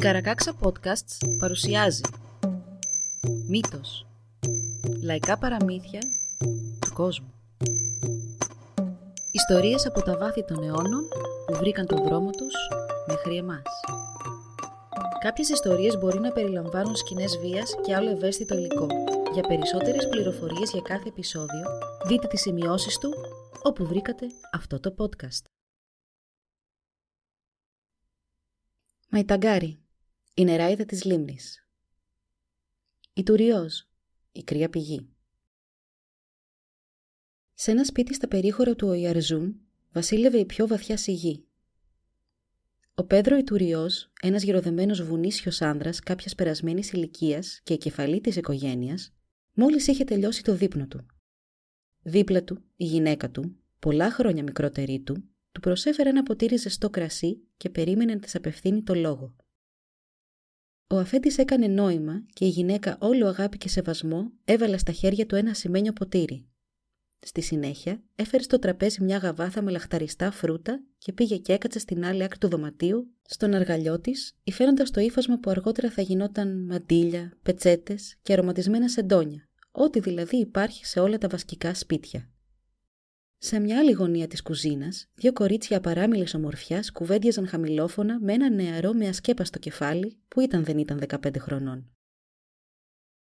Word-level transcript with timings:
Καρακάξα 0.00 0.54
Podcasts 0.60 1.36
παρουσιάζει 1.38 2.00
Μύθος 3.48 4.06
Λαϊκά 5.02 5.38
παραμύθια 5.38 6.00
του 6.80 6.92
κόσμου 6.94 7.32
Ιστορίες 9.32 9.86
από 9.86 10.02
τα 10.02 10.16
βάθη 10.16 10.44
των 10.44 10.62
αιώνων 10.62 11.08
που 11.46 11.54
βρήκαν 11.56 11.86
τον 11.86 12.04
δρόμο 12.04 12.30
τους 12.30 12.54
μέχρι 13.06 13.36
εμάς. 13.36 13.62
Κάποιες 15.20 15.48
ιστορίες 15.48 15.98
μπορεί 15.98 16.20
να 16.20 16.32
περιλαμβάνουν 16.32 16.96
σκηνές 16.96 17.38
βίας 17.38 17.74
και 17.82 17.94
άλλο 17.94 18.10
ευαίσθητο 18.10 18.54
υλικό. 18.54 18.86
Για 19.32 19.42
περισσότερες 19.42 20.08
πληροφορίες 20.08 20.70
για 20.70 20.80
κάθε 20.80 21.08
επεισόδιο, 21.08 21.66
δείτε 22.06 22.26
τις 22.26 22.40
σημειώσεις 22.40 22.98
του 22.98 23.14
όπου 23.62 23.86
βρήκατε 23.86 24.26
αυτό 24.52 24.80
το 24.80 24.94
podcast. 24.98 25.44
Μαϊταγκάρι, 29.10 29.85
η 30.38 30.44
νεράιδα 30.44 30.84
της 30.84 31.04
λίμνης. 31.04 31.68
Η 33.12 33.22
Τουριός, 33.22 33.88
η 34.32 34.42
κρύα 34.42 34.68
πηγή. 34.68 35.08
Σε 37.54 37.70
ένα 37.70 37.84
σπίτι 37.84 38.14
στα 38.14 38.28
περίχωρα 38.28 38.74
του 38.74 38.88
Οϊαρζούν 38.88 39.60
βασίλευε 39.92 40.38
η 40.38 40.44
πιο 40.44 40.66
βαθιά 40.66 40.96
σιγή. 40.96 41.46
Ο 42.94 43.04
Πέδρο 43.04 43.36
Ιτουριός, 43.36 44.12
ένας 44.22 44.42
γεροδεμένος 44.42 45.02
βουνίσιος 45.02 45.62
άνδρας 45.62 46.00
κάποιας 46.00 46.34
περασμένης 46.34 46.92
ηλικίας 46.92 47.60
και 47.62 47.76
κεφαλή 47.76 48.20
της 48.20 48.36
οικογένειας, 48.36 49.14
μόλις 49.54 49.86
είχε 49.86 50.04
τελειώσει 50.04 50.42
το 50.42 50.54
δείπνο 50.54 50.86
του. 50.86 51.06
Δίπλα 52.02 52.44
του, 52.44 52.62
η 52.76 52.84
γυναίκα 52.84 53.30
του, 53.30 53.56
πολλά 53.78 54.10
χρόνια 54.10 54.42
μικρότερη 54.42 55.00
του, 55.00 55.24
του 55.52 55.60
προσέφερε 55.60 56.08
ένα 56.08 56.22
ποτήρι 56.22 56.56
ζεστό 56.56 56.90
κρασί 56.90 57.48
και 57.56 57.70
περίμενε 57.70 58.14
να 58.14 58.20
της 58.20 58.34
απευθύνει 58.34 58.82
το 58.82 58.94
λόγο. 58.94 59.36
Ο 60.88 60.96
αφέντης 60.98 61.38
έκανε 61.38 61.66
νόημα 61.66 62.24
και 62.32 62.44
η 62.44 62.48
γυναίκα 62.48 62.96
όλο 63.00 63.26
αγάπη 63.26 63.58
και 63.58 63.68
σεβασμό 63.68 64.32
έβαλε 64.44 64.78
στα 64.78 64.92
χέρια 64.92 65.26
του 65.26 65.34
ένα 65.34 65.54
σημαίνιο 65.54 65.92
ποτήρι. 65.92 66.46
Στη 67.18 67.40
συνέχεια 67.40 68.02
έφερε 68.16 68.42
στο 68.42 68.58
τραπέζι 68.58 69.04
μια 69.04 69.16
γαβάθα 69.16 69.62
με 69.62 69.70
λαχταριστά 69.70 70.30
φρούτα 70.30 70.82
και 70.98 71.12
πήγε 71.12 71.36
και 71.36 71.52
έκατσε 71.52 71.78
στην 71.78 72.04
άλλη 72.04 72.24
άκρη 72.24 72.38
του 72.38 72.48
δωματίου, 72.48 73.10
στον 73.22 73.54
αργαλιό 73.54 74.00
της, 74.00 74.36
υφαίνοντα 74.44 74.84
το 74.84 75.00
ύφασμα 75.00 75.38
που 75.38 75.50
αργότερα 75.50 75.90
θα 75.90 76.02
γινόταν 76.02 76.66
μαντίλια, 76.66 77.32
πετσέτες 77.42 78.16
και 78.22 78.32
αρωματισμένα 78.32 78.88
σεντόνια, 78.88 79.48
ό,τι 79.70 80.00
δηλαδή 80.00 80.36
υπάρχει 80.36 80.86
σε 80.86 81.00
όλα 81.00 81.18
τα 81.18 81.28
βασικά 81.28 81.74
σπίτια. 81.74 82.30
Σε 83.38 83.58
μια 83.58 83.78
άλλη 83.78 83.92
γωνία 83.92 84.26
της 84.26 84.42
κουζίνας, 84.42 85.08
δύο 85.14 85.32
κορίτσια 85.32 85.80
παράμιλη 85.80 86.28
ομορφιάς 86.34 86.92
κουβέντιαζαν 86.92 87.46
χαμηλόφωνα 87.46 88.20
με 88.20 88.32
ένα 88.32 88.50
νεαρό 88.50 88.92
με 88.92 89.08
ασκέπαστο 89.08 89.58
κεφάλι 89.58 90.18
που 90.28 90.40
ήταν 90.40 90.64
δεν 90.64 90.78
ήταν 90.78 91.02
15 91.08 91.38
χρονών. 91.38 91.90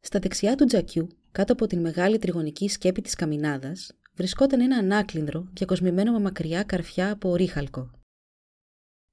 Στα 0.01 0.19
δεξιά 0.19 0.55
του 0.55 0.65
τζακιού, 0.65 1.09
κάτω 1.33 1.53
από 1.53 1.67
την 1.67 1.81
μεγάλη 1.81 2.19
τριγωνική 2.19 2.69
σκέπη 2.69 3.01
της 3.01 3.15
καμινάδας, 3.15 3.93
βρισκόταν 4.15 4.61
ένα 4.61 4.77
ανάκλινδρο 4.77 5.49
και 5.53 5.65
κοσμημένο 5.65 6.13
με 6.13 6.21
μακριά 6.21 6.63
καρφιά 6.63 7.11
από 7.11 7.29
ορίχαλκο. 7.29 7.91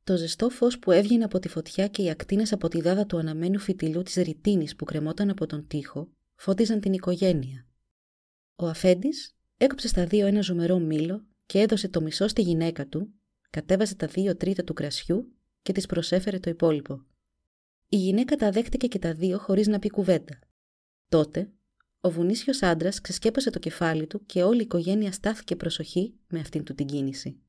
Το 0.03 0.17
ζεστό 0.17 0.49
φως 0.49 0.79
που 0.79 0.91
έβγαινε 0.91 1.23
από 1.23 1.39
τη 1.39 1.47
φωτιά 1.47 1.87
και 1.87 2.01
οι 2.01 2.09
ακτίνες 2.09 2.51
από 2.51 2.67
τη 2.67 2.81
δάδα 2.81 3.05
του 3.05 3.17
αναμένου 3.17 3.59
φυτιλού 3.59 4.01
της 4.01 4.15
ρητίνης 4.15 4.75
που 4.75 4.85
κρεμόταν 4.85 5.29
από 5.29 5.45
τον 5.45 5.67
τοίχο 5.67 6.09
φώτιζαν 6.35 6.79
την 6.79 6.93
οικογένεια. 6.93 7.67
Ο 8.55 8.67
αφέντης 8.67 9.38
Έκοψε 9.61 9.87
στα 9.87 10.05
δύο 10.05 10.27
ένα 10.27 10.41
ζουμερό 10.41 10.79
μήλο 10.79 11.25
και 11.45 11.59
έδωσε 11.59 11.87
το 11.87 12.01
μισό 12.01 12.27
στη 12.27 12.41
γυναίκα 12.41 12.87
του, 12.87 13.13
κατέβασε 13.49 13.95
τα 13.95 14.07
δύο 14.07 14.35
τρίτα 14.35 14.63
του 14.63 14.73
κρασιού 14.73 15.33
και 15.61 15.71
της 15.71 15.85
προσέφερε 15.85 16.39
το 16.39 16.49
υπόλοιπο. 16.49 17.05
Η 17.89 17.97
γυναίκα 17.97 18.35
τα 18.35 18.51
δέχτηκε 18.51 18.87
και 18.87 18.99
τα 18.99 19.13
δύο 19.13 19.37
χωρίς 19.37 19.67
να 19.67 19.79
πει 19.79 19.89
κουβέντα. 19.89 20.39
Τότε, 21.09 21.51
ο 21.99 22.11
βουνίσιος 22.11 22.61
άντρας 22.61 23.01
ξεσκέπασε 23.01 23.49
το 23.49 23.59
κεφάλι 23.59 24.07
του 24.07 24.25
και 24.25 24.43
όλη 24.43 24.59
η 24.59 24.63
οικογένεια 24.63 25.11
στάθηκε 25.11 25.55
προσοχή 25.55 26.13
με 26.27 26.39
αυτήν 26.39 26.63
του 26.63 26.75
την 26.75 26.85
κίνηση. 26.85 27.39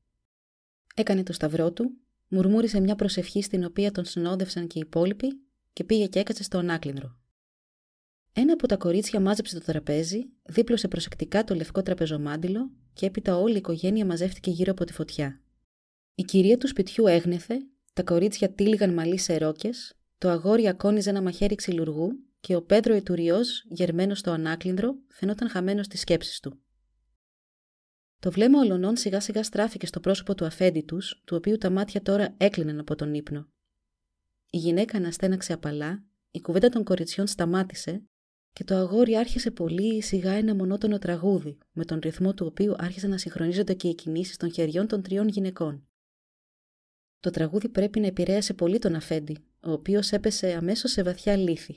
Έκανε 0.95 1.23
το 1.23 1.33
σταυρό 1.33 1.71
του, 1.71 1.97
μουρμούρισε 2.27 2.79
μια 2.79 2.95
προσευχή 2.95 3.41
στην 3.41 3.63
οποία 3.63 3.91
τον 3.91 4.05
συνόδευσαν 4.05 4.67
και 4.67 4.79
οι 4.79 4.81
υπόλοιποι 4.85 5.41
και 5.73 5.83
πήγε 5.83 6.07
και 6.07 6.19
έκατσε 6.19 6.43
στο 6.43 6.57
ανάκλινδρο. 6.57 7.20
Ένα 8.33 8.53
από 8.53 8.67
τα 8.67 8.77
κορίτσια 8.77 9.19
μάζεψε 9.19 9.59
το 9.59 9.65
τραπέζι, 9.65 10.29
δίπλωσε 10.43 10.87
προσεκτικά 10.87 11.43
το 11.43 11.55
λευκό 11.55 11.81
τραπεζομάντιλο 11.81 12.71
και 12.93 13.05
έπειτα 13.05 13.37
όλη 13.37 13.53
η 13.53 13.57
οικογένεια 13.57 14.05
μαζεύτηκε 14.05 14.51
γύρω 14.51 14.71
από 14.71 14.83
τη 14.83 14.93
φωτιά. 14.93 15.41
Η 16.15 16.23
κυρία 16.23 16.57
του 16.57 16.67
σπιτιού 16.67 17.07
έγνεθε, 17.07 17.57
τα 17.93 18.03
κορίτσια 18.03 18.53
τύλιγαν 18.53 18.93
μαλλί 18.93 19.17
σε 19.17 19.37
ρόκες, 19.37 19.93
το 20.17 20.29
αγόρι 20.29 20.67
ακόνιζε 20.67 21.09
ένα 21.09 21.21
μαχαίρι 21.21 21.55
ξυλουργού 21.55 22.09
και 22.39 22.55
ο 22.55 22.61
Πέντρο 22.61 22.93
Ετουριός, 22.93 23.65
γερμένος 23.69 24.19
στο 24.19 24.31
ανάκλινδρο, 24.31 24.95
φαινόταν 25.07 25.49
χαμένος 25.49 25.85
στις 25.85 25.99
σκέψεις 25.99 26.39
του. 26.39 26.61
Το 28.19 28.31
βλέμμα 28.31 28.59
ολονών 28.59 28.97
σιγά 28.97 29.19
σιγά 29.19 29.43
στράφηκε 29.43 29.85
στο 29.85 29.99
πρόσωπο 29.99 30.35
του 30.35 30.45
αφέντη 30.45 30.81
τους, 30.81 31.21
του 31.25 31.35
οποίου 31.35 31.57
τα 31.57 31.69
μάτια 31.69 32.01
τώρα 32.01 32.35
έκλειναν 32.37 32.79
από 32.79 32.95
τον 32.95 33.13
ύπνο. 33.13 33.47
Η 34.49 34.57
γυναίκα 34.57 34.97
αναστέναξε 34.97 35.53
απαλά, 35.53 36.03
η 36.31 36.41
κουβέντα 36.41 36.69
των 36.69 36.83
κοριτσιών 36.83 37.27
σταμάτησε 37.27 38.03
και 38.53 38.63
το 38.63 38.75
αγόρι 38.75 39.17
άρχισε 39.17 39.51
πολύ 39.51 40.01
σιγά 40.01 40.31
ένα 40.31 40.55
μονότονο 40.55 40.97
τραγούδι, 40.97 41.57
με 41.71 41.85
τον 41.85 41.99
ρυθμό 41.99 42.33
του 42.33 42.45
οποίου 42.45 42.73
άρχισαν 42.77 43.09
να 43.09 43.17
συγχρονίζονται 43.17 43.73
και 43.73 43.87
οι 43.87 43.95
κινήσεις 43.95 44.37
των 44.37 44.51
χεριών 44.51 44.87
των 44.87 45.01
τριών 45.01 45.27
γυναικών. 45.27 45.87
Το 47.19 47.29
τραγούδι 47.29 47.69
πρέπει 47.69 47.99
να 47.99 48.07
επηρέασε 48.07 48.53
πολύ 48.53 48.79
τον 48.79 48.95
Αφέντη, 48.95 49.37
ο 49.61 49.71
οποίος 49.71 50.11
έπεσε 50.11 50.53
αμέσως 50.53 50.91
σε 50.91 51.03
βαθιά 51.03 51.35
λύθη. 51.35 51.75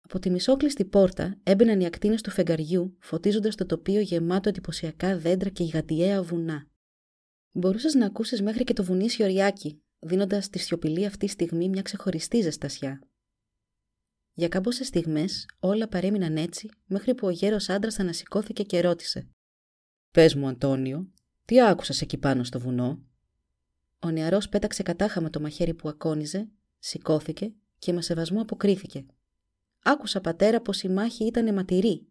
Από 0.00 0.18
τη 0.18 0.30
μισόκλειστη 0.30 0.84
πόρτα 0.84 1.40
έμπαιναν 1.42 1.80
οι 1.80 1.86
ακτίνες 1.86 2.22
του 2.22 2.30
φεγγαριού, 2.30 2.96
φωτίζοντας 3.00 3.54
το 3.54 3.66
τοπίο 3.66 4.00
γεμάτο 4.00 4.48
εντυπωσιακά 4.48 5.18
δέντρα 5.18 5.48
και 5.48 5.64
γιγαντιαία 5.64 6.22
βουνά. 6.22 6.66
Μπορούσες 7.52 7.94
να 7.94 8.06
ακούσεις 8.06 8.42
μέχρι 8.42 8.64
και 8.64 8.72
το 8.72 8.84
βουνί 8.84 9.08
Σιωριάκι, 9.08 9.82
δίνοντας 9.98 10.44
στη 10.44 10.58
σιωπηλή 10.58 11.06
αυτή 11.06 11.28
στιγμή 11.28 11.68
μια 11.68 11.82
ξεχωριστή 11.82 12.40
ζεστασιά, 12.40 13.02
για 14.38 14.48
κάμποσε 14.48 14.84
στιγμές 14.84 15.46
όλα 15.60 15.88
παρέμειναν 15.88 16.36
έτσι, 16.36 16.70
μέχρι 16.86 17.14
που 17.14 17.26
ο 17.26 17.30
γέρος 17.30 17.68
άντρας 17.68 17.98
ανασηκώθηκε 17.98 18.62
και 18.62 18.80
ρώτησε: 18.80 19.28
Πες 20.10 20.34
μου, 20.34 20.48
Αντώνιο, 20.48 21.12
τι 21.44 21.62
άκουσα 21.62 21.94
εκεί 22.00 22.18
πάνω 22.18 22.44
στο 22.44 22.58
βουνό; 22.60 23.02
Ο 23.98 24.10
νεαρός 24.10 24.48
πέταξε 24.48 24.82
κατάχαμα 24.82 25.30
το 25.30 25.40
μαχαίρι 25.40 25.74
που 25.74 25.88
ακόνιζε, 25.88 26.48
σηκώθηκε 26.78 27.52
και 27.78 27.92
με 27.92 28.02
σεβασμό 28.02 28.40
αποκρίθηκε. 28.40 29.06
Άκουσα, 29.82 30.20
πατέρα, 30.20 30.60
πως 30.60 30.82
η 30.82 30.88
μάχη 30.88 31.24
ήταν 31.24 31.46
αιματηρή. 31.46 32.06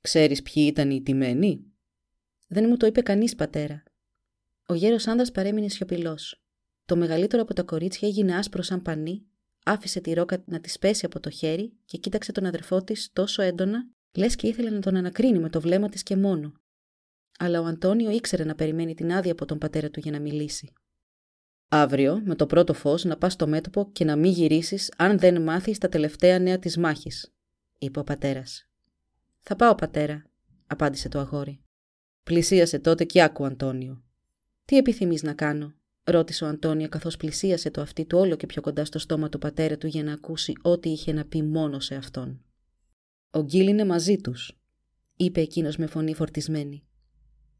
Ξέρεις 0.00 0.42
ποιοι 0.42 0.64
ήταν 0.66 0.90
οι 0.90 1.02
τιμένοι; 1.02 1.64
Δεν 2.46 2.68
μου 2.68 2.76
το 2.76 2.86
είπε 2.86 3.00
κανείς, 3.00 3.34
πατέρα. 3.34 3.82
Ο 4.66 4.74
γέρος 4.74 5.06
άντρας 5.06 5.30
παρέμεινε 5.30 5.68
σιωπηλός. 5.68 6.42
Το 6.84 6.96
μεγαλύτερο 6.96 7.42
από 7.42 7.54
τα 7.54 7.62
κορίτσια 7.62 8.08
έγινε 8.08 8.36
άσπρο 8.36 8.62
σαν 8.62 8.82
πανί 8.82 9.29
άφησε 9.64 10.00
τη 10.00 10.12
ρόκα 10.12 10.42
να 10.46 10.60
της 10.60 10.78
πέσει 10.78 11.06
από 11.06 11.20
το 11.20 11.30
χέρι 11.30 11.72
και 11.84 11.98
κοίταξε 11.98 12.32
τον 12.32 12.46
αδερφό 12.46 12.84
της 12.84 13.10
τόσο 13.12 13.42
έντονα, 13.42 13.88
λες 14.16 14.36
και 14.36 14.46
ήθελε 14.46 14.70
να 14.70 14.80
τον 14.80 14.96
ανακρίνει 14.96 15.38
με 15.38 15.50
το 15.50 15.60
βλέμμα 15.60 15.88
της 15.88 16.02
και 16.02 16.16
μόνο. 16.16 16.52
Αλλά 17.38 17.60
ο 17.60 17.64
Αντώνιο 17.64 18.10
ήξερε 18.10 18.44
να 18.44 18.54
περιμένει 18.54 18.94
την 18.94 19.12
άδεια 19.12 19.32
από 19.32 19.44
τον 19.44 19.58
πατέρα 19.58 19.90
του 19.90 20.00
για 20.00 20.10
να 20.10 20.20
μιλήσει. 20.20 20.72
Αύριο, 21.68 22.22
με 22.24 22.34
το 22.34 22.46
πρώτο 22.46 22.74
φως, 22.74 23.04
να 23.04 23.16
πας 23.16 23.32
στο 23.32 23.46
μέτωπο 23.46 23.90
και 23.92 24.04
να 24.04 24.16
μην 24.16 24.32
γυρίσεις 24.32 24.92
αν 24.96 25.18
δεν 25.18 25.42
μάθεις 25.42 25.78
τα 25.78 25.88
τελευταία 25.88 26.38
νέα 26.38 26.58
της 26.58 26.76
μάχης, 26.76 27.32
είπε 27.78 27.98
ο 27.98 28.04
πατέρας. 28.04 28.68
Θα 29.40 29.56
πάω, 29.56 29.74
πατέρα, 29.74 30.24
απάντησε 30.66 31.08
το 31.08 31.18
αγόρι. 31.18 31.60
Πλησίασε 32.22 32.78
τότε 32.78 33.04
και 33.04 33.22
άκου, 33.22 33.44
Αντώνιο. 33.44 34.02
Τι 34.64 34.76
επιθυμείς 34.76 35.22
να 35.22 35.32
κάνω, 35.34 35.74
ρώτησε 36.04 36.44
ο 36.44 36.48
Αντώνιο 36.48 36.88
καθώς 36.88 37.16
πλησίασε 37.16 37.70
το 37.70 37.80
αυτί 37.80 38.04
του 38.04 38.18
όλο 38.18 38.36
και 38.36 38.46
πιο 38.46 38.62
κοντά 38.62 38.84
στο 38.84 38.98
στόμα 38.98 39.28
του 39.28 39.38
πατέρα 39.38 39.78
του 39.78 39.86
για 39.86 40.02
να 40.02 40.12
ακούσει 40.12 40.52
ό,τι 40.62 40.90
είχε 40.90 41.12
να 41.12 41.24
πει 41.24 41.42
μόνο 41.42 41.80
σε 41.80 41.94
αυτόν. 41.94 42.44
«Ο 43.30 43.42
Γκίλ 43.42 43.68
είναι 43.68 43.84
μαζί 43.84 44.16
τους», 44.16 44.58
είπε 45.16 45.40
εκείνος 45.40 45.76
με 45.76 45.86
φωνή 45.86 46.14
φορτισμένη. 46.14 46.84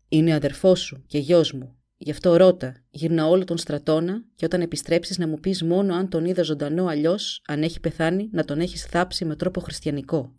«Είναι 0.09 0.35
αδερφός 0.35 0.81
σου 0.81 1.05
και 1.07 1.19
γιος 1.19 1.53
μου. 1.53 1.75
Γι' 1.97 2.11
αυτό 2.11 2.37
ρώτα, 2.37 2.85
γυρνά 2.91 3.27
όλο 3.27 3.45
τον 3.45 3.59
στρατόνα 3.59 4.25
και 4.35 4.45
όταν 4.45 4.61
επιστρέψεις 4.61 5.19
να 5.19 5.27
μου 5.27 5.41
πεις 5.41 5.63
μόνο 5.63 5.95
αν 5.95 6.09
τον 6.09 6.25
είδα 6.25 6.43
ζωντανό 6.43 6.87
αλλιώς, 6.87 7.43
αν 7.47 7.63
έχει 7.63 7.81
πεθάνει, 7.81 8.29
να 8.33 8.45
τον 8.45 8.61
έχεις 8.61 8.85
θάψει 8.85 9.25
με 9.25 9.37
τρόπο 9.37 9.61
χριστιανικό. 9.61 10.35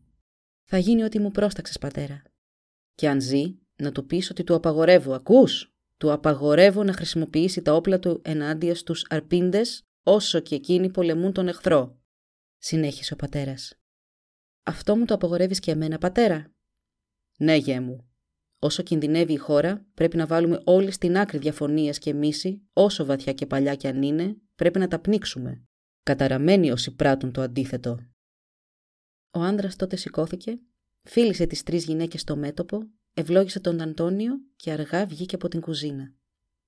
Θα 0.63 0.77
γίνει 0.77 1.03
ό,τι 1.03 1.19
μου 1.19 1.31
πρόσταξες, 1.31 1.77
πατέρα. 1.77 2.21
Και 2.95 3.09
αν 3.09 3.21
ζει, 3.21 3.55
να 3.75 3.91
του 3.91 4.05
πεις 4.05 4.29
ότι 4.29 4.43
του 4.43 4.55
απαγορεύω, 4.55 5.13
ακούς;» 5.13 5.73
Του 6.01 6.11
απαγορεύω 6.11 6.83
να 6.83 6.93
χρησιμοποιήσει 6.93 7.61
τα 7.61 7.73
όπλα 7.73 7.99
του 7.99 8.21
ενάντια 8.23 8.75
στους 8.75 9.05
αρπίντες 9.09 9.83
όσο 10.03 10.39
και 10.39 10.55
εκείνοι 10.55 10.91
πολεμούν 10.91 11.33
τον 11.33 11.47
εχθρό. 11.47 11.99
Συνέχισε 12.57 13.13
ο 13.13 13.15
πατέρας. 13.15 13.79
Αυτό 14.63 14.95
μου 14.95 15.05
το 15.05 15.13
απαγορεύεις 15.13 15.59
και 15.59 15.71
εμένα, 15.71 15.97
πατέρα. 15.97 16.53
Ναι, 17.37 17.55
γέ 17.55 17.79
μου. 17.79 18.09
Όσο 18.59 18.83
κινδυνεύει 18.83 19.33
η 19.33 19.37
χώρα, 19.37 19.85
πρέπει 19.93 20.17
να 20.17 20.25
βάλουμε 20.25 20.61
όλοι 20.63 20.91
στην 20.91 21.17
άκρη 21.17 21.37
διαφωνίας 21.37 21.97
και 21.97 22.13
μίση, 22.13 22.61
όσο 22.73 23.05
βαθιά 23.05 23.33
και 23.33 23.45
παλιά 23.45 23.75
κι 23.75 23.87
αν 23.87 24.01
είναι, 24.01 24.37
πρέπει 24.55 24.79
να 24.79 24.87
τα 24.87 24.99
πνίξουμε, 24.99 25.63
Καταραμένοι 26.03 26.71
όσοι 26.71 26.95
πράττουν 26.95 27.31
το 27.31 27.41
αντίθετο. 27.41 27.99
Ο 29.31 29.39
άνδρας 29.39 29.75
τότε 29.75 29.95
σηκώθηκε, 29.95 30.59
φίλησε 31.01 31.45
τις 31.45 31.63
τρεις 31.63 31.85
γυναίκες 31.85 32.21
στο 32.21 32.35
μέτωπο, 32.35 32.89
ευλόγησε 33.13 33.59
τον 33.59 33.81
Αντώνιο 33.81 34.33
και 34.55 34.71
αργά 34.71 35.05
βγήκε 35.05 35.35
από 35.35 35.47
την 35.47 35.61
κουζίνα. 35.61 36.13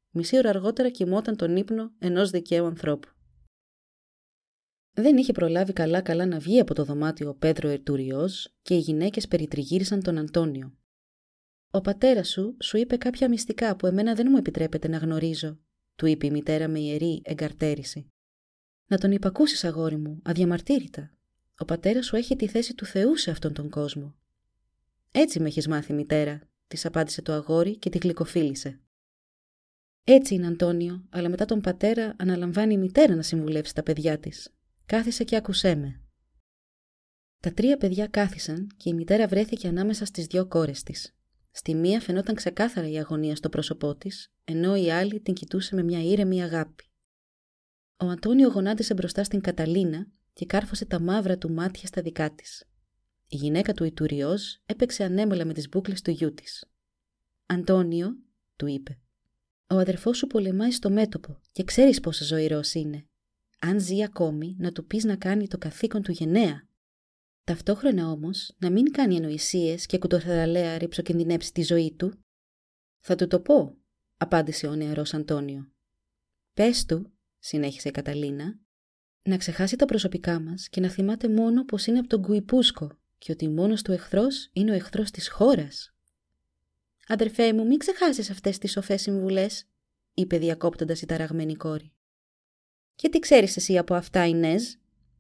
Μισή 0.10 0.38
ώρα 0.38 0.50
αργότερα 0.50 0.90
κοιμόταν 0.90 1.36
τον 1.36 1.56
ύπνο 1.56 1.92
ενός 2.00 2.30
δικαίου 2.30 2.66
ανθρώπου. 2.66 3.10
Δεν 4.96 5.18
είχε 5.18 5.32
προλάβει 5.32 5.74
καλά-καλά 5.74 6.26
να 6.26 6.40
βγει 6.40 6.60
από 6.60 6.74
το 6.74 6.84
δωμάτιο 6.84 7.30
ο 7.30 7.36
Πέτρο 7.36 7.70
Ερτουριός 7.70 8.56
και 8.62 8.74
οι 8.74 8.80
γυναίκες 8.80 9.28
περιτριγύρισαν 9.28 10.04
τον 10.04 10.18
Αντώνιο. 10.18 10.78
«Ο 11.72 11.82
πατέρας 11.82 12.30
σου 12.30 12.58
σου 12.62 12.78
είπε 12.78 12.98
κάποια 12.98 13.30
μυστικά 13.30 13.76
που 13.76 13.88
εμένα 13.88 14.14
δεν 14.16 14.28
μου 14.30 14.38
επιτρέπεται 14.38 14.88
να 14.88 14.98
γνωρίζω», 14.98 15.60
του 15.96 16.06
είπε 16.06 16.26
η 16.26 16.32
μητέρα 16.32 16.68
με 16.68 16.80
ιερή 16.80 17.22
εγκαρτέρηση. 17.24 18.08
«Να 18.88 18.98
τον 18.98 19.12
υπακούσεις, 19.12 19.64
αγόρι 19.64 19.98
μου, 19.98 20.22
αδιαμαρτύρητα. 20.24 21.14
Ο 21.58 21.66
πατέρας 21.66 22.06
σου 22.06 22.16
έχει 22.16 22.36
τη 22.36 22.48
θέση 22.48 22.76
του 22.76 22.86
Θεού 22.86 23.18
σε 23.18 23.32
αυτόν 23.32 23.54
τον 23.54 23.70
κόσμο». 23.70 24.16
«Έτσι 25.16 25.40
με 25.40 25.48
έχεις 25.48 25.68
μάθει, 25.68 25.94
μητέρα», 25.94 26.42
της 26.68 26.86
απάντησε 26.86 27.22
το 27.22 27.34
αγόρι 27.34 27.78
και 27.78 27.90
τη 27.90 27.98
γλυκοφίλησε. 27.98 28.80
Έτσι 30.04 30.34
είναι, 30.34 30.48
Αντώνιο, 30.48 31.06
αλλά 31.10 31.30
μετά 31.30 31.46
τον 31.46 31.62
πατέρα 31.62 32.16
αναλαμβάνει 32.18 32.74
η 32.74 32.78
μητέρα 32.78 33.16
να 33.16 33.22
συμβουλεύσει 33.22 33.76
τα 33.76 33.84
παιδιά 33.84 34.20
της. 34.20 34.54
Κάθισε 34.86 35.24
και 35.24 35.36
άκουσέ 35.36 35.76
με. 35.76 36.02
Τα 37.40 37.54
τρία 37.54 37.78
παιδιά 37.78 38.08
κάθισαν 38.08 38.68
και 38.78 38.90
η 38.90 38.94
μητέρα 38.94 39.28
βρέθηκε 39.28 39.68
ανάμεσα 39.68 40.06
στις 40.06 40.26
δυο 40.26 40.48
κόρες 40.48 40.84
της. 40.84 41.16
Στη 41.52 41.76
μία 41.76 42.00
φαινόταν 42.00 42.36
ξεκάθαρα 42.36 42.88
η 42.88 42.98
αγωνία 42.98 43.36
στο 43.36 43.50
πρόσωπό 43.50 43.96
της, 43.96 44.34
ενώ 44.44 44.76
η 44.76 44.92
άλλη 44.92 45.20
την 45.20 45.34
κοιτούσε 45.34 45.76
με 45.76 45.84
μια 45.84 46.04
ήρεμη 46.04 46.44
αγάπη. 46.44 46.84
Ο 47.98 48.06
Αντώνιο 48.06 48.50
γονάτισε 48.50 48.94
μπροστά 48.94 49.24
στην 49.24 49.42
Καταλίνα 49.42 50.08
και 50.34 50.46
κάρφωσε 50.46 50.86
τα 50.86 51.00
μαύρα 51.00 51.38
του 51.38 51.52
μάτια 51.52 51.88
στα 51.88 52.02
δικά 52.02 52.34
της. 52.34 52.68
Η 53.28 53.36
γυναίκα 53.36 53.74
του 53.74 53.84
Ιτουριός 53.84 54.62
έπαιξε 54.66 55.04
ανέμελα 55.04 55.46
με 55.46 55.54
τις 55.54 55.70
μπουκλε 55.70 55.94
του 56.04 56.12
γιού 56.12 56.34
της. 56.34 56.66
Αντώνιο, 57.46 58.18
του 58.56 58.68
είπε, 58.68 58.98
ο 59.74 59.78
αδερφός 59.78 60.18
σου 60.18 60.28
πολεμάει 60.28 60.72
στο 60.72 60.90
μέτωπο 60.90 61.40
και 61.52 61.64
ξέρεις 61.64 62.00
πόσο 62.00 62.26
ζωηρός 62.26 62.74
είναι. 62.74 63.08
Αν 63.60 63.80
ζει 63.80 64.04
ακόμη, 64.04 64.56
να 64.60 64.72
του 64.72 64.86
πεις 64.86 65.04
να 65.04 65.16
κάνει 65.16 65.48
το 65.48 65.58
καθήκον 65.58 66.02
του 66.02 66.12
γενναία. 66.12 66.68
Ταυτόχρονα 67.44 68.10
όμως 68.10 68.56
να 68.58 68.70
μην 68.70 68.92
κάνει 68.92 69.18
ανοησίες 69.18 69.86
και 69.86 69.98
κουτοθεραλέα 69.98 70.78
ρηψοκινδυνεύσει 70.78 71.54
τη 71.54 71.62
ζωή 71.62 71.96
του. 71.98 72.14
Θα 73.00 73.16
του 73.16 73.28
το 73.28 73.40
πω, 73.40 73.78
απάντησε 74.18 74.68
ο 74.68 74.76
νεαρός 74.76 75.14
Αντώνιο. 75.14 75.72
Πες 76.54 76.86
του, 76.86 77.14
συνέχισε 77.40 77.88
η 77.88 77.92
Καταλίνα, 77.92 78.60
να 79.24 79.38
ξεχάσει 79.38 79.76
τα 79.76 79.86
προσωπικά 79.86 80.40
μας 80.40 80.70
και 80.70 80.82
να 80.82 80.90
θυμάται 80.90 81.30
μόνο 81.30 81.66
πως 81.66 81.86
είναι 81.86 82.00
από 82.00 82.08
τον 82.08 82.22
Κουιπούσκο 82.22 82.98
και 83.24 83.32
ότι 83.32 83.50
μόνος 83.50 83.82
του 83.82 83.92
εχθρός 83.92 84.50
είναι 84.54 84.72
ο 84.72 84.74
εχθρός 84.74 85.12
της 85.12 85.30
χώρας. 85.30 85.94
Αδερφέ 87.08 87.54
μου, 87.54 87.66
μην 87.66 87.78
ξεχάσεις 87.78 88.30
αυτές 88.30 88.58
τις 88.58 88.72
σοφές 88.72 89.02
συμβουλές, 89.02 89.68
είπε 90.14 90.38
διακόπτοντας 90.38 91.02
η 91.02 91.06
ταραγμένη 91.06 91.56
κόρη. 91.56 91.92
Και 92.96 93.10
τι 93.10 93.20
ξέρεις 93.20 93.56
εσύ 93.56 93.78
από 93.78 93.94
αυτά, 93.94 94.26
Ινέζ, 94.26 94.64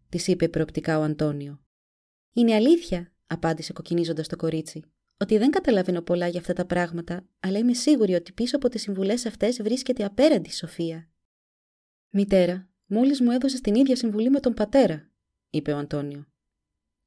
της 0.10 0.28
είπε 0.28 0.48
προοπτικά 0.48 1.00
ο 1.00 1.02
Αντώνιο. 1.02 1.64
Είναι 2.34 2.54
αλήθεια, 2.54 3.14
απάντησε 3.28 3.74
κοκκινίζοντας 3.74 4.28
το 4.28 4.36
κορίτσι, 4.36 4.84
ότι 5.18 5.38
δεν 5.38 5.52
καταλαβαίνω 5.52 6.02
πολλά 6.02 6.28
για 6.28 6.40
αυτά 6.40 6.54
τα 6.54 6.66
πράγματα, 6.66 7.28
αλλά 7.40 7.58
είμαι 7.58 7.74
σίγουρη 7.74 8.14
ότι 8.14 8.32
πίσω 8.32 8.56
από 8.56 8.70
τις 8.70 8.82
συμβουλές 8.82 9.26
αυτές 9.26 9.62
βρίσκεται 9.62 10.06
απέραντη 10.06 10.54
σοφία. 10.54 11.10
Μητέρα, 12.10 12.70
μόλις 12.86 13.22
μου 13.22 13.32
έδωσες 13.32 13.62
την 13.62 13.76
ίδια 13.76 13.96
συμβουλή 13.96 14.30
με 14.30 14.40
τον 14.40 14.54
πατέρα, 14.54 15.10
είπε 15.50 15.72
ο 15.72 15.78
Αντώνιο. 15.78 16.28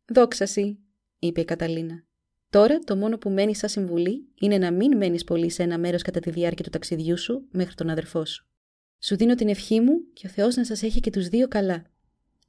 Δόξαση, 0.06 0.80
είπε 1.18 1.40
η 1.40 1.44
Καταλίνα. 1.44 2.04
Τώρα 2.50 2.78
το 2.78 2.96
μόνο 2.96 3.18
που 3.18 3.30
μένει 3.30 3.54
σαν 3.54 3.68
συμβουλή 3.68 4.28
είναι 4.34 4.58
να 4.58 4.72
μην 4.72 4.96
μένεις 4.96 5.24
πολύ 5.24 5.50
σε 5.50 5.62
ένα 5.62 5.78
μέρος 5.78 6.02
κατά 6.02 6.20
τη 6.20 6.30
διάρκεια 6.30 6.64
του 6.64 6.70
ταξιδιού 6.70 7.18
σου 7.18 7.48
μέχρι 7.50 7.74
τον 7.74 7.90
αδερφό 7.90 8.24
σου. 8.24 8.46
Σου 8.98 9.16
δίνω 9.16 9.34
την 9.34 9.48
ευχή 9.48 9.80
μου 9.80 10.12
και 10.12 10.26
ο 10.26 10.30
Θεός 10.30 10.56
να 10.56 10.64
σας 10.64 10.82
έχει 10.82 11.00
και 11.00 11.10
τους 11.10 11.28
δύο 11.28 11.48
καλά. 11.48 11.84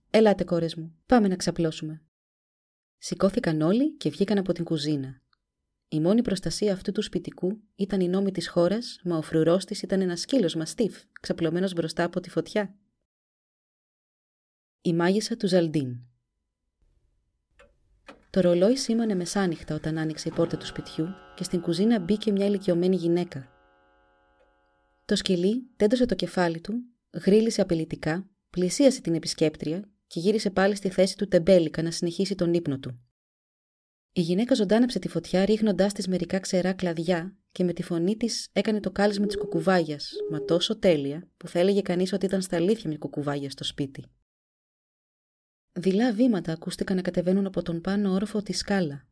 Ελάτε, 0.10 0.44
κόρες 0.44 0.76
μου, 0.76 0.96
πάμε 1.06 1.28
να 1.28 1.36
ξαπλώσουμε. 1.36 2.02
Σηκώθηκαν 2.98 3.62
όλοι 3.62 3.94
και 3.94 4.10
βγήκαν 4.10 4.38
από 4.38 4.54
την 4.54 4.64
κουζίνα. 4.64 5.22
Η 5.90 6.00
μόνη 6.00 6.22
προστασία 6.22 6.74
αυτού 6.74 6.92
του 6.92 7.02
σπιτικού 7.02 7.62
ήταν 7.76 8.00
η 8.00 8.08
νόμη 8.08 8.32
της 8.32 8.48
χώρας, 8.50 9.00
μα 9.04 9.18
ο 9.18 9.22
φρουρός 9.22 9.66
της 9.66 9.82
ήταν 9.82 10.02
ένας 10.02 10.20
σκύλος 10.20 10.56
μαστίφ, 10.56 11.04
ξαπλωμένος 11.22 11.74
μπροστά 11.74 12.04
από 12.04 12.20
τη 12.20 12.30
φωτιά. 12.30 12.76
Η 14.82 14.94
μάγισσα 14.94 15.38
του 15.38 15.48
Ζαλντίν. 15.48 15.98
Το 18.38 18.44
ρολόι 18.44 18.76
σήμανε 18.76 19.16
μεσάνυχτα 19.16 19.76
όταν 19.76 19.98
άνοιξε 19.98 20.28
η 20.28 20.32
πόρτα 20.32 20.58
του 20.58 20.66
σπιτιού 20.66 21.08
και 21.36 21.44
στην 21.44 21.62
κουζίνα 21.62 22.00
μπήκε 22.00 22.32
μια 22.32 22.46
ηλικιωμένη 22.46 22.96
γυναίκα. 22.96 23.48
Το 25.06 25.16
σκυλί 25.16 25.70
τέντωσε 25.76 26.06
το 26.06 26.16
κεφάλι 26.16 26.62
του, 26.62 26.74
γρίλησε 27.26 27.62
απειλητικά, 27.62 28.30
πλησίασε 28.50 29.02
την 29.02 29.16
επισκέπτρια 29.16 29.90
και 30.08 30.20
γύρισε 30.20 30.50
πάλι 30.50 30.76
στη 30.76 30.90
θέση 30.90 31.18
του 31.18 31.28
τεμπέλικα 31.28 31.82
να 31.82 31.92
συνεχίσει 31.92 32.36
τον 32.36 32.54
ύπνο 32.54 32.80
του. 32.80 33.00
Η 34.12 34.22
γυναίκα 34.22 34.56
ζωντάνεψε 34.56 35.00
τη 35.00 35.08
φωτιά 35.08 35.46
ρίχνοντάς 35.46 35.94
της 35.94 36.08
μερικά 36.08 36.40
ξερά 36.40 36.74
κλαδιά 36.74 37.38
και 37.52 37.64
με 37.64 37.74
τη 37.74 37.84
φωνή 37.84 38.18
της 38.18 38.50
έκανε 38.54 38.80
το 38.80 38.92
κάλεσμα 38.92 39.26
της 39.26 39.38
κουκουβάγιας, 39.38 40.12
μα 40.32 40.44
τόσο 40.46 40.80
τέλεια 40.80 41.30
που 41.38 41.48
θα 41.48 41.60
έλεγε 41.60 41.82
κανείς 41.82 42.14
ότι 42.14 42.26
ήταν 42.26 42.42
στα 42.42 42.56
αλήθεια 42.56 42.90
μια 42.90 42.98
κουκουβάγια 42.98 43.50
στο 43.50 43.64
σπίτι. 43.64 44.06
Δειλά 45.80 46.14
βήματα 46.14 46.52
ακούστηκαν 46.52 46.96
να 46.96 47.02
κατεβαίνουν 47.02 47.46
από 47.46 47.62
τον 47.62 47.82
πάνω 47.82 48.12
όροφο 48.12 48.42
της 48.42 48.58
σκάλα. 48.58 49.06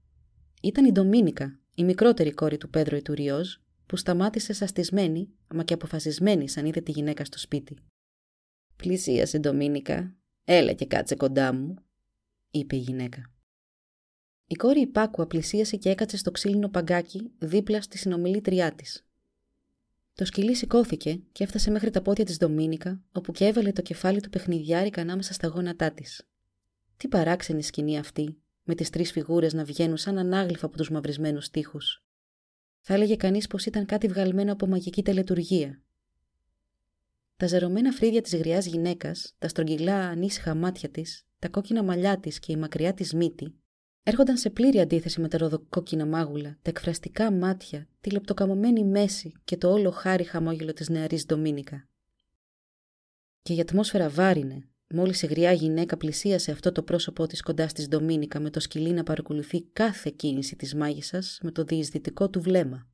Ήταν 0.61 0.85
η 0.85 0.91
Ντομίνικα, 0.91 1.59
η 1.73 1.83
μικρότερη 1.83 2.31
κόρη 2.31 2.57
του 2.57 2.69
Πέδρο 2.69 2.97
Ιτουριό, 2.97 3.41
που 3.85 3.95
σταμάτησε 3.95 4.53
σαστισμένη, 4.53 5.29
μα 5.53 5.63
και 5.63 5.73
αποφασισμένη 5.73 6.49
σαν 6.49 6.65
είδε 6.65 6.81
τη 6.81 6.91
γυναίκα 6.91 7.25
στο 7.25 7.37
σπίτι. 7.37 7.77
Πλησίασε, 8.75 9.37
Ντομίνικα. 9.37 10.15
Έλα 10.43 10.73
και 10.73 10.85
κάτσε 10.85 11.15
κοντά 11.15 11.53
μου, 11.53 11.75
είπε 12.51 12.75
η 12.75 12.79
γυναίκα. 12.79 13.33
Η 14.47 14.55
κόρη 14.55 14.79
υπάκουα 14.79 15.27
πλησίασε 15.27 15.77
και 15.77 15.89
έκατσε 15.89 16.17
στο 16.17 16.31
ξύλινο 16.31 16.69
παγκάκι 16.69 17.31
δίπλα 17.37 17.81
στη 17.81 17.97
συνομιλήτριά 17.97 18.75
της. 18.75 19.07
Το 20.13 20.25
σκυλί 20.25 20.55
σηκώθηκε 20.55 21.21
και 21.31 21.43
έφτασε 21.43 21.71
μέχρι 21.71 21.89
τα 21.89 22.01
πόδια 22.01 22.25
της 22.25 22.37
Ντομίνικα, 22.37 23.03
όπου 23.11 23.31
και 23.31 23.45
έβαλε 23.45 23.71
το 23.71 23.81
κεφάλι 23.81 24.21
του 24.21 24.29
παιχνιδιάρικα 24.29 25.01
ανάμεσα 25.01 25.33
στα 25.33 25.47
γόνατά 25.47 25.91
της. 25.91 26.27
Τι 26.97 27.07
παράξενη 27.07 27.63
σκηνή 27.63 27.97
αυτή, 27.97 28.37
με 28.63 28.75
τις 28.75 28.89
τρεις 28.89 29.11
φιγούρες 29.11 29.53
να 29.53 29.63
βγαίνουν 29.63 29.97
σαν 29.97 30.17
ανάγλυφα 30.17 30.65
από 30.65 30.77
τους 30.77 30.89
μαυρισμένους 30.89 31.49
τοίχους. 31.49 32.03
Θα 32.79 32.93
έλεγε 32.93 33.15
κανείς 33.15 33.47
πως 33.47 33.65
ήταν 33.65 33.85
κάτι 33.85 34.07
βγαλμένο 34.07 34.51
από 34.51 34.67
μαγική 34.67 35.03
τελετουργία. 35.03 35.81
Τα 37.37 37.47
ζερωμένα 37.47 37.91
φρύδια 37.91 38.21
της 38.21 38.35
γριάς 38.35 38.65
γυναίκας, 38.65 39.35
τα 39.37 39.47
στρογγυλά 39.47 39.95
ανήσυχα 39.95 40.55
μάτια 40.55 40.89
της, 40.89 41.25
τα 41.39 41.49
κόκκινα 41.49 41.83
μαλλιά 41.83 42.19
της 42.19 42.39
και 42.39 42.51
η 42.51 42.55
μακριά 42.55 42.93
της 42.93 43.13
μύτη, 43.13 43.55
έρχονταν 44.03 44.37
σε 44.37 44.49
πλήρη 44.49 44.79
αντίθεση 44.79 45.21
με 45.21 45.27
τα 45.27 45.37
ροδοκόκκινα 45.37 46.05
μάγουλα, 46.05 46.57
τα 46.61 46.69
εκφραστικά 46.69 47.31
μάτια, 47.31 47.87
τη 48.01 48.09
λεπτοκαμωμένη 48.09 48.83
μέση 48.83 49.33
και 49.43 49.57
το 49.57 49.71
όλο 49.71 49.91
χάρη 49.91 50.23
χαμόγελο 50.23 50.73
της 50.73 50.89
νεαρής 50.89 51.25
Ντομίνικα. 51.25 51.87
Και 53.41 53.53
η 53.53 53.59
ατμόσφαιρα 53.59 54.09
βάρινε, 54.09 54.69
Μόλις 54.87 55.21
η 55.21 55.25
γριά 55.25 55.51
γυναίκα 55.51 55.97
πλησίασε 55.97 56.51
αυτό 56.51 56.71
το 56.71 56.83
πρόσωπό 56.83 57.27
της 57.27 57.41
κοντά 57.41 57.67
στις 57.67 57.87
Ντομίνικα 57.87 58.39
με 58.39 58.49
το 58.49 58.59
σκυλί 58.59 58.91
να 58.91 59.03
παρακολουθεί 59.03 59.61
κάθε 59.61 60.09
κίνηση 60.15 60.55
της 60.55 60.75
μάγισσας 60.75 61.39
με 61.41 61.51
το 61.51 61.63
διεισδυτικό 61.63 62.29
του 62.29 62.41
βλέμμα. 62.41 62.87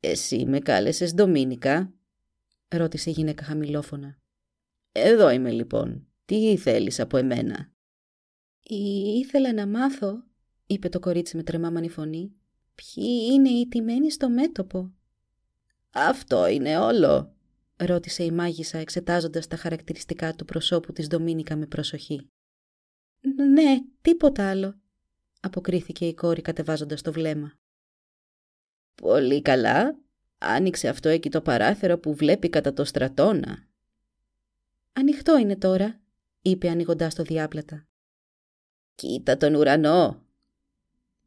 «Εσύ 0.00 0.44
με 0.46 0.58
κάλεσες 0.58 1.14
Ντομίνικα» 1.14 1.92
ρώτησε 2.68 3.10
η 3.10 3.12
γυναίκα 3.12 3.44
χαμηλόφωνα. 3.44 4.18
«Εδώ 4.92 5.30
είμαι 5.30 5.50
λοιπόν. 5.50 6.06
Τι 6.24 6.56
θέλεις 6.56 7.00
από 7.00 7.16
εμένα» 7.16 7.72
«Ήθελα 8.62 9.52
να 9.52 9.66
μάθω», 9.66 10.24
είπε 10.66 10.88
το 10.88 11.00
κορίτσι 11.00 11.36
με 11.36 11.42
τρεμάμανη 11.42 11.88
φωνή, 11.88 12.32
«ποιοι 12.74 13.28
είναι 13.32 13.48
οι 13.48 13.68
τιμένοι 13.68 14.10
στο 14.10 14.28
μέτωπο». 14.28 14.92
«Αυτό 15.90 16.46
είναι 16.46 16.78
όλο», 16.78 17.33
ρώτησε 17.76 18.24
η 18.24 18.30
μάγισσα 18.30 18.78
εξετάζοντας 18.78 19.46
τα 19.46 19.56
χαρακτηριστικά 19.56 20.34
του 20.34 20.44
προσώπου 20.44 20.92
της 20.92 21.06
Ντομίνικα 21.06 21.56
με 21.56 21.66
προσοχή. 21.66 22.28
«Ναι, 23.52 23.78
τίποτα 24.00 24.50
άλλο», 24.50 24.80
αποκρίθηκε 25.40 26.06
η 26.06 26.14
κόρη 26.14 26.42
κατεβάζοντας 26.42 27.02
το 27.02 27.12
βλέμμα. 27.12 27.52
«Πολύ 28.94 29.42
καλά. 29.42 29.98
Άνοιξε 30.38 30.88
αυτό 30.88 31.08
εκεί 31.08 31.30
το 31.30 31.40
παράθυρο 31.40 31.98
που 31.98 32.14
βλέπει 32.14 32.48
κατά 32.48 32.72
το 32.72 32.84
στρατόνα». 32.84 33.68
«Ανοιχτό 34.92 35.38
είναι 35.38 35.56
τώρα», 35.56 36.00
είπε 36.42 36.68
ανοίγοντα 36.68 37.08
το 37.08 37.22
διάπλατα. 37.22 37.86
«Κοίτα 38.94 39.36
τον 39.36 39.54
ουρανό». 39.54 40.22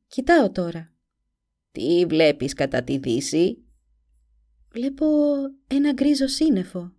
«Κοιτάω 0.08 0.52
τώρα». 0.52 0.94
«Τι 1.72 2.06
βλέπεις 2.06 2.54
κατά 2.54 2.84
τη 2.84 2.98
δύση» 2.98 3.67
Βλέπω 4.70 5.06
ένα 5.68 5.94
γκρίζο 5.94 6.28
σύννεφο. 6.28 6.94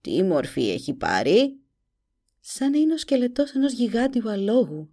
Τι 0.00 0.22
μορφή 0.22 0.70
έχει 0.70 0.94
πάρει; 0.94 1.60
σαν 2.40 2.70
να 2.70 2.78
είναι 2.78 2.92
ο 2.92 2.98
σκελετός 2.98 3.54
ενός 3.54 3.72
γιγάντιου 3.72 4.30
αλόγου. 4.30 4.90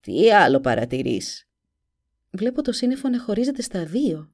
Τι 0.00 0.32
άλλο 0.32 0.60
παρατηρείς; 0.60 1.48
Βλέπω 2.30 2.62
το 2.62 2.72
σύννεφο 2.72 3.08
να 3.08 3.20
χωρίζεται 3.20 3.62
στα 3.62 3.84
δύο. 3.84 4.32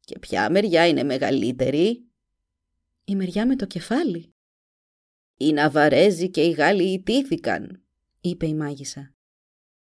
Και 0.00 0.18
ποια 0.18 0.50
μεριά 0.50 0.86
είναι 0.86 1.02
μεγαλύτερη; 1.02 2.06
Η 3.04 3.16
μεριά 3.16 3.46
με 3.46 3.56
το 3.56 3.66
κεφάλι. 3.66 4.32
Οι 5.36 5.52
Ναβαρέζοι 5.52 6.30
και 6.30 6.40
οι 6.40 6.50
Γάλλοι 6.50 6.92
ιτήθηκαν, 6.92 7.82
είπε 8.20 8.46
η 8.46 8.54
μάγισσα. 8.54 9.14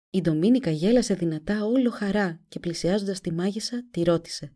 Η 0.09 0.21
Ντομίνικα 0.21 0.71
γέλασε 0.71 1.13
δυνατά 1.13 1.65
όλο 1.65 1.89
χαρά 1.89 2.41
και 2.47 2.59
πλησιάζοντας 2.59 3.21
τη 3.21 3.31
μάγισσα 3.31 3.85
τη 3.91 4.03
ρώτησε. 4.03 4.55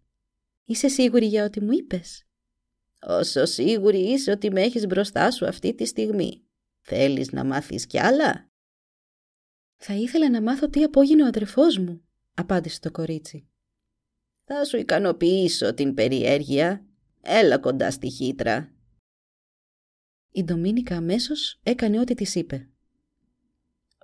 «Είσαι 0.70 0.88
σίγουρη 0.88 1.26
για 1.26 1.46
ό,τι 1.46 1.62
μου 1.62 1.72
είπες» 1.72 2.26
«Όσο 3.02 3.46
σίγουρη 3.46 4.00
είσαι 4.00 4.32
ότι 4.32 4.52
με 4.52 4.62
έχεις 4.62 4.86
μπροστά 4.86 5.32
σου 5.32 5.46
αυτή 5.46 5.76
τη 5.76 5.86
στιγμή. 5.86 6.46
Θέλεις 6.82 7.32
να 7.32 7.44
μάθεις 7.44 7.86
κι 7.86 8.00
άλλα» 8.00 8.50
«Θα 9.78 9.94
ήθελα 9.94 10.30
να 10.30 10.42
μάθω 10.42 10.70
τι 10.70 10.84
απόγεινε 10.84 11.24
ο 11.24 11.26
αδερφός 11.26 11.78
μου», 11.78 12.02
απάντησε 12.34 12.80
το 12.80 12.92
κορίτσι. 12.92 13.48
«Θα 14.44 14.66
σου 14.66 14.78
ικανοποιήσω 14.78 15.74
την 15.74 15.94
περιέργεια. 15.94 16.86
Έλα 17.22 17.58
κοντά 17.58 17.92
στη 17.92 18.10
χύτρα». 18.10 18.74
Η 20.32 20.44
Ντομίνικα 20.44 20.96
αμέσως 20.96 21.60
έκανε 21.64 22.00
ό,τι 22.00 22.14
της 22.14 22.36
είπε. 22.36 22.70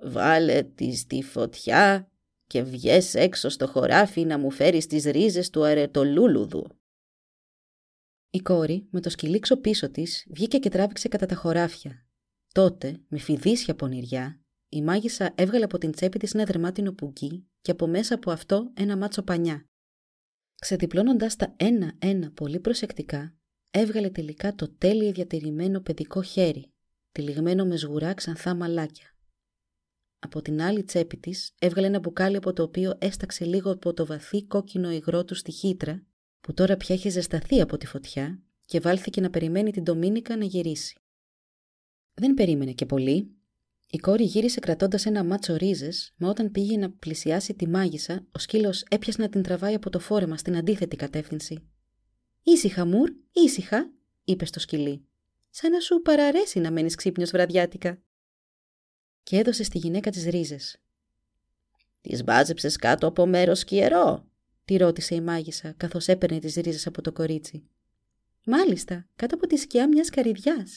«Βάλε 0.02 0.64
τη 0.64 0.96
στη 0.96 1.24
φωτιά 1.24 2.13
και 2.48 2.64
βγες 2.64 3.16
έξω 3.16 3.50
στο 3.50 3.68
χωράφι 3.68 4.26
να 4.26 4.38
μου 4.38 4.52
φέρεις 4.52 4.88
τις 4.88 5.04
ρίζες 5.04 5.50
του 5.50 5.64
αρετολούλουδου». 5.64 6.68
Η 8.30 8.40
κόρη, 8.40 8.88
με 8.92 9.00
το 9.00 9.10
σκυλίξο 9.10 9.58
πίσω 9.58 9.92
της, 9.92 10.26
βγήκε 10.30 10.58
και 10.58 10.70
τράβηξε 10.70 11.08
κατά 11.08 11.26
τα 11.26 11.36
χωράφια. 11.36 12.06
Τότε, 12.54 13.02
με 13.08 13.18
φιδίσια 13.18 13.76
πονηριά, 13.76 14.40
η 14.70 14.82
μάγισσα 14.82 15.34
έβγαλε 15.36 15.64
από 15.64 15.78
την 15.78 15.92
τσέπη 15.92 16.20
της 16.20 16.34
ένα 16.34 16.44
δερμάτινο 16.44 16.94
πουκί 16.94 17.48
και 17.62 17.72
από 17.72 17.88
μέσα 17.88 18.16
από 18.16 18.32
αυτό 18.32 18.72
ένα 18.74 18.98
μάτσο 18.98 19.24
πανιά. 19.24 19.66
Ξεδιπλώνοντας 20.62 21.36
τα 21.36 21.54
ένα-ένα 21.58 22.32
πολύ 22.32 22.60
προσεκτικά, 22.60 23.36
έβγαλε 23.72 24.10
τελικά 24.10 24.56
το 24.56 24.70
τέλειο 24.78 25.12
διατηρημένο 25.12 25.82
παιδικό 25.82 26.22
χέρι, 26.22 26.72
τυλιγμένο 27.12 27.66
με 27.66 27.78
σγουρά 27.78 28.14
ξανθά 28.14 28.56
μαλάκια. 28.56 29.13
Από 30.26 30.42
την 30.42 30.62
άλλη 30.62 30.84
τσέπη 30.84 31.18
της 31.18 31.54
έβγαλε 31.60 31.88
ένα 31.88 32.00
μπουκάλι 32.00 32.36
από 32.36 32.54
το 32.54 32.64
οποίο 32.64 32.96
έσταξε 33.00 33.46
λίγο 33.46 33.72
από 33.72 33.94
το 33.94 34.06
βαθύ 34.06 34.44
κόκκινο 34.44 34.92
υγρό 34.92 35.24
του 35.24 35.36
στη 35.36 35.52
χύτρα, 35.52 36.04
που 36.42 36.54
τώρα 36.54 36.78
πια 36.78 36.96
είχε 36.96 37.10
ζεσταθεί 37.10 37.62
από 37.62 37.78
τη 37.78 37.86
φωτιά 37.86 38.42
και 38.66 38.80
βάλθηκε 38.80 39.22
να 39.22 39.30
περιμένει 39.30 39.72
την 39.72 39.84
Ντομίνικα 39.84 40.38
να 40.38 40.46
γυρίσει. 40.46 40.98
Δεν 42.14 42.34
περίμενε 42.34 42.72
και 42.72 42.86
πολύ. 42.86 43.36
Η 43.88 43.98
κόρη 43.98 44.24
γύρισε 44.24 44.60
κρατώντας 44.60 45.06
ένα 45.06 45.24
μάτσο 45.24 45.56
ρίζες, 45.56 46.14
μα 46.18 46.30
όταν 46.30 46.52
πήγε 46.52 46.78
να 46.78 46.92
πλησιάσει 46.92 47.54
τη 47.54 47.68
μάγισσα, 47.68 48.26
ο 48.32 48.40
σκύλος 48.40 48.84
έπιασε 48.90 49.22
να 49.22 49.30
την 49.30 49.42
τραβάει 49.42 49.74
από 49.74 49.90
το 49.90 50.00
φόρεμα 50.00 50.38
στην 50.38 50.58
αντίθετη 50.58 50.96
κατεύθυνση. 50.96 51.70
Ήσυχα, 52.44 52.86
Μουρ, 52.86 53.10
ήσυχα, 53.32 53.94
είπε 54.24 54.46
στο 54.46 54.60
σκυλί. 54.60 55.06
Σαν 55.50 55.72
να 55.72 55.80
σου 55.80 56.02
παραρέσει 56.02 56.60
να 56.60 56.72
μένεις 56.72 56.96
ξύπνιος 56.96 57.32
βραδιάτικα. 57.32 58.02
Και 59.24 59.38
έδωσε 59.38 59.64
στη 59.64 59.78
γυναίκα 59.78 60.10
τις 60.10 60.24
ρίζες. 60.26 60.78
Τις 62.02 62.24
μπάζεψε 62.24 62.72
κάτω 62.80 63.08
από 63.08 63.26
μέρος 63.26 63.60
σκιερό, 63.60 64.26
τη 64.66 64.78
ρώτησε 64.78 65.16
η 65.16 65.22
μάγισσα, 65.22 65.74
καθώς 65.78 66.08
έπαιρνε 66.08 66.40
τις 66.40 66.56
ρίζες 66.56 66.88
από 66.88 67.02
το 67.02 67.12
κορίτσι. 67.12 67.64
Μάλιστα, 68.46 69.08
κάτω 69.16 69.36
από 69.36 69.48
τη 69.48 69.58
σκιά 69.58 69.88
μιας 69.88 70.10
καριδιά. 70.10 70.68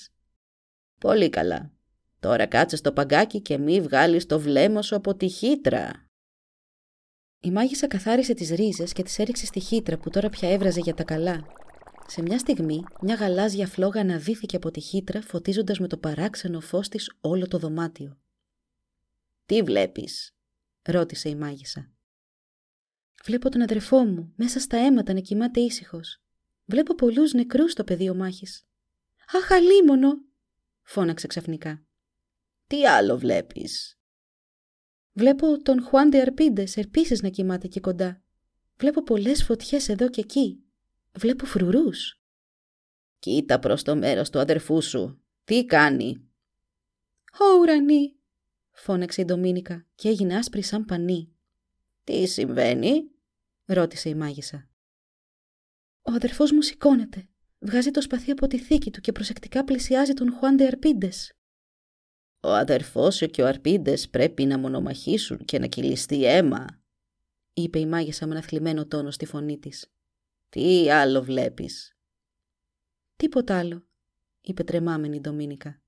Πολύ 0.99 1.31
καλά. 1.31 1.73
Τώρα 2.21 2.47
κάτσε 2.47 2.77
στο 2.77 2.93
παγκάκι 2.93 3.41
και 3.41 3.59
μη 3.59 3.81
βγάλεις 3.81 4.27
το 4.27 4.41
βλέμμα 4.41 4.83
σου 4.83 4.97
από 4.97 5.15
τη 5.15 5.29
χύτρα. 5.29 6.09
Η 7.41 7.51
μάγισσα 7.51 7.87
καθάρισε 7.87 8.35
τις 8.35 8.51
ρίζες 8.51 8.93
και 8.93 9.03
τις 9.03 9.19
έριξε 9.19 9.47
στη 9.47 9.61
χύτρα 9.61 9.99
που 9.99 10.11
τώρα 10.11 10.29
πια 10.29 10.51
έβραζε 10.51 10.81
για 10.81 10.95
τα 10.95 11.05
καλά. 11.05 11.47
Σε 12.07 12.23
μια 12.23 12.39
στιγμή, 12.39 12.85
μια 13.01 13.15
γαλάζια 13.15 13.67
φλόγα 13.67 14.01
αναδύθηκε 14.01 14.57
από 14.57 14.71
τη 14.71 14.81
χύτρα 14.81 15.23
φωτίζοντας 15.23 15.79
με 15.79 15.87
το 15.87 15.97
παράξενο 15.97 16.61
φως 16.61 16.89
της 16.89 17.17
όλο 17.21 17.49
το 17.49 17.59
δωμάτιο. 17.59 18.19
«Τι 19.47 19.63
βλέπεις» 19.63 20.37
ρώτησε 20.83 21.29
η 21.29 21.35
μάγισσα. 21.35 21.93
«Βλέπω 23.25 23.49
τον 23.49 23.63
αδερφό 23.63 24.05
μου 24.05 24.33
μέσα 24.37 24.61
στα 24.61 24.77
αίματα 24.77 25.13
να 25.13 25.21
κοιμάται 25.21 25.61
ήσυχος. 25.61 26.23
Βλέπω 26.65 26.95
πολλούς 26.95 27.33
νεκρούς 27.33 27.73
στο 27.73 27.85
πεδίο 27.85 28.15
μάχης». 28.15 28.67
«Αχ, 29.35 29.51
αλίμονο» 29.53 30.25
φώναξε 30.83 31.27
ξαφνικά. 31.27 31.85
Τι 32.67 32.87
άλλο 32.87 33.19
βλέπεις; 33.19 33.99
Βλέπω 35.13 35.63
τον 35.63 35.83
Χουάντε 35.83 36.21
Αρπίντες 36.21 36.77
επίσης 36.77 37.23
να 37.23 37.29
κοιμάται 37.29 37.67
εκεί 37.67 37.81
κοντά. 37.81 38.23
Βλέπω 38.77 39.03
πολλές 39.03 39.45
φωτιές 39.45 39.89
εδώ 39.89 40.09
και 40.09 40.21
εκεί. 40.21 40.65
Βλέπω 41.13 41.47
φρουρούς. 41.47 42.21
Κοίτα 43.19 43.59
προς 43.59 43.83
το 43.83 43.97
μέρος 43.97 44.31
του 44.31 44.39
αδερφού 44.39 44.83
σου. 44.83 45.23
Τι 45.45 45.65
κάνει; 45.65 46.31
«Ω 47.39 47.59
ουρανή», 47.61 48.17
φώναξε 48.77 49.21
η 49.21 49.25
Ντομίνικα 49.25 49.87
και 49.95 50.09
έγινε 50.09 50.37
άσπρη 50.37 50.63
σαν 50.63 50.85
πανί. 50.85 51.33
«Τι 52.05 52.27
συμβαίνει» 52.27 53.11
ρώτησε 53.65 54.09
η 54.09 54.15
μάγισσα. 54.15 54.69
«Ο 56.03 56.13
αδερφός 56.13 56.53
μου 56.53 56.63
σηκώνεται. 56.63 57.29
Βγάζει 57.59 57.91
το 57.91 58.01
σπαθί 58.01 58.31
από 58.31 58.47
τη 58.47 58.59
θήκη 58.59 58.91
του 58.91 59.01
και 59.01 59.13
προσεκτικά 59.13 59.65
πλησιάζει 59.65 60.13
τον 60.13 60.33
Χουάντε 60.33 60.67
Αρπίντες. 60.67 61.37
Ο 62.41 62.53
αδερφός 62.53 63.15
σου 63.15 63.27
και 63.27 63.43
ο 63.43 63.47
Αρπίντες 63.47 64.09
πρέπει 64.09 64.45
να 64.45 64.59
μονομαχήσουν 64.59 65.39
και 65.39 65.59
να 65.59 65.67
κυλιστεί 65.67 66.25
αίμα, 66.25 66.67
είπε 67.53 67.79
η 67.79 67.87
μάγισσα 67.87 68.27
με 68.27 68.33
ένα 68.33 68.43
θλιμμένο 68.43 68.87
τόνο 68.87 69.11
στη 69.11 69.27
φωνή 69.27 69.59
της. 69.59 69.93
Τι 70.49 70.91
άλλο 70.91 71.23
βλέπεις; 71.23 71.97
Τίποτα 73.17 73.59
άλλο, 73.59 73.87
είπε 74.41 74.65
τρεμάμενη 74.65 75.17
η 75.17 75.21
Ντομίνικα. 75.21 75.81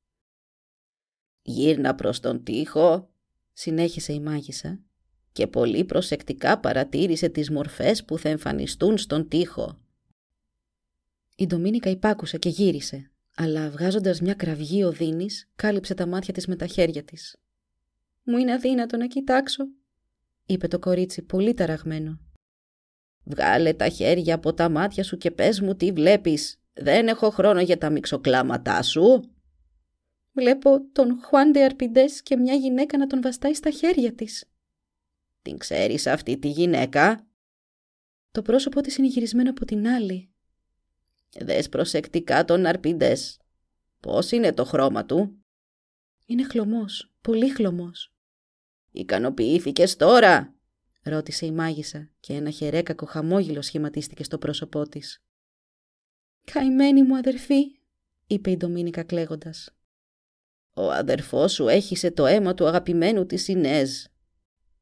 Γύρνα 1.50 1.94
προς 1.94 2.20
τον 2.20 2.44
τοίχο, 2.44 3.08
συνέχισε 3.52 4.12
η 4.12 4.20
μάγισσα 4.20 4.80
και 5.32 5.46
πολύ 5.46 5.84
προσεκτικά 5.84 6.58
παρατήρησε 6.58 7.28
τις 7.28 7.50
μορφές 7.50 8.04
που 8.04 8.18
θα 8.18 8.28
εμφανιστούν 8.28 8.98
στον 8.98 9.28
τοίχο. 9.28 9.78
Η 11.36 11.46
Ντομίνικα 11.46 11.90
υπάκουσε 11.90 12.38
και 12.38 12.48
γύρισε, 12.48 13.10
αλλά 13.36 13.70
βγάζοντας 13.70 14.20
μια 14.20 14.34
κραυγή 14.34 14.84
οδύνης, 14.84 15.48
κάλυψε 15.56 15.94
τα 15.94 16.06
μάτια 16.06 16.32
της 16.32 16.46
με 16.46 16.56
τα 16.56 16.66
χέρια 16.66 17.04
της. 17.04 17.36
Μου 18.22 18.36
είναι 18.36 18.52
αδύνατο 18.52 18.96
να 18.96 19.06
κοιτάξω, 19.06 19.64
είπε 20.46 20.68
το 20.68 20.78
κορίτσι 20.78 21.22
πολύ 21.22 21.54
ταραγμένο. 21.54 22.20
Βγάλε 23.24 23.72
τα 23.72 23.88
χέρια 23.88 24.34
από 24.34 24.54
τα 24.54 24.68
μάτια 24.68 25.04
σου 25.04 25.16
και 25.16 25.30
πες 25.30 25.60
μου 25.60 25.74
τι 25.74 25.92
βλέπεις. 25.92 26.60
Δεν 26.72 27.08
έχω 27.08 27.30
χρόνο 27.30 27.60
για 27.60 27.78
τα 27.78 27.90
μυξοκλάματά 27.90 28.82
σου. 28.82 29.32
Βλέπω 30.38 30.90
τον 30.92 31.20
Χουάντε 31.22 31.64
Αρπιντές 31.64 32.22
και 32.22 32.36
μια 32.36 32.54
γυναίκα 32.54 32.98
να 32.98 33.06
τον 33.06 33.22
βαστάει 33.22 33.54
στα 33.54 33.70
χέρια 33.70 34.14
της. 34.14 34.44
Την 35.42 35.58
ξέρεις 35.58 36.06
αυτή 36.06 36.38
τη 36.38 36.48
γυναίκα; 36.48 37.26
Το 38.30 38.42
πρόσωπό 38.42 38.80
της 38.80 38.96
είναι 38.96 39.06
γυρισμένο 39.06 39.50
από 39.50 39.64
την 39.64 39.88
άλλη. 39.88 40.30
Δες 41.38 41.68
προσεκτικά 41.68 42.44
τον 42.44 42.66
αρπίντες. 42.66 43.40
Πώς 44.00 44.30
είναι 44.30 44.52
το 44.52 44.64
χρώμα 44.64 45.04
του; 45.04 45.38
Είναι 46.26 46.44
χλωμός, 46.44 47.12
πολύ 47.20 47.48
χλωμός. 47.48 48.14
Ικανοποιήθηκες 48.90 49.96
τώρα; 49.96 50.54
ρώτησε 51.02 51.46
η 51.46 51.50
μάγισσα 51.52 52.10
και 52.20 52.32
ένα 52.32 52.50
χερέκακο 52.50 53.06
χαμόγελο 53.06 53.62
σχηματίστηκε 53.62 54.24
στο 54.24 54.38
πρόσωπό 54.38 54.88
της. 54.88 55.22
«Καημένη 56.44 57.02
μου 57.02 57.16
αδερφή», 57.16 57.78
είπε 58.26 58.50
η 58.50 58.56
Ντομίνικα 58.56 59.02
κλαίγοντας. 59.02 59.72
«Ο 60.78 60.90
αδερφός 60.90 61.52
σου 61.52 61.68
έχισε 61.68 62.10
το 62.10 62.26
αίμα 62.26 62.54
του 62.54 62.66
αγαπημένου 62.66 63.26
της 63.26 63.48
Ινέζ. 63.48 64.04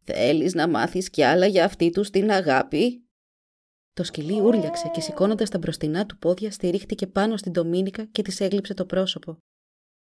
Θέλεις 0.04 0.54
να 0.54 0.68
μάθεις 0.68 1.10
κι 1.10 1.22
άλλα 1.22 1.46
για 1.46 1.64
αυτή 1.64 1.90
τους 1.90 2.10
την 2.10 2.30
αγάπη» 2.30 3.06
Το 3.92 4.04
σκυλί 4.04 4.40
ούρλιαξε 4.40 4.90
και 4.92 5.00
σηκώνοντας 5.00 5.50
τα 5.50 5.58
μπροστινά 5.58 6.06
του 6.06 6.18
πόδια 6.18 6.50
στηρίχτηκε 6.50 7.06
πάνω 7.06 7.36
στην 7.36 7.52
Ντομίνικα 7.52 8.04
και 8.04 8.22
της 8.22 8.40
έγλειψε 8.40 8.74
το 8.74 8.84
πρόσωπο. 8.84 9.38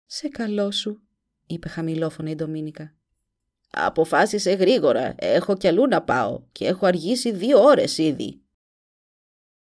Σε 0.06 0.28
καλό 0.28 0.70
σου, 0.70 1.02
είπε 1.46 1.68
χαμηλόφωνα 1.68 2.30
η 2.30 2.34
Ντομίνικα. 2.34 2.94
Αποφάσισε 3.70 4.52
γρήγορα. 4.52 5.14
Έχω 5.18 5.56
κι 5.56 5.68
αλλού 5.68 5.86
να 5.86 6.02
πάω 6.02 6.42
και 6.52 6.66
έχω 6.66 6.86
αργήσει 6.86 7.32
δύο 7.32 7.62
ώρες 7.62 7.98
ήδη. 7.98 8.40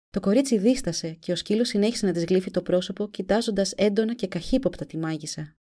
Το 0.10 0.20
κορίτσι 0.20 0.58
δίστασε 0.58 1.10
και 1.10 1.32
ο 1.32 1.36
σκύλος 1.36 1.68
συνέχισε 1.68 2.06
να 2.06 2.12
της 2.12 2.26
γλύφει 2.26 2.52
το 2.52 2.62
πρόσωπο, 2.62 3.10
κοιτάζοντας 3.10 3.72
έντονα 3.72 4.14
και 4.16 4.28
καχύποπτα 4.28 4.86
τη 4.86 4.98
μάγισσα. 4.98 5.56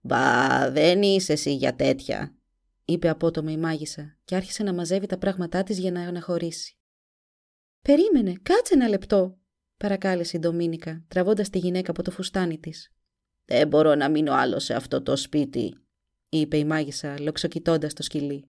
Μπα, 0.00 0.70
δεν 0.70 1.02
είσαι 1.02 1.32
εσύ 1.32 1.54
για 1.54 1.74
τέτοια, 1.76 2.34
είπε 2.84 3.08
απότομα 3.08 3.50
η 3.50 3.56
μάγισσα 3.56 4.18
και 4.24 4.34
άρχισε 4.34 4.62
να 4.62 4.72
μαζεύει 4.72 5.06
τα 5.06 5.18
πράγματά 5.18 5.62
της 5.62 5.78
για 5.78 5.90
να 5.90 6.00
αναχωρήσει. 6.00 6.78
Περίμενε, 7.82 8.32
κάτσε 8.42 8.74
ένα 8.74 8.88
λεπτό, 8.88 9.38
παρακάλεσε 9.76 10.36
η 10.36 10.40
Ντομίνικα, 10.40 11.04
τραβώντας 11.08 11.50
τη 11.50 11.58
γυναίκα 11.58 11.90
από 11.90 12.02
το 12.02 12.10
φουστάνι 12.10 12.58
της. 12.58 12.92
Δεν 13.44 13.68
μπορώ 13.68 13.94
να 13.94 14.08
μείνω 14.08 14.32
άλλο 14.32 14.58
σε 14.58 14.74
αυτό 14.74 15.02
το 15.02 15.16
σπίτι, 15.16 15.74
είπε 16.28 16.56
η 16.56 16.64
μάγισσα, 16.64 17.20
λοξοκοιτώντας 17.20 17.92
το 17.92 18.02
σκυλί. 18.02 18.44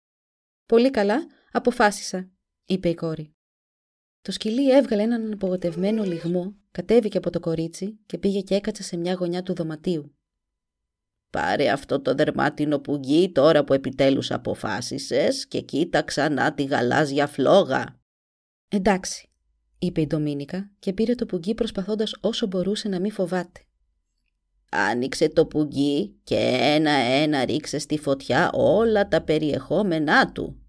Πολύ 0.66 0.90
καλά, 0.90 1.26
αποφάσισα, 1.52 2.30
είπε 2.64 2.88
η 2.88 2.94
κόρη. 2.94 3.34
Το 4.22 4.32
σκυλί 4.32 4.70
έβγαλε 4.76 5.02
έναν 5.02 5.32
απογοτευμένο 5.32 6.04
λιγμό, 6.04 6.54
κατέβηκε 6.70 7.18
από 7.18 7.30
το 7.30 7.40
κορίτσι 7.40 7.98
και 8.06 8.18
πήγε 8.18 8.40
και 8.40 8.54
έκατσε 8.54 8.82
σε 8.82 8.96
μια 8.96 9.14
γωνιά 9.14 9.42
του 9.42 9.54
δωματίου. 9.54 10.14
Πάρε 11.30 11.70
αυτό 11.70 12.00
το 12.00 12.14
δερμάτινο 12.14 12.78
πουγγί 12.78 13.32
τώρα 13.32 13.64
που 13.64 13.72
επιτέλους 13.72 14.30
αποφάσισες 14.30 15.46
και 15.46 15.60
κοίτα 15.60 16.02
ξανά 16.02 16.54
τη 16.54 16.64
γαλάζια 16.64 17.26
φλόγα. 17.26 18.00
Εντάξει, 18.68 19.28
είπε 19.78 20.00
η 20.00 20.06
Ντομίνικα 20.06 20.70
και 20.78 20.92
πήρε 20.92 21.14
το 21.14 21.26
πουγγί 21.26 21.54
προσπαθώντας 21.54 22.12
όσο 22.20 22.46
μπορούσε 22.46 22.88
να 22.88 23.00
μην 23.00 23.12
φοβάται. 23.12 23.60
Άνοιξε 24.70 25.28
το 25.28 25.46
πουγγί 25.46 26.20
και 26.24 26.36
ένα-ένα 26.60 27.44
ρίξε 27.44 27.78
στη 27.78 27.98
φωτιά 27.98 28.50
όλα 28.52 29.08
τα 29.08 29.22
περιεχόμενά 29.22 30.32
του. 30.32 30.62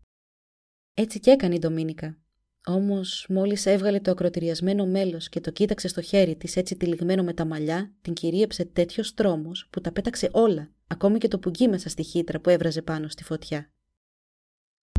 Έτσι 0.93 1.19
και 1.19 1.31
έκανε 1.31 1.55
η 1.55 1.59
Ντομίνικα. 1.59 2.20
Όμως 2.65 3.25
μόλις 3.29 3.65
έβγαλε 3.65 3.99
το 3.99 4.11
ακροτηριασμένο 4.11 4.85
μέλος 4.85 5.29
και 5.29 5.39
το 5.39 5.51
κοίταξε 5.51 5.87
στο 5.87 6.01
χέρι 6.01 6.35
της 6.35 6.55
έτσι 6.55 6.75
τυλιγμένο 6.75 7.23
με 7.23 7.33
τα 7.33 7.45
μαλλιά, 7.45 7.93
την 8.01 8.13
κυρίεψε 8.13 8.65
τέτοιος 8.65 9.13
τρόμος 9.13 9.67
που 9.69 9.81
τα 9.81 9.91
πέταξε 9.91 10.29
όλα, 10.31 10.71
ακόμη 10.87 11.17
και 11.17 11.27
το 11.27 11.39
πουγγί 11.39 11.67
μέσα 11.67 11.89
στη 11.89 12.03
χύτρα 12.03 12.39
που 12.39 12.49
έβραζε 12.49 12.81
πάνω 12.81 13.07
στη 13.07 13.23
φωτιά. 13.23 13.71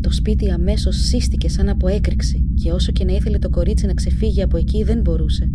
Το 0.02 0.10
σπίτι 0.10 0.50
αμέσως 0.50 0.96
σύστηκε 0.96 1.48
σαν 1.48 1.68
από 1.68 1.88
έκρηξη 1.88 2.50
και 2.62 2.72
όσο 2.72 2.92
και 2.92 3.04
να 3.04 3.12
ήθελε 3.12 3.38
το 3.38 3.50
κορίτσι 3.50 3.86
να 3.86 3.94
ξεφύγει 3.94 4.42
από 4.42 4.56
εκεί 4.56 4.82
δεν 4.82 5.00
μπορούσε. 5.00 5.48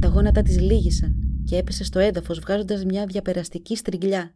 Τα 0.00 0.08
γόνατα 0.08 0.42
της 0.42 0.60
λύγησαν 0.60 1.14
και 1.44 1.56
έπεσε 1.56 1.84
στο 1.84 1.98
έδαφος 1.98 2.38
βγάζοντας 2.38 2.84
μια 2.84 3.06
διαπεραστική 3.06 3.76
στριγλιά. 3.76 4.35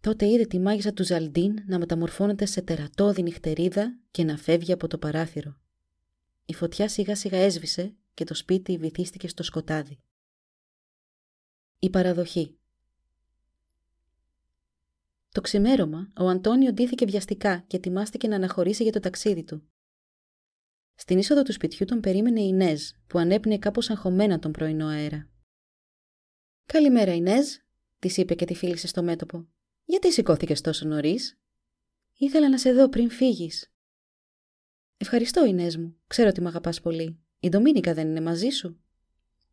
Τότε 0.00 0.26
είδε 0.26 0.44
τη 0.44 0.58
μάγισσα 0.58 0.92
του 0.92 1.04
Ζαλντίν 1.04 1.62
να 1.66 1.78
μεταμορφώνεται 1.78 2.46
σε 2.46 2.62
τερατώδη 2.62 3.22
νυχτερίδα 3.22 3.98
και 4.10 4.24
να 4.24 4.36
φεύγει 4.36 4.72
από 4.72 4.86
το 4.86 4.98
παράθυρο. 4.98 5.60
Η 6.44 6.54
φωτιά 6.54 6.88
σιγά 6.88 7.16
σιγά 7.16 7.38
έσβησε 7.38 7.96
και 8.14 8.24
το 8.24 8.34
σπίτι 8.34 8.76
βυθίστηκε 8.76 9.28
στο 9.28 9.42
σκοτάδι. 9.42 10.00
Η 11.78 11.90
παραδοχή 11.90 12.58
Το 15.28 15.40
ξημέρωμα, 15.40 16.12
ο 16.16 16.28
Αντώνιο 16.28 16.72
ντύθηκε 16.72 17.04
βιαστικά 17.04 17.64
και 17.66 17.76
ετοιμάστηκε 17.76 18.28
να 18.28 18.36
αναχωρήσει 18.36 18.82
για 18.82 18.92
το 18.92 19.00
ταξίδι 19.00 19.44
του. 19.44 19.62
Στην 20.94 21.18
είσοδο 21.18 21.42
του 21.42 21.52
σπιτιού 21.52 21.86
τον 21.86 22.00
περίμενε 22.00 22.40
η 22.40 22.52
Νέζ, 22.52 22.90
που 23.06 23.18
ανέπνεε 23.18 23.58
κάπως 23.58 23.90
αγχωμένα 23.90 24.38
τον 24.38 24.52
πρωινό 24.52 24.86
αέρα. 24.86 25.28
«Καλημέρα, 26.66 27.14
Ινέζ», 27.14 27.46
της 27.98 28.16
είπε 28.16 28.34
και 28.34 28.44
τη 28.44 28.54
φίλησε 28.54 28.86
στο 28.86 29.02
μέτωπο. 29.02 29.48
«Γιατί 29.90 30.12
σηκώθηκες 30.12 30.60
τόσο 30.60 30.86
νωρίς; 30.86 31.38
Ήθελα 32.16 32.48
να 32.48 32.58
σε 32.58 32.72
δω 32.72 32.88
πριν 32.88 33.10
φύγεις. 33.10 33.72
Ευχαριστώ, 34.96 35.44
Ινέζ 35.44 35.76
μου. 35.76 35.96
Ξέρω 36.06 36.28
ότι 36.28 36.40
με 36.40 36.48
αγαπάς 36.48 36.80
πολύ. 36.80 37.18
Η 37.40 37.48
Ντομίνικα 37.48 37.94
δεν 37.94 38.08
είναι 38.08 38.20
μαζί 38.20 38.48
σου; 38.48 38.80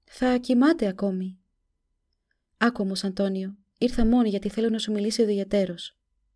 Θα 0.04 0.38
κοιμάται 0.38 0.88
ακόμη. 0.88 1.38
Άκου 2.58 2.84
όμως, 2.84 3.04
Αντώνιο. 3.04 3.58
Ήρθα 3.78 4.06
μόνη 4.06 4.30
γιατί 4.30 4.50
θέλω 4.50 4.70
να 4.70 4.80
σου 4.80 4.92
μιλήσει 4.92 5.22
ο 5.22 5.24
ιδιαίτερο. 5.24 5.76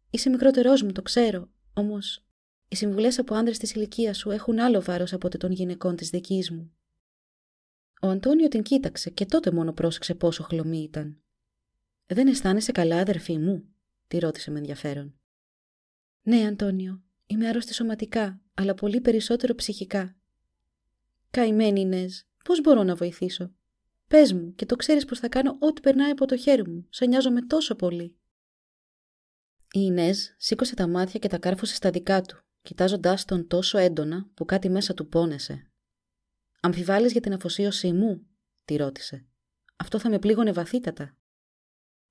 Είσαι 0.09 0.29
μικρότερός 0.29 0.81
μου, 0.83 0.91
το 0.91 1.01
ξέρω. 1.01 1.49
Όμως, 1.73 2.25
οι 2.67 2.75
συμβουλές 2.75 3.19
από 3.19 3.35
άντρε 3.35 3.53
της 3.53 3.73
ηλικίας 3.73 4.17
σου 4.17 4.29
έχουν 4.31 4.59
άλλο 4.59 4.81
βάρος 4.81 5.13
από 5.13 5.37
των 5.37 5.51
γυναικών 5.51 5.95
της 5.95 6.09
δικής 6.09 6.51
μου. 6.51 6.71
Ο 8.01 8.07
Αντώνιο 8.07 8.47
την 8.47 8.61
κοίταξε 8.61 9.09
και 9.09 9.25
τότε 9.25 9.51
μόνο 9.51 9.73
πρόσεξε 9.73 10.15
πόσο 10.15 10.43
χλωμή 10.43 10.81
ήταν. 10.81 11.21
Δεν 12.05 12.27
αισθάνεσαι 12.27 12.71
καλά, 12.71 12.97
αδερφή 12.97 13.37
μου, 13.37 13.70
τη 14.11 14.19
ρώτησε 14.19 14.51
με 14.51 14.57
ενδιαφέρον. 14.57 15.19
Ναι, 16.21 16.47
Αντώνιο, 16.47 17.03
είμαι 17.25 17.47
άρρωστη 17.47 17.73
σωματικά, 17.73 18.41
αλλά 18.53 18.73
πολύ 18.73 19.01
περισσότερο 19.01 19.55
ψυχικά. 19.55 20.15
Καημένη 21.29 21.85
Νέζ, 21.85 22.19
πώς 22.43 22.61
μπορώ 22.61 22.83
να 22.83 22.95
βοηθήσω; 22.95 23.53
Πες 24.07 24.33
μου 24.33 24.53
και 24.55 24.65
το 24.65 24.75
ξέρεις 24.75 25.05
πως 25.05 25.19
θα 25.19 25.29
κάνω 25.29 25.57
ό,τι 25.59 25.81
περνάει 25.81 26.11
από 26.11 26.25
το 26.25 26.37
χέρι 26.37 26.69
μου. 26.69 26.87
Σε 26.89 27.05
νοιάζομαι 27.05 27.41
τόσο 27.41 27.75
πολύ. 27.75 28.17
Η 29.73 29.79
Ινέζ 29.79 30.19
σήκωσε 30.37 30.75
τα 30.75 30.87
μάτια 30.87 31.19
και 31.19 31.27
τα 31.27 31.37
κάρφωσε 31.37 31.75
στα 31.75 31.89
δικά 31.89 32.21
του, 32.21 32.43
κοιτάζοντάς 32.61 33.25
τον 33.25 33.47
τόσο 33.47 33.77
έντονα 33.77 34.29
που 34.33 34.45
κάτι 34.45 34.69
μέσα 34.69 34.93
του 34.93 35.07
πόνεσε. 35.07 35.71
Αμφιβάλλεις 36.61 37.11
για 37.11 37.21
την 37.21 37.33
αφοσίωσή 37.33 37.91
μου, 37.93 38.27
τη 38.65 38.75
ρώτησε. 38.75 39.25
Αυτό 39.75 39.99
θα 39.99 40.09
με 40.09 40.19
πλήγωνε 40.19 40.51
βαθύτατα. 40.51 41.17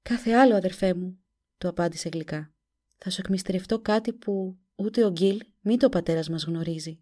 Κάθε 0.02 0.32
άλλο, 0.32 0.56
αδερφέ 0.56 0.94
μου, 0.94 1.20
του 1.60 1.68
απάντησε 1.68 2.08
γλυκά. 2.08 2.52
Θα 2.96 3.10
σου 3.10 3.20
εκμυστηρευτώ 3.20 3.80
κάτι 3.80 4.12
που 4.12 4.58
ούτε 4.74 5.04
ο 5.04 5.10
Γκίλ, 5.10 5.40
μη 5.60 5.76
ο 5.84 5.88
πατέρας 5.88 6.28
μας 6.28 6.44
γνωρίζει. 6.44 7.00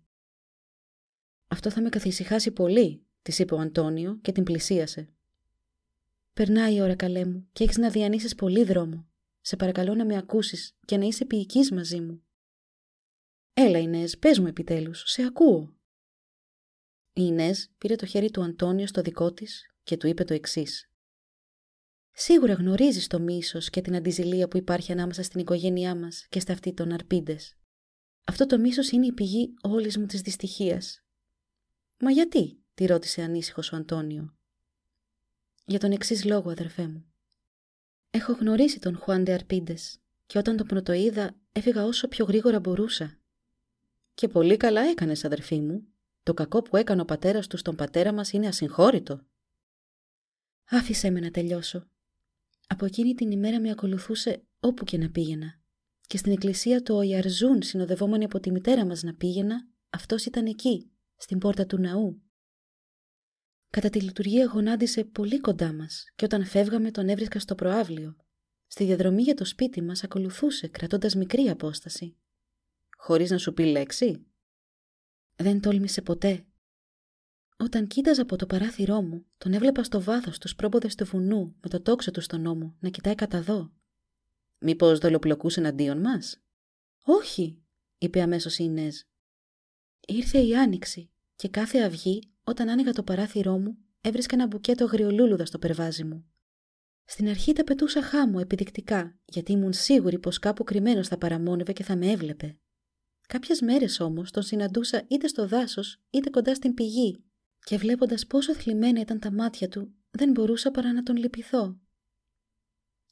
Αυτό 1.48 1.70
θα 1.70 1.80
με 1.80 1.88
καθησυχάσει 1.88 2.50
πολύ, 2.50 3.06
της 3.22 3.38
είπε 3.38 3.54
ο 3.54 3.58
Αντώνιο 3.58 4.18
και 4.22 4.32
την 4.32 4.42
πλησίασε. 4.42 5.12
Περνάει 6.32 6.74
η 6.74 6.80
ώρα, 6.80 6.94
καλέ 6.94 7.24
μου, 7.24 7.48
και 7.52 7.64
έχεις 7.64 7.76
να 7.76 7.90
διανύσεις 7.90 8.34
πολύ 8.34 8.64
δρόμο. 8.64 9.08
Σε 9.40 9.56
παρακαλώ 9.56 9.94
να 9.94 10.04
με 10.04 10.16
ακούσεις 10.16 10.76
και 10.84 10.96
να 10.96 11.04
είσαι 11.04 11.24
ποιητής 11.24 11.72
μαζί 11.72 12.00
μου. 12.00 12.22
Έλα, 13.54 13.78
Ινές, 13.78 14.18
πες 14.18 14.38
μου 14.38 14.46
επιτέλους, 14.46 15.02
σε 15.06 15.22
ακούω. 15.22 15.76
Η 17.12 17.22
Ινές 17.24 17.70
πήρε 17.78 17.96
το 17.96 18.06
χέρι 18.06 18.30
του 18.30 18.42
Αντώνιο 18.42 18.86
στο 18.86 19.00
δικό 19.02 19.32
της 19.32 19.74
και 19.82 19.96
του 19.96 20.06
είπε 20.06 20.24
το 20.24 20.34
εξής. 20.34 20.90
Σίγουρα 22.20 22.52
γνωρίζεις 22.52 23.07
το 23.07 23.20
μίσος 23.20 23.70
και 23.70 23.81
την 23.81 23.96
αντιζηλία 23.96 24.48
που 24.48 24.57
υπάρχει 24.57 24.92
ανάμεσα 24.92 25.22
στην 25.22 25.40
οικογένειά 25.40 25.94
μας 25.94 26.26
και 26.28 26.40
στα 26.40 26.52
αυτή 26.52 26.72
των 26.74 26.92
αρπίντες. 26.92 27.57
Αυτό 28.24 28.46
το 28.46 28.59
μίσος 28.59 28.90
είναι 28.90 29.07
η 29.07 29.12
πηγή 29.12 29.54
όλης 29.62 29.98
μου 29.98 30.07
της 30.07 30.20
δυστυχίας. 30.20 31.04
«Μα 31.98 32.11
γιατί» 32.11 32.62
τη 32.74 32.87
ρώτησε 32.87 33.22
ανήσυχος 33.22 33.72
ο 33.72 33.76
Αντώνιο. 33.76 34.37
«Για 35.64 35.78
τον 35.78 35.92
εξής 35.92 36.24
λόγο, 36.24 36.50
αδερφέ 36.50 36.87
μου. 36.87 37.12
Έχω 38.11 38.33
γνωρίσει 38.33 38.78
τον 38.78 38.96
Χουάντε 38.96 39.33
Αρπίντες 39.33 39.98
και 40.26 40.38
όταν 40.38 40.57
τον 40.57 40.66
πρωτοείδα 40.66 41.37
έφυγα 41.52 41.85
όσο 41.85 42.09
πιο 42.09 42.24
γρήγορα 42.24 42.61
μπορούσα. 42.61 43.18
Και 44.14 44.28
πολύ 44.28 44.57
καλά 44.57 44.81
έκανες, 44.81 45.24
αδερφή 45.24 45.61
μου, 45.61 45.88
το 46.22 46.35
κακό 46.35 46.62
που 46.62 46.76
έκανε 46.76 47.00
ο 47.00 47.04
πατέρας 47.04 47.46
του 47.46 47.57
στον 47.57 47.76
πατέρα 47.76 48.12
μας 48.12 48.33
είναι 48.33 48.46
ασυγχώρητο. 48.46 49.26
Άφησέ 50.64 51.11
με 51.11 51.20
να 51.20 51.31
τελειώσω. 51.31 51.88
Από 52.70 52.85
εκείνη 52.85 53.14
την 53.14 53.31
ημέρα 53.31 53.61
με 53.61 53.70
ακολουθούσε 53.70 54.46
όπου 54.61 54.85
και 54.85 54.98
να 54.98 55.11
πήγαινα. 55.11 55.61
Και 56.07 56.16
στην 56.16 56.33
εκκλησία 56.33 56.83
του 56.83 57.00
Ιαρζούν 57.00 57.62
συνοδευόμενη 57.62 58.24
από 58.24 58.40
τη 58.40 58.50
μητέρα 58.50 58.87
μας 58.87 59.02
να 59.02 59.14
πήγαινα, 59.14 59.68
αυτός 59.90 60.24
ήταν 60.24 60.46
εκεί, 60.46 60.90
στην 61.16 61.38
πόρτα 61.38 61.66
του 61.66 61.78
ναού. 61.78 62.22
Κατά 63.70 63.90
τη 63.90 64.00
λειτουργία 64.00 64.44
γονάτισε 64.44 65.04
πολύ 65.04 65.40
κοντά 65.40 65.72
μας 65.72 66.04
και 66.14 66.24
όταν 66.24 66.44
φεύγαμε 66.44 66.90
τον 66.90 67.09
έβρισκα 67.09 67.38
στο 67.38 67.54
προάβλιο. 67.54 68.16
Στη 68.66 68.85
διαδρομή 68.85 69.22
για 69.22 69.35
το 69.35 69.44
σπίτι 69.44 69.83
μας 69.83 70.04
ακολουθούσε 70.04 70.68
κρατώντας 70.68 71.14
μικρή 71.14 71.48
απόσταση. 71.48 72.16
Χωρίς 72.96 73.31
να 73.31 73.38
σου 73.38 73.52
πει 73.52 73.64
λέξη, 73.64 74.26
δεν 75.37 75.61
τόλμησε 75.61 76.02
ποτέ. 76.02 76.46
Όταν 77.60 77.86
κοίταζα 77.86 78.22
από 78.22 78.36
το 78.36 78.46
παράθυρό 78.46 79.02
μου, 79.02 79.26
τον 79.38 79.52
έβλεπα 79.52 79.82
στο 79.82 80.02
βάθος 80.02 80.38
τους 80.38 80.54
πρόποδε 80.54 80.88
του 80.96 81.04
βουνού, 81.04 81.56
με 81.60 81.68
το 81.68 81.80
τόξο 81.80 82.10
του 82.10 82.20
στον 82.20 82.46
ώμο, 82.46 82.76
να 82.80 82.88
κοιτάει 82.88 83.14
κατά 83.14 83.42
δω. 83.42 83.72
Μήπως 84.58 84.98
δολοπλοκούσε 84.98 85.60
εναντίον 85.60 86.00
μας; 86.00 86.40
Όχι, 87.02 87.62
είπε 87.98 88.22
αμέσως 88.22 88.58
η 88.58 88.64
Ινέζ. 88.64 88.96
Ήρθε 90.06 90.38
η 90.38 90.56
άνοιξη 90.56 91.10
και 91.36 91.48
κάθε 91.48 91.78
αυγή, 91.78 92.22
όταν 92.44 92.68
άνοιγα 92.68 92.92
το 92.92 93.02
παράθυρό 93.02 93.58
μου, 93.58 93.78
έβρισκα 94.00 94.34
ένα 94.34 94.46
μπουκέτο 94.46 94.84
αγριολούλουδα 94.84 95.46
στο 95.46 95.58
περβάζι 95.58 96.04
μου. 96.04 96.24
Στην 97.04 97.28
αρχή 97.28 97.52
τα 97.52 97.64
πετούσα 97.64 98.02
χάμω 98.02 98.38
επιδεικτικά, 98.40 99.18
γιατί 99.24 99.52
ήμουν 99.52 99.72
σίγουρη 99.72 100.18
πως 100.18 100.38
κάπου 100.38 100.64
κρυμμένος 100.64 101.08
θα 101.08 101.18
παραμόνευε 101.18 101.72
και 101.72 101.82
θα 101.82 101.96
με 101.96 102.10
έβλεπε. 102.10 102.58
Κάποιες 103.28 103.60
μέρες 103.60 104.00
όμως 104.00 104.30
τον 104.30 104.42
συναντούσα 104.42 105.04
είτε 105.08 105.26
στο 105.26 105.48
δάσος 105.48 106.00
είτε 106.10 106.30
κοντά 106.30 106.54
στην 106.54 106.74
πηγή, 106.74 107.22
και 107.68 107.76
βλέποντας 107.76 108.26
πόσο 108.26 108.54
θλιμμένα 108.54 109.00
ήταν 109.00 109.18
τα 109.18 109.33
μάτια 109.33 109.68
του, 109.68 109.94
δεν 110.11 110.31
μπορούσα 110.31 110.70
παρά 110.70 110.92
να 110.92 111.02
τον 111.02 111.16
λυπηθώ. 111.16 111.81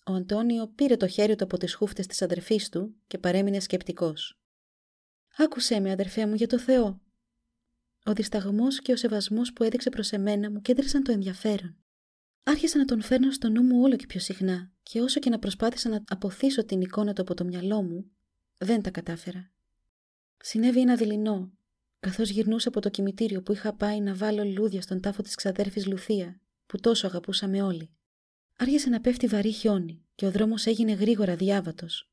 Ο 0.07 0.12
Αντώνιο 0.12 0.69
πήρε 0.69 0.97
το 0.97 1.07
χέρι 1.07 1.37
του 1.37 1.45
από 1.45 1.57
τις 1.57 1.75
χούφτες 1.75 2.07
της 2.07 2.23
αδερφής 2.23 2.69
του 2.69 2.97
και 3.07 3.19
παρέμεινε 3.19 3.61
σκεπτικός. 3.61 4.40
Άκουσέ 5.37 5.81
με, 5.81 5.90
αδερφέ 5.90 6.27
μου, 6.27 6.35
για 6.35 6.47
το 6.47 6.59
Θεό. 6.59 7.01
Ο 8.05 8.12
δισταγμός 8.12 8.81
και 8.81 8.92
ο 8.92 8.97
σεβασμός 8.97 9.53
που 9.53 9.62
έδειξε 9.62 9.90
προς 9.90 10.12
εμένα 10.12 10.51
μου 10.51 10.61
κέντρισαν 10.61 11.03
το 11.03 11.12
ενδιαφέρον. 11.12 11.77
Άρχισα 12.42 12.79
να 12.79 12.85
τον 12.85 13.03
φέρνω 13.03 13.31
στο 13.31 13.49
νου 13.49 13.62
μου 13.62 13.81
όλο 13.81 13.97
και 13.97 14.07
πιο 14.07 14.21
συχνά, 14.21 14.73
και 14.83 15.01
όσο 15.01 15.21
και 15.21 15.31
να 15.31 15.38
προσπάθησα 15.38 15.88
να 15.88 16.03
αποθήσω 16.09 16.64
την 16.64 16.81
εικόνα 16.81 17.12
του 17.12 17.23
από 17.23 17.35
το 17.35 17.45
μυαλό 17.45 17.83
μου, 17.83 18.11
δεν 18.59 18.83
τα 18.83 18.90
κατάφερα. 18.90 19.53
Συνέβη 20.37 20.81
ένα 20.81 20.97
δειλινό, 20.97 21.53
καθώς 22.00 22.30
γυρνούσα 22.30 22.68
από 22.68 22.80
το 22.80 22.88
κημητήριο 22.88 23.42
που 23.42 23.52
είχα 23.52 23.74
πάει 23.74 24.00
να 24.00 24.14
βάλω 24.14 24.44
λουλούδια 24.44 24.82
στον 24.82 25.00
τάφο 25.00 25.22
της 25.22 25.35
ξαδέρφης 25.35 25.87
Λουθία, 25.87 26.40
που 26.66 26.80
τόσο 26.80 27.06
αγαπούσαμε 27.06 27.62
όλοι. 27.62 27.90
άρχισε 28.56 28.88
να 28.88 29.00
πέφτει 29.00 29.26
βαρύ 29.26 29.50
χιόνι 29.50 30.04
και 30.14 30.26
ο 30.26 30.30
δρόμος 30.30 30.66
έγινε 30.66 30.92
γρήγορα 30.92 31.37
διάβατος. 31.37 32.11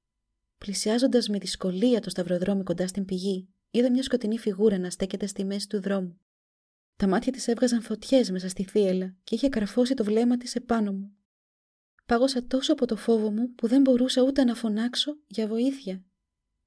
Πλησιάζοντας 0.57 1.27
με 1.27 1.37
δυσκολία 1.37 1.99
το 1.99 2.09
σταυροδρόμι 2.09 2.63
κοντά 2.63 2.87
στην 2.87 3.05
πηγή, 3.05 3.49
είδα 3.71 3.91
μια 3.91 4.03
σκοτεινή 4.03 4.37
φιγούρα 4.37 4.77
να 4.77 4.89
στέκεται 4.89 5.25
στη 5.25 5.43
μέση 5.45 5.67
του 5.67 5.81
δρόμου. 5.81 6.17
Τα 6.95 7.07
μάτια 7.07 7.31
της 7.31 7.47
έβγαζαν 7.47 7.81
φωτιές 7.81 8.31
μέσα 8.31 8.49
στη 8.49 8.63
θύελα 8.63 9.15
και 9.23 9.35
είχε 9.35 9.49
καρφώσει 9.49 9.93
το 9.93 10.03
βλέμμα 10.03 10.37
της 10.37 10.55
επάνω 10.55 10.91
μου. 10.91 11.11
Πάγωσα 12.05 12.45
τόσο 12.45 12.73
από 12.73 12.85
το 12.85 12.95
φόβο 12.95 13.31
μου 13.31 13.53
που 13.55 13.67
δεν 13.67 13.81
μπορούσα 13.81 14.21
ούτε 14.21 14.43
να 14.43 14.55
φωνάξω 14.55 15.17
για 15.27 15.47
βοήθεια. 15.47 16.03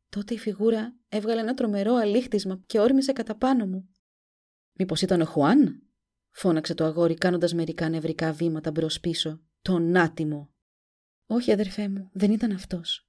Τότε 0.09 0.35
η 0.35 0.39
φιγούρα 0.39 0.97
έβγαλε 1.09 1.41
ένα 1.41 1.55
τρομερό 1.55 1.95
αλήχτισμα 1.95 2.63
και 2.67 2.81
όρμησε 2.81 3.13
κατά 3.13 3.37
πάνω 3.37 3.67
μου. 3.67 3.89
«Μήπως 4.73 5.03
ήταν 5.03 5.21
ο 5.21 5.25
Χουάν» 5.25 5.83
φώναξε 6.31 6.75
το 6.75 6.85
αγόρι 6.85 7.15
κάνοντας 7.15 7.55
μερικά 7.55 7.89
νευρικά 7.89 8.33
βήματα 8.33 8.71
μπρος 8.71 9.01
πίσω. 9.01 9.41
«Τον 9.63 9.97
άτιμο!» 9.97 10.55
«Όχι 11.27 11.53
αδερφέ 11.53 11.89
μου, 11.89 12.11
δεν 12.13 12.31
ήταν 12.31 12.53
αυτός. 12.53 13.09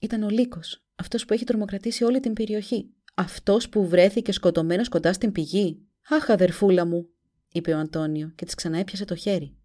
Ήταν 0.00 0.22
ο 0.22 0.28
Λύκος, 0.28 0.86
αυτός 0.94 1.24
που 1.24 1.32
έχει 1.32 1.44
τρομοκρατήσει 1.44 2.04
όλη 2.04 2.20
την 2.20 2.32
περιοχή. 2.32 2.94
Αυτός 3.14 3.68
που 3.68 3.88
βρέθηκε 3.88 4.32
σκοτωμένος 4.32 4.88
κοντά 4.88 5.12
στην 5.12 5.32
πηγή. 5.32 5.88
Αχ 6.08 6.30
αδερφούλα 6.30 6.86
μου, 6.86 7.08
είπε 7.52 7.72
ο 7.72 7.78
Αντώνιο 7.78 8.32
και 8.34 8.44
της 8.44 8.54
ξαναέπιασε 8.54 9.04
το 9.04 9.14
χέρι. 9.14 9.58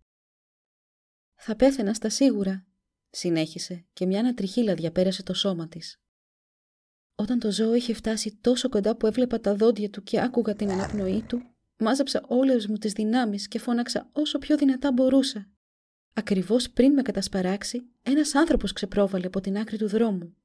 «Θα 1.35 1.55
πέθαινα 1.55 1.93
στα 1.93 2.09
σίγουρα», 2.09 2.67
συνέχισε 3.09 3.85
και 3.93 4.05
μια 4.05 4.19
ανατριχίλα 4.19 4.73
διαπέρασε 4.73 5.23
το 5.23 5.33
σώμα 5.33 5.67
της. 5.67 6.01
Όταν 7.19 7.39
το 7.39 7.51
ζώο 7.51 7.75
είχε 7.75 7.93
φτάσει 7.93 8.37
τόσο 8.41 8.69
κοντά 8.69 8.95
που 8.95 9.07
έβλεπα 9.07 9.39
τα 9.39 9.55
δόντια 9.55 9.89
του 9.89 10.03
και 10.03 10.21
άκουγα 10.21 10.55
την 10.55 10.71
αναπνοή 10.71 11.23
του, 11.27 11.41
μάζεψα 11.77 12.23
όλες 12.27 12.67
μου 12.67 12.77
τις 12.77 12.93
δυνάμεις 12.93 13.47
και 13.47 13.59
φώναξα 13.59 14.09
όσο 14.11 14.37
πιο 14.37 14.57
δυνατά 14.57 14.91
μπορούσα. 14.91 15.49
Ακριβώς 16.13 16.69
πριν 16.69 16.93
με 16.93 17.01
κατασπαράξει, 17.01 17.89
ένας 18.03 18.35
άνθρωπος 18.35 18.73
ξεπρόβαλε 18.73 19.25
από 19.25 19.41
την 19.41 19.57
άκρη 19.57 19.77
του 19.77 19.87
δρόμου 19.87 20.35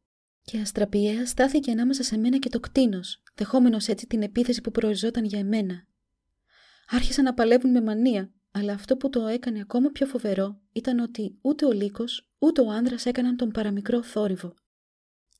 και 0.42 0.58
αστραπιαία 0.58 1.26
στάθηκε 1.26 1.70
ανάμεσα 1.70 2.02
σε 2.02 2.18
μένα 2.18 2.38
και 2.38 2.48
το 2.48 2.60
κτίνος, 2.60 3.22
δεχόμενος 3.34 3.88
έτσι 3.88 4.06
την 4.06 4.22
επίθεση 4.22 4.60
που 4.60 4.70
προοριζόταν 4.70 5.24
για 5.24 5.38
εμένα. 5.38 5.87
Άρχισαν 6.88 7.24
να 7.24 7.34
παλεύουν 7.34 7.70
με 7.70 7.82
μανία, 7.82 8.32
αλλά 8.50 8.72
αυτό 8.72 8.96
που 8.96 9.08
το 9.08 9.26
έκανε 9.26 9.60
ακόμα 9.60 9.90
πιο 9.90 10.06
φοβερό 10.06 10.60
ήταν 10.72 10.98
ότι 10.98 11.38
ούτε 11.40 11.66
ο 11.66 11.72
Λύκος, 11.72 12.28
ούτε 12.38 12.60
ο 12.60 12.70
άνδρας 12.70 13.06
έκαναν 13.06 13.37
τον 13.37 13.50
παραμικρό 13.50 14.02
θόρυβο. 14.02 14.54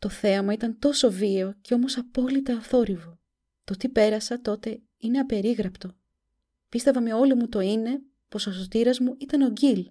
Το 0.05 0.11
θέαμα 0.11 0.53
ήταν 0.53 0.79
τόσο 0.79 1.11
βίαιο 1.11 1.55
και 1.61 1.75
όμως 1.75 1.97
απόλυτα 1.99 2.57
αθόρυβο. 2.57 3.19
Το 3.64 3.77
τι 3.77 3.88
πέρασα 3.88 4.40
τότε 4.40 4.83
είναι 4.97 5.19
απερίγραπτο. 5.19 5.97
Πίστευα 6.69 7.01
με 7.01 7.14
όλο 7.14 7.37
μου 7.37 7.49
το 7.49 7.61
είναι 7.61 8.03
πως 8.29 8.47
ο 8.47 8.53
σωτήρας 8.53 8.99
μου 8.99 9.17
ήταν 9.19 9.43
ο 9.43 9.49
Γκίλ. 9.51 9.90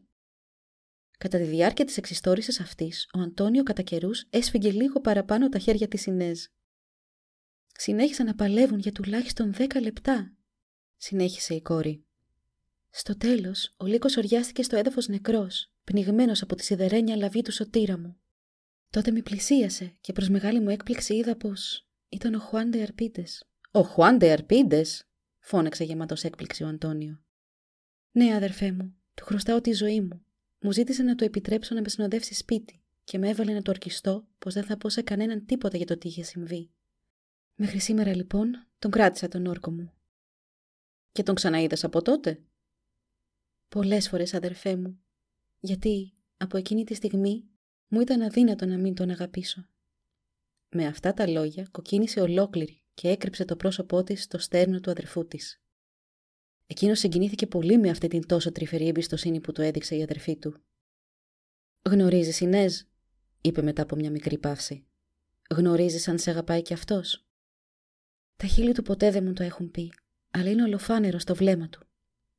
Κατά 1.18 1.38
τη 1.38 1.44
διάρκεια 1.44 1.86
της 1.86 1.98
εξιστόρησης 1.98 2.60
αυτής, 2.60 3.10
ο 3.14 3.20
Αντώνιο 3.20 3.64
κατά 3.64 3.82
καιρούς 3.82 4.26
έσφυγε 4.30 4.72
λίγο 4.72 5.02
παραπάνω 5.02 5.50
τα 5.50 5.60
χέρια 5.60 5.88
της 5.88 6.06
Ινέζ. 6.06 6.44
Συνέχισαν 7.78 8.26
να 8.26 8.36
παλεύουν 8.36 8.80
για 8.80 8.92
τουλάχιστον 8.92 9.54
δέκα 9.54 9.82
λεπτά, 9.82 10.34
συνέχισε 10.98 11.54
η 11.54 11.62
κόρη. 11.62 12.06
Στο 12.90 13.18
τέλος, 13.18 13.74
ο 13.78 13.86
Λύκος 13.86 14.18
οριάστηκε 14.18 14.64
στο 14.64 14.76
έδαφος 14.76 15.08
νεκρός, 15.08 15.72
πνιγμένος 15.84 16.42
από 16.42 16.56
τη 16.56 16.64
σιδερένια 16.64 17.16
λαβή 17.16 17.42
του 17.42 17.52
σωτήρα 17.52 17.98
μου. 17.98 18.18
Τότε 18.94 19.12
με 19.12 19.22
πλησίασε 19.22 19.96
και 20.02 20.14
προς 20.14 20.30
μεγάλη 20.30 20.60
μου 20.60 20.70
έκπληξη 20.70 21.16
είδα 21.16 21.36
πως 21.36 21.88
ήταν 22.10 22.34
ο 22.34 22.40
Χουάντε 22.40 22.82
Αρπίτες. 22.82 23.46
«Ο 23.72 23.82
Χουάντε 23.82 24.32
Αρπίτες» 24.32 25.08
φώναξε 25.40 25.84
γεμάτος 25.84 26.24
έκπληξη 26.24 26.64
ο 26.64 26.68
Αντώνιο. 26.68 27.24
«Ναι, 28.12 28.36
αδερφέ 28.36 28.72
μου, 28.72 28.96
του 29.14 29.26
χρωστάω 29.26 29.62
τη 29.62 29.72
ζωή 29.72 30.02
μου. 30.02 30.26
Μου 30.60 30.72
ζήτησε 30.72 31.04
να 31.04 31.16
του 31.16 31.24
επιτρέψω 31.24 31.76
να 31.76 31.82
με 31.82 31.90
συνοδεύσει 31.90 32.34
σπίτι 32.34 32.82
και 33.04 33.18
με 33.18 33.30
έβαλε 33.30 33.54
να 33.54 33.62
το 33.62 33.72
ορκιστώ 33.72 34.28
πως 34.40 34.54
δεν 34.54 34.64
θα 34.64 34.78
πω 34.78 34.90
σε 34.90 35.02
κανέναν 35.02 35.46
τίποτα 35.46 35.78
για 35.78 35.86
το 35.86 35.98
τι 35.98 36.08
είχε 36.08 36.24
συμβεί. 36.24 36.70
Μέχρι 37.56 37.80
σήμερα 37.80 38.16
λοιπόν 38.16 38.68
τον 38.80 38.92
κράτησα 38.92 39.28
τον 39.28 39.46
όρκο 39.46 39.72
μου. 39.72 39.94
Και 41.12 41.24
τον 41.24 41.36
ξαναείδες 41.36 41.84
από 41.84 42.02
τότε; 42.02 42.44
Πολλές 43.70 44.10
φορές 44.10 44.34
αδερφέ 44.34 44.76
μου, 44.76 45.04
γιατί 45.60 46.14
από 46.38 46.58
εκείνη 46.58 46.84
τη 46.84 46.94
στιγμή 46.94 47.48
μου 47.88 48.00
ήταν 48.02 48.22
αδύνατο 48.22 48.66
να 48.66 48.78
μην 48.78 48.94
τον 48.96 49.10
αγαπήσω. 49.10 49.68
Με 50.70 50.86
αυτά 50.86 51.14
τα 51.14 51.28
λόγια 51.28 51.68
κοκκίνησε 51.72 52.22
ολόκληρη 52.22 52.82
και 52.94 53.10
έκρυψε 53.10 53.46
το 53.46 53.56
πρόσωπό 53.56 54.04
της 54.04 54.24
στο 54.24 54.38
στέρνο 54.38 54.80
του 54.80 54.92
αδερφού 54.92 55.28
της. 55.28 55.62
Εκείνος 56.68 57.00
συγκινήθηκε 57.00 57.48
πολύ 57.48 57.78
με 57.78 57.90
αυτή 57.90 58.08
την 58.08 58.28
τόσο 58.28 58.52
τρυφερή 58.52 58.88
εμπιστοσύνη 58.88 59.40
που 59.40 59.52
του 59.52 59.62
έδειξε 59.62 59.96
η 59.96 60.04
αδερφή 60.04 60.38
του. 60.38 60.64
«Γνωρίζεις, 61.82 62.40
Ινέζ», 62.40 62.82
είπε 63.42 63.62
μετά 63.62 63.82
από 63.82 63.96
μια 63.96 64.12
μικρή 64.12 64.38
παύση. 64.38 64.86
«Γνωρίζεις 65.50 66.08
αν 66.08 66.20
σε 66.20 66.30
αγαπάει 66.30 66.62
κι 66.62 66.74
αυτός». 66.74 67.26
Τα 68.36 68.48
χείλη 68.48 68.74
του 68.74 68.84
ποτέ 68.84 69.12
δεν 69.12 69.24
μου 69.24 69.34
το 69.34 69.44
έχουν 69.44 69.72
πει, 69.72 69.94
αλλά 70.32 70.50
είναι 70.50 70.64
ολοφάνερο 70.64 71.20
στο 71.20 71.36
βλέμμα 71.36 71.70
του. 71.70 71.88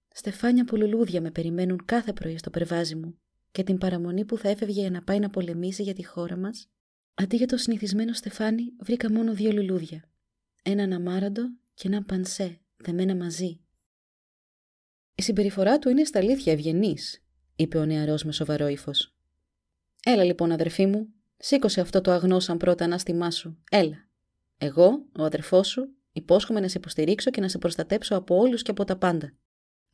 Στεφάνια 0.08 0.64
που 0.64 0.76
λουλούδια 0.76 1.20
με 1.20 1.30
περιμένουν 1.30 1.84
κάθε 1.84 2.12
πρωί 2.12 2.38
στο 2.38 2.50
περβάζι 2.50 2.94
μου 2.94 3.18
και 3.54 3.62
την 3.62 3.78
παραμονή 3.78 4.24
που 4.24 4.38
θα 4.38 4.48
έφευγε 4.48 4.80
για 4.80 4.90
να 4.90 5.02
πάει 5.02 5.18
να 5.18 5.30
πολεμήσει 5.30 5.82
για 5.82 5.94
τη 5.94 6.04
χώρα 6.04 6.36
μας, 6.36 6.68
αντί 7.14 7.36
για 7.36 7.46
το 7.46 7.56
συνηθισμένο 7.56 8.12
στεφάνι 8.12 8.72
βρήκα 8.80 9.12
μόνο 9.12 9.34
δύο 9.34 9.52
λουλούδια. 9.52 10.04
Έναν 10.62 10.92
αμάραντο 10.92 11.42
και 11.74 11.88
έναν 11.88 12.04
πανσέ, 12.04 12.60
δεμένα 12.76 13.16
μαζί. 13.16 13.60
Η 15.14 15.22
συμπεριφορά 15.22 15.78
του 15.78 15.88
είναι 15.88 16.04
στα 16.04 16.18
αλήθεια 16.18 16.52
ευγενής, 16.52 17.24
είπε 17.56 17.78
ο 17.78 17.84
νεαρός 17.84 18.24
με 18.24 18.32
σοβαρό 18.32 18.66
ύφος. 18.66 19.14
Έλα 20.04 20.24
λοιπόν, 20.24 20.52
αδερφή 20.52 20.86
μου, 20.86 21.08
σήκωσε 21.36 21.80
αυτό 21.80 22.00
το 22.00 22.10
αγνό 22.10 22.40
σαν 22.40 22.56
πρώτα 22.56 22.84
ανάστημά 22.84 23.30
σου. 23.30 23.58
Έλα. 23.70 24.08
Εγώ, 24.58 25.06
ο 25.18 25.24
αδερφός 25.24 25.68
σου, 25.68 25.94
υπόσχομαι 26.12 26.60
να 26.60 26.68
σε 26.68 26.78
υποστηρίξω 26.78 27.30
και 27.30 27.40
να 27.40 27.48
σε 27.48 27.58
προστατέψω 27.58 28.16
από 28.16 28.36
όλους 28.36 28.62
και 28.62 28.70
από 28.70 28.84
τα 28.84 28.96
πάντα. 28.96 29.32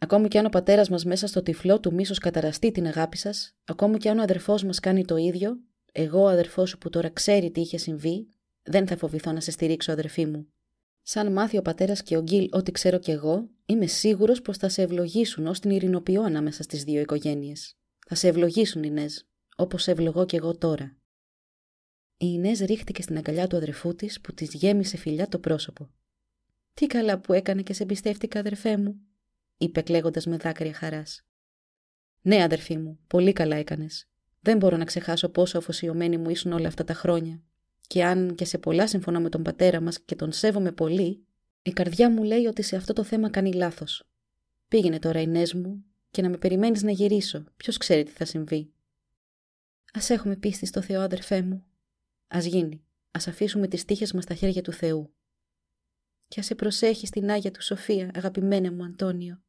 Ακόμη 0.03 0.29
και 0.29 0.39
αν 0.39 0.47
ο 0.47 0.49
πατέρας 0.49 0.89
μας 0.89 1.05
μέσα 1.05 1.27
στο 1.27 1.43
τυφλό 1.43 1.81
του 1.81 1.95
μίσος 1.95 2.19
καταραστεί 2.19 2.71
την 2.71 2.87
αγάπη 2.87 3.17
σας, 3.17 3.57
ακόμη 3.65 3.99
και 3.99 4.11
αν 4.11 4.19
ο 4.19 4.23
αδερφός 4.23 4.65
μας 4.65 4.81
κάνει 4.81 5.05
το 5.05 5.17
ίδιο, 5.17 5.61
εγώ, 5.93 6.23
ο 6.23 6.29
αδερφός 6.29 6.71
σου 6.71 6.79
που 6.79 6.91
τώρα 6.91 7.11
ξέρει 7.11 7.51
τι 7.51 7.61
είχε 7.61 7.77
συμβεί, 7.77 8.29
δεν 8.63 8.87
θα 8.87 8.97
φοβηθώ 8.97 9.33
να 9.33 9.41
σε 9.41 9.51
στηρίξω, 9.51 9.93
αδερφή 9.93 10.27
μου. 10.27 10.53
Σαν 11.03 11.33
μάθει 11.33 11.59
ο 11.59 11.63
πατέρας 11.63 12.03
και 12.03 12.17
ο 12.17 12.23
Γκίλ 12.23 12.49
ό,τι 12.53 12.73
ξέρω 12.73 12.99
κι 12.99 13.11
εγώ, 13.11 13.49
είμαι 13.67 13.87
σίγουρος 13.87 14.43
πως 14.43 14.57
θα 14.57 14.69
σε 14.69 14.83
ευλογήσουν 14.83 15.47
ως 15.47 15.61
την 15.61 15.71
ειρηνοποιώ 15.71 16.23
ανάμεσα 16.23 16.63
στις 16.63 16.85
δύο 16.85 17.01
οικογένειες. 17.01 17.75
Θα 18.07 18.15
σε 18.15 18.29
ευλογήσουν, 18.29 18.83
Ινέζ, 18.83 19.15
όπως 19.57 19.83
σε 19.83 19.91
ευλογώ 19.91 20.27
κι 20.27 20.37
εγώ 20.37 20.57
τώρα. 20.57 20.97
Η 22.17 22.27
Ινέζ 22.33 22.61
ρίχτηκε 22.61 23.03
στην 23.03 23.17
αγκαλιά 23.17 23.47
του 23.47 23.57
αδερφού 23.57 23.95
της 23.95 24.21
που 24.21 24.33
της 24.33 24.55
γέμισε 24.55 24.97
φιλιά 24.97 25.29
το 25.29 25.39
πρόσωπο. 25.39 25.91
Τι 26.75 26.87
καλά 26.87 27.19
που 27.19 27.33
έκανε 27.33 27.63
και 27.63 27.73
σε 27.73 27.83
εμπιστεύτηκα, 27.83 28.39
αδερφέ 28.39 28.77
μου, 28.77 29.01
είπε 29.61 29.81
κλαίγοντας 29.81 30.27
με 30.27 30.37
δάκρυα 30.37 30.75
χαράς. 30.75 31.23
Ναι, 32.23 32.42
αδερφή 32.42 32.79
μου, 32.79 32.99
πολύ 33.07 33.33
καλά 33.33 33.57
έκανες. 33.57 34.09
Δεν 34.40 34.57
μπορώ 34.57 34.77
να 34.77 34.85
ξεχάσω 34.85 35.29
πόσο 35.29 35.59
αφοσιωμένοι 35.59 36.18
μου 36.18 36.31
ήσουν 36.31 36.53
όλα 36.53 36.68
αυτά 36.68 36.85
τα 36.85 36.94
χρόνια 36.94 37.42
και 37.90 38.05
αν 38.05 38.35
και 38.35 38.44
σε 38.44 38.59
πολλά 38.59 38.87
συμφωνώ 38.87 39.20
με 39.20 39.29
τον 39.29 39.42
πατέρα 39.42 39.81
μας 39.81 40.01
και 40.01 40.14
τον 40.14 40.33
σέβομαι 40.33 40.73
πολύ, 40.73 41.25
η 41.62 41.70
καρδιά 41.70 42.11
μου 42.11 42.23
λέει 42.23 42.46
ότι 42.46 42.62
σε 42.62 42.77
αυτό 42.77 42.92
το 42.92 43.05
θέμα 43.05 43.31
κάνει 43.31 43.53
λάθος. 43.53 44.11
Πήγαινε 44.68 44.99
τώρα 44.99 45.20
Ινές 45.20 45.55
μου 45.55 45.85
και 46.11 46.23
να 46.23 46.29
με 46.29 46.37
περιμένεις 46.37 46.83
να 46.83 46.90
γυρίσω. 46.90 47.44
Ποιος 47.57 47.77
ξέρει 47.77 48.03
τι 48.03 48.11
θα 48.11 48.25
συμβεί. 48.25 48.73
Ας 49.92 50.11
έχουμε 50.11 50.37
πίστη 50.37 50.66
στο 50.66 50.83
Θεό, 50.83 51.01
αδερφέ 51.01 51.42
μου. 51.42 51.64
Ας 52.29 52.44
γίνει. 52.44 52.85
Ας 53.11 53.29
αφήσουμε 53.29 53.68
τις 53.68 53.85
τύχες 53.85 54.12
μας 54.12 54.25
στα 54.25 54.35
χέρια 54.35 54.62
του 54.62 54.73
Θεού. 54.73 55.14
Και 56.29 56.40
ας 56.40 56.46
σε 56.46 56.55
προσέχει 56.55 57.07
στην 57.07 57.31
Άγια 57.31 57.51
του 57.51 57.62
Σοφία, 57.62 58.11
αγαπημένα 58.14 58.73
μου 58.73 58.85
Αντώνιο. 58.85 59.42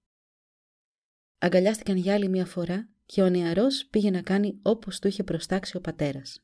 Αγκαλιάστηκαν 1.43 1.97
για 1.97 2.13
άλλη 2.13 2.29
μια 2.29 2.45
φορά 2.45 2.89
και 3.05 3.21
ο 3.21 3.29
νεαρός 3.29 3.85
πήγε 3.85 4.09
να 4.09 4.21
κάνει 4.21 4.59
όπως 4.61 4.99
του 4.99 5.07
είχε 5.07 5.23
προστάξει 5.23 5.77
ο 5.77 5.81
πατέρας. 5.81 6.43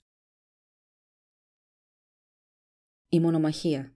Η 3.09 3.19
μονομαχία 3.19 3.95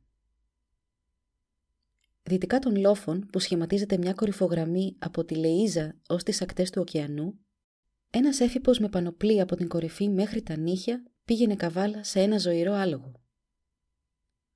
Δυτικά 2.24 2.60
των 2.60 2.76
λόφων 2.76 3.28
που 3.32 3.40
σχηματίζεται 3.40 3.98
μια 3.98 4.14
κορυφογραμμή 4.14 4.96
από 5.00 5.26
τη 5.26 5.36
Λεΐζα 5.36 5.90
ως 6.08 6.24
τις 6.24 6.42
ακτές 6.42 6.70
του 6.70 6.82
ωκεανού, 6.82 7.40
ένας 8.10 8.40
έφυπος 8.40 8.80
με 8.80 8.90
πανοπλή 8.90 9.42
από 9.42 9.56
την 9.56 9.68
κορυφή 9.68 10.10
μέχρι 10.10 10.42
τα 10.42 10.58
νύχια 10.58 11.04
πήγαινε 11.26 11.56
καβάλα 11.56 12.04
σε 12.04 12.20
ένα 12.20 12.38
ζωηρό 12.38 12.74
άλογο. 12.74 13.21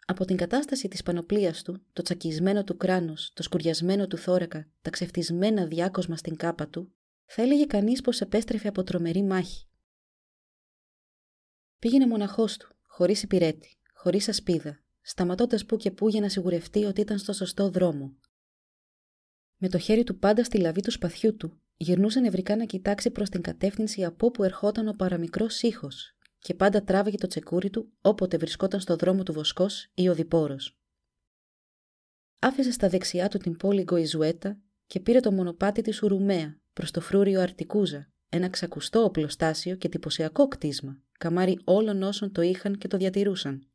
Από 0.06 0.26
την 0.26 0.38
κατάσταση 0.38 0.88
της 0.88 1.04
πανοπλίας 1.04 1.64
του, 1.64 1.82
το 1.94 2.02
τσακισμένο 2.02 2.64
του 2.64 2.78
κράνος, 2.78 3.32
το 3.34 3.44
σκουριασμένο 3.44 4.08
του 4.08 4.18
θώρακα, 4.18 4.68
τα 4.82 4.90
ξεφτισμένα 4.90 5.66
διάκοσμα 5.66 6.18
στην 6.18 6.36
κάπα 6.36 6.68
του, 6.68 6.94
θα 7.26 7.42
έλεγε 7.42 7.66
κανείς 7.66 8.02
πως 8.02 8.22
επέστρεφε 8.22 8.68
από 8.68 8.84
τρομερή 8.84 9.24
μάχη. 9.24 9.68
Πήγαινε 11.80 12.08
μοναχός 12.08 12.58
του, 12.58 12.76
χωρίς 12.82 13.24
υπηρέτη, 13.24 13.78
χωρίς 13.94 14.30
ασπίδα, 14.30 14.84
σταματώντας 15.02 15.66
που 15.66 15.78
και 15.78 15.92
που 15.92 16.10
για 16.10 16.22
να 16.22 16.30
σιγουρευτεί 16.30 16.84
ότι 16.84 17.02
ήταν 17.02 17.18
στο 17.18 17.34
σωστό 17.34 17.70
δρόμο. 17.70 18.16
Με 19.58 19.70
το 19.70 19.78
χέρι 19.78 20.04
του 20.04 20.18
πάντα 20.18 20.44
στη 20.44 20.58
λαβή 20.58 20.82
του 20.82 20.92
σπαθιού 20.92 21.36
του, 21.36 21.60
Γυρνούσε 21.78 22.20
νευρικά 22.20 22.56
να 22.56 22.66
κοιτάξει 22.66 23.12
προς 23.12 23.30
την 23.30 23.42
κατεύθυνση 23.42 24.06
από 24.06 24.26
όπου 24.26 24.44
ερχόταν 24.44 24.88
ο 24.88 24.94
παραμικρός 24.94 25.62
ήχος 25.62 26.15
και 26.46 26.54
πάντα 26.54 26.84
τράβηγε 26.84 27.18
το 27.18 27.28
τσεκούρι 27.28 27.70
του 27.70 27.92
όποτε 28.02 28.38
βρισκόταν 28.38 28.80
στο 28.80 28.96
δρόμο 28.96 29.24
του 29.24 29.34
βοσκός 29.34 29.92
ή 29.94 30.10
ο 30.10 30.14
διπόρος. 30.14 30.78
Άφησε 32.40 32.72
στα 32.72 32.90
δεξιά 32.90 33.28
του 33.28 33.38
την 33.38 33.58
πόλη 33.58 33.84
Γκοϊζουέτα 33.84 34.60
και 34.86 35.00
πήρε 35.00 35.20
το 35.20 35.32
μονοπάτι 35.32 35.82
της 35.82 36.02
Ουρουμαία 36.04 36.60
προς 36.74 36.92
το 36.92 37.02
φρούριο 37.02 37.42
Αρτικούζα, 37.42 38.12
ένα 38.30 38.50
ξακουστό 38.50 39.04
οπλοστάσιο 39.04 39.76
και 39.76 39.90
τυπωσιακό 39.90 40.48
κτίσμα, 40.48 41.02
καμάρι 41.18 41.60
όλων 41.64 42.04
όσων 42.04 42.32
το 42.32 42.42
είχαν 42.42 42.78
και 42.78 42.88
το 42.88 42.98
διατηρούσαν. 42.98 43.68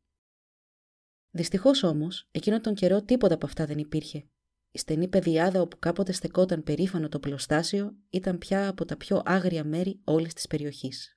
Δυστυχώς 1.31 1.83
όμως, 1.83 2.27
εκείνο 2.31 2.61
τον 2.61 2.73
καιρό 2.73 3.01
τίποτα 3.01 3.33
από 3.33 3.45
αυτά 3.45 3.65
δεν 3.65 3.77
υπήρχε. 3.77 4.25
Η 4.71 4.77
στενή 4.77 5.07
πεδιάδα 5.07 5.61
όπου 5.61 5.79
κάποτε 5.79 6.11
στεκόταν 6.11 6.63
περήφανο 6.63 7.09
το 7.09 7.19
πλωστάσιο 7.19 7.95
ήταν 8.09 8.37
πια 8.37 8.67
από 8.67 8.85
τα 8.85 8.97
πιο 8.97 9.21
άγρια 9.25 9.63
μέρη 9.63 9.99
όλης 10.03 10.33
της 10.33 10.47
περιοχής. 10.47 11.15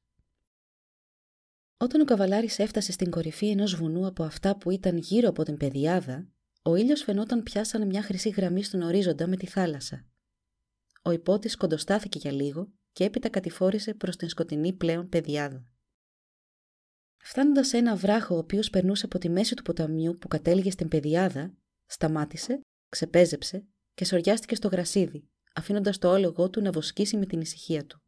Όταν 1.76 2.00
ο 2.00 2.04
καβαλάρης 2.04 2.58
έφτασε 2.58 2.92
στην 2.92 3.10
κορυφή 3.10 3.48
ενός 3.48 3.74
βουνού 3.74 4.06
από 4.06 4.22
αυτά 4.22 4.56
που 4.56 4.70
ήταν 4.70 4.96
γύρω 4.96 5.28
από 5.28 5.42
την 5.42 5.56
πεδιάδα, 5.56 6.28
ο 6.62 6.74
ήλιος 6.74 7.02
φαινόταν 7.02 7.42
πια 7.42 7.64
σαν 7.64 7.86
μια 7.86 8.02
χρυσή 8.02 8.28
γραμμή 8.28 8.62
στον 8.62 8.82
ορίζοντα 8.82 9.26
με 9.26 9.36
τη 9.36 9.46
θάλασσα. 9.46 10.06
Ο 11.02 11.10
υπότης 11.10 11.56
κοντοστάθηκε 11.56 12.18
για 12.18 12.32
λίγο 12.32 12.72
και 12.92 13.04
έπειτα 13.04 13.28
κατηφόρησε 13.28 13.94
προς 13.94 14.16
την 14.16 14.28
σκοτεινή 14.28 14.72
πλέον 14.72 15.08
πεδιάδα. 15.08 15.66
Φτάνοντας 17.16 17.68
σε 17.68 17.76
ένα 17.76 17.96
βράχο 17.96 18.34
ο 18.34 18.38
οποίος 18.38 18.70
περνούσε 18.70 19.04
από 19.04 19.18
τη 19.18 19.28
μέση 19.28 19.54
του 19.54 19.62
ποταμιού 19.62 20.18
που 20.18 20.28
κατέληγε 20.28 20.70
στην 20.70 20.88
πεδιάδα, 20.88 21.54
σταμάτησε, 21.86 22.60
ξεπέζεψε 22.88 23.66
και 23.94 24.04
σοριάστηκε 24.04 24.54
στο 24.54 24.68
γρασίδι, 24.68 25.28
αφήνοντας 25.54 25.98
το 25.98 26.10
άλογο 26.10 26.50
του 26.50 26.60
να 26.60 26.72
βοσκήσει 26.72 27.16
με 27.16 27.26
την 27.26 27.40
ησυχία 27.40 27.86
του. 27.86 27.98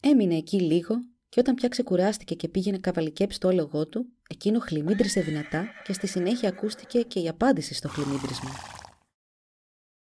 Έμεινε 0.00 0.36
εκεί 0.36 0.60
λίγο 0.60 0.94
και 1.34 1.40
όταν 1.40 1.54
πια 1.54 1.68
ξεκουράστηκε 1.68 2.34
και 2.34 2.48
πήγαινε 2.48 2.78
καβαλικέψει 2.78 3.40
το 3.40 3.48
άλογό 3.48 3.88
του, 3.88 4.06
εκείνο 4.28 4.58
χλιμίντρισε 4.58 5.20
δυνατά 5.20 5.66
και 5.84 5.92
στη 5.92 6.06
συνέχεια 6.06 6.48
ακούστηκε 6.48 7.00
και 7.00 7.20
η 7.20 7.28
απάντηση 7.28 7.74
στο 7.74 7.88
χλιμίντρισμα. 7.88 8.50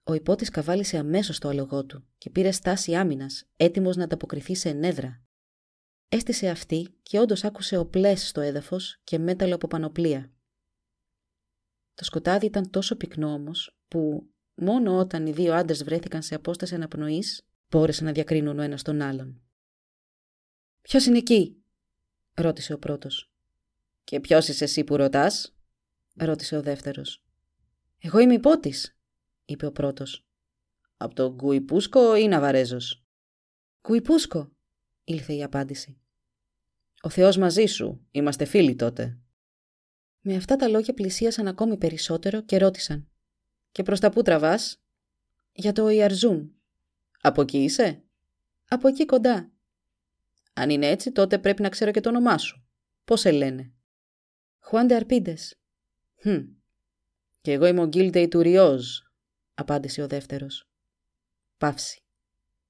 Ο 0.04 0.14
υπότης 0.14 0.50
καβάλισε 0.50 0.98
αμέσως 0.98 1.40
το 1.40 1.48
άλογό 1.48 1.86
του 1.86 2.08
και 2.18 2.30
πήρε 2.30 2.52
στάση 2.52 2.96
άμυνας, 2.96 3.50
έτοιμος 3.56 3.96
να 3.96 4.04
ανταποκριθεί 4.04 4.56
σε 4.56 4.70
ενέδρα, 4.70 5.24
Έστησε 6.10 6.50
αυτή 6.50 7.00
και 7.04 7.20
όντως 7.20 7.44
άκουσε 7.44 7.78
οπλές 7.78 8.28
στο 8.28 8.42
έδαφος 8.42 9.00
και 9.04 9.18
μέταλλο 9.18 9.56
από 9.56 9.68
πανοπλία. 9.68 10.32
Το 11.94 12.04
σκοτάδι 12.04 12.46
ήταν 12.46 12.70
τόσο 12.70 12.96
πυκνό 12.96 13.34
όμως, 13.34 13.78
που 13.88 14.30
μόνο 14.56 14.98
όταν 14.98 15.26
οι 15.26 15.32
δύο 15.32 15.54
άντρες 15.54 15.84
βρέθηκαν 15.84 16.22
σε 16.22 16.36
απόσταση 16.36 16.76
αναπνοής, 16.76 17.48
μπόρεσαν 17.70 18.06
να 18.06 18.12
διακρίνουν 18.12 18.60
ο 18.60 18.62
ένας 18.62 18.82
τον 18.82 19.02
άλλον. 19.02 19.49
Ποιος 20.82 21.06
είναι 21.06 21.18
εκεί, 21.18 21.64
ρώτησε 22.34 22.74
ο 22.74 22.80
πρώτος. 22.80 23.32
Και 24.04 24.20
ποιος 24.20 24.48
είσαι 24.48 24.64
εσύ 24.64 24.84
που 24.84 24.96
ρωτάς, 24.96 25.56
ρώτησε 26.16 26.58
ο 26.58 26.62
δεύτερος. 26.62 27.24
Εγώ 28.00 28.20
είμαι 28.20 28.34
υπότη, 28.34 28.74
είπε 29.46 29.66
ο 29.66 29.72
πρώτος. 29.72 30.26
Από 30.98 31.16
το 31.16 31.34
Γκουιπούσκο 31.34 32.16
ή 32.16 32.28
Ναβαρέζος; 32.28 33.04
Γκουιπούσκο, 33.88 34.52
ήλθε 35.04 35.34
η 35.34 35.44
απάντηση. 35.44 35.98
Ο 37.02 37.10
Θεός 37.10 37.38
μαζί 37.38 37.66
σου. 37.66 38.06
Είμαστε 38.12 38.46
φίλοι 38.46 38.76
τότε. 38.76 39.18
Με 40.22 40.36
αυτά 40.36 40.56
τα 40.56 40.68
λόγια 40.68 40.94
πλησίασαν 40.94 41.48
ακόμη 41.48 41.78
περισσότερο 41.78 42.42
και 42.42 42.58
ρώτησαν. 42.58 43.10
Και 43.72 43.84
προς 43.84 44.00
τα 44.00 44.10
πού 44.10 44.22
τραβάς; 44.22 44.82
Για 45.52 45.72
το 45.72 45.90
Ιαρζούν. 45.90 46.54
Από 47.22 47.42
εκεί 47.42 47.64
είσαι; 47.64 48.04
Από 48.68 48.88
εκεί 48.88 49.06
κοντά. 49.06 49.52
Αν 50.54 50.70
είναι 50.70 50.88
έτσι, 50.88 51.12
τότε 51.12 51.40
πρέπει 51.40 51.62
να 51.62 51.70
ξέρω 51.70 51.92
και 51.92 52.02
το 52.02 52.10
όνομά 52.10 52.38
σου. 52.38 52.68
Πώς 53.04 53.20
σε 53.20 53.32
λένε; 53.32 53.74
Χουάντε 54.60 54.96
Αρπίντες. 54.96 55.56
Hm. 56.24 56.48
Και 57.42 57.52
εγώ 57.52 57.66
είμαι 57.66 57.82
ο 57.82 57.88
Γκίλτε 57.88 58.20
Ιτουριόζ, 58.22 58.86
απάντησε 59.54 60.02
ο 60.02 60.08
δεύτερος. 60.08 60.70
Παύση. 61.58 62.04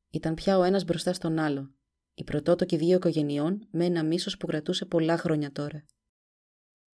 Ήταν 0.09 0.33
πια 0.33 0.57
ο 0.57 0.63
ένας 0.63 0.83
μπροστά 0.83 1.13
στον 1.13 1.39
άλλο 1.39 1.73
η 2.19 2.23
πρωτότοκη 2.23 2.77
δύο 2.77 2.95
οικογενειών 2.95 3.67
με 3.71 3.85
ένα 3.85 4.03
μίσος 4.03 4.37
που 4.37 4.47
κρατούσε 4.47 4.85
πολλά 4.85 5.17
χρόνια 5.17 5.51
τώρα. 5.51 5.85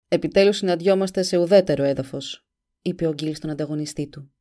Επιτέλους 0.08 0.58
συναντιόμαστε 0.58 1.24
σε 1.24 1.38
ουδέτερο 1.38 1.84
έδαφος, 1.84 2.48
είπε 2.82 3.08
ο 3.08 3.14
Γκίλ 3.14 3.36
στον 3.36 3.50
ανταγωνιστή 3.50 4.08
του. 4.10 4.34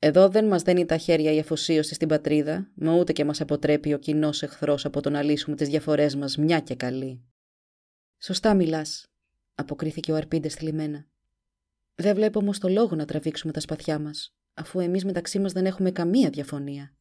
Εδώ 0.00 0.28
δεν 0.28 0.46
μας 0.46 0.62
δένει 0.62 0.84
τα 0.84 0.96
χέρια 0.96 1.32
η 1.32 1.38
αφοσίωση 1.38 1.94
στην 1.94 2.08
πατρίδα, 2.08 2.70
μα 2.74 2.94
ούτε 2.94 3.12
και 3.12 3.24
μας 3.24 3.40
αποτρέπει 3.40 3.92
ο 3.92 3.98
κοινός 3.98 4.42
εχθρός 4.42 4.84
από 4.84 5.00
το 5.00 5.10
να 5.10 5.22
λύσουμε 5.22 5.56
τις 5.56 5.68
διαφορές 5.68 6.16
μας 6.16 6.36
μια 6.36 6.60
και 6.60 6.74
καλή. 6.74 7.24
Σωστά 8.18 8.54
μιλάς, 8.54 9.06
αποκρίθηκε 9.54 10.12
ο 10.12 10.14
Αρπίντε 10.14 10.48
θλιμμένα. 10.48 11.06
Δεν 11.94 12.14
βλέπω 12.14 12.38
όμως 12.38 12.58
το 12.58 12.68
λόγο 12.68 12.96
να 12.96 13.04
τραβήξουμε 13.04 13.52
τα 13.52 13.60
σπαθιά 13.60 13.98
μας, 13.98 14.36
αφού 14.54 14.80
εμείς 14.80 15.04
μεταξύ 15.04 15.38
μας 15.38 15.52
δεν 15.52 15.66
έχουμε 15.66 15.90
καμία 15.90 16.30
διαφωνία. 16.30 16.96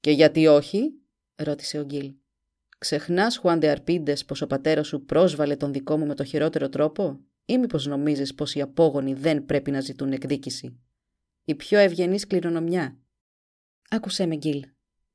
Και 0.00 0.10
γιατί 0.10 0.46
όχι, 0.46 0.92
ρώτησε 1.34 1.78
ο 1.78 1.84
Γκίλ. 1.84 2.14
Ξεχνάς, 2.78 3.36
Χουάντε 3.36 3.68
Αρπίντες, 3.68 4.24
πως 4.24 4.42
ο 4.42 4.46
πατέρας 4.46 4.86
σου 4.86 5.04
πρόσβαλε 5.04 5.56
τον 5.56 5.72
δικό 5.72 5.96
μου 5.98 6.06
με 6.06 6.14
το 6.14 6.24
χειρότερο 6.24 6.68
τρόπο, 6.68 7.20
ή 7.44 7.58
μήπως 7.58 7.86
νομίζεις 7.86 8.34
πως 8.34 8.54
οι 8.54 8.60
απόγονοι 8.60 9.14
δεν 9.14 9.44
πρέπει 9.44 9.70
να 9.70 9.80
ζητούν 9.80 10.12
εκδίκηση; 10.12 10.80
Η 11.46 11.54
πιο 11.54 11.78
ευγενή 11.78 12.18
κληρονομιά. 12.18 12.98
Άκουσέ 13.90 14.26
με, 14.26 14.36
Γκίλ, 14.36 14.64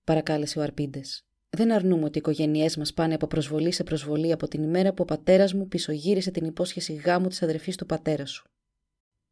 παρακάλεσε 0.03 0.59
ο 0.59 0.61
Αρπίντε. 0.61 1.01
Δεν 1.49 1.71
αρνούμε 1.71 2.03
ότι 2.03 2.17
οι 2.17 2.21
οικογένειές 2.21 2.77
μας 2.77 2.93
πάνε 2.93 3.13
από 3.13 3.27
προσβολή 3.27 3.71
σε 3.71 3.83
προσβολή 3.83 4.31
από 4.31 4.47
την 4.47 4.63
ημέρα 4.63 4.93
που 4.93 5.03
ο 5.03 5.05
πατέρας 5.05 5.53
μου 5.53 5.67
πισωγύρισε 5.67 6.31
την 6.31 6.45
υπόσχεση 6.45 6.93
γάμου 6.93 7.27
της 7.27 7.41
αδερφής 7.41 7.75
του 7.75 7.85
πατέρα 7.85 8.25
σου. 8.25 8.49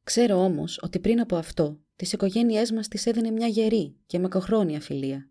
Ξέρω 0.04 0.44
όμως 0.44 0.80
ότι 0.82 1.00
πριν 1.00 1.20
από 1.20 1.36
αυτό, 1.36 1.80
τις 1.96 2.14
οικογένειές 2.14 2.72
μας 2.72 2.88
τις 2.88 3.06
έδινε 3.06 3.32
μια 3.32 3.48
γερή 3.48 3.96
και 4.06 4.20
μακροχρόνια 4.20 4.82
φιλία. 4.82 5.30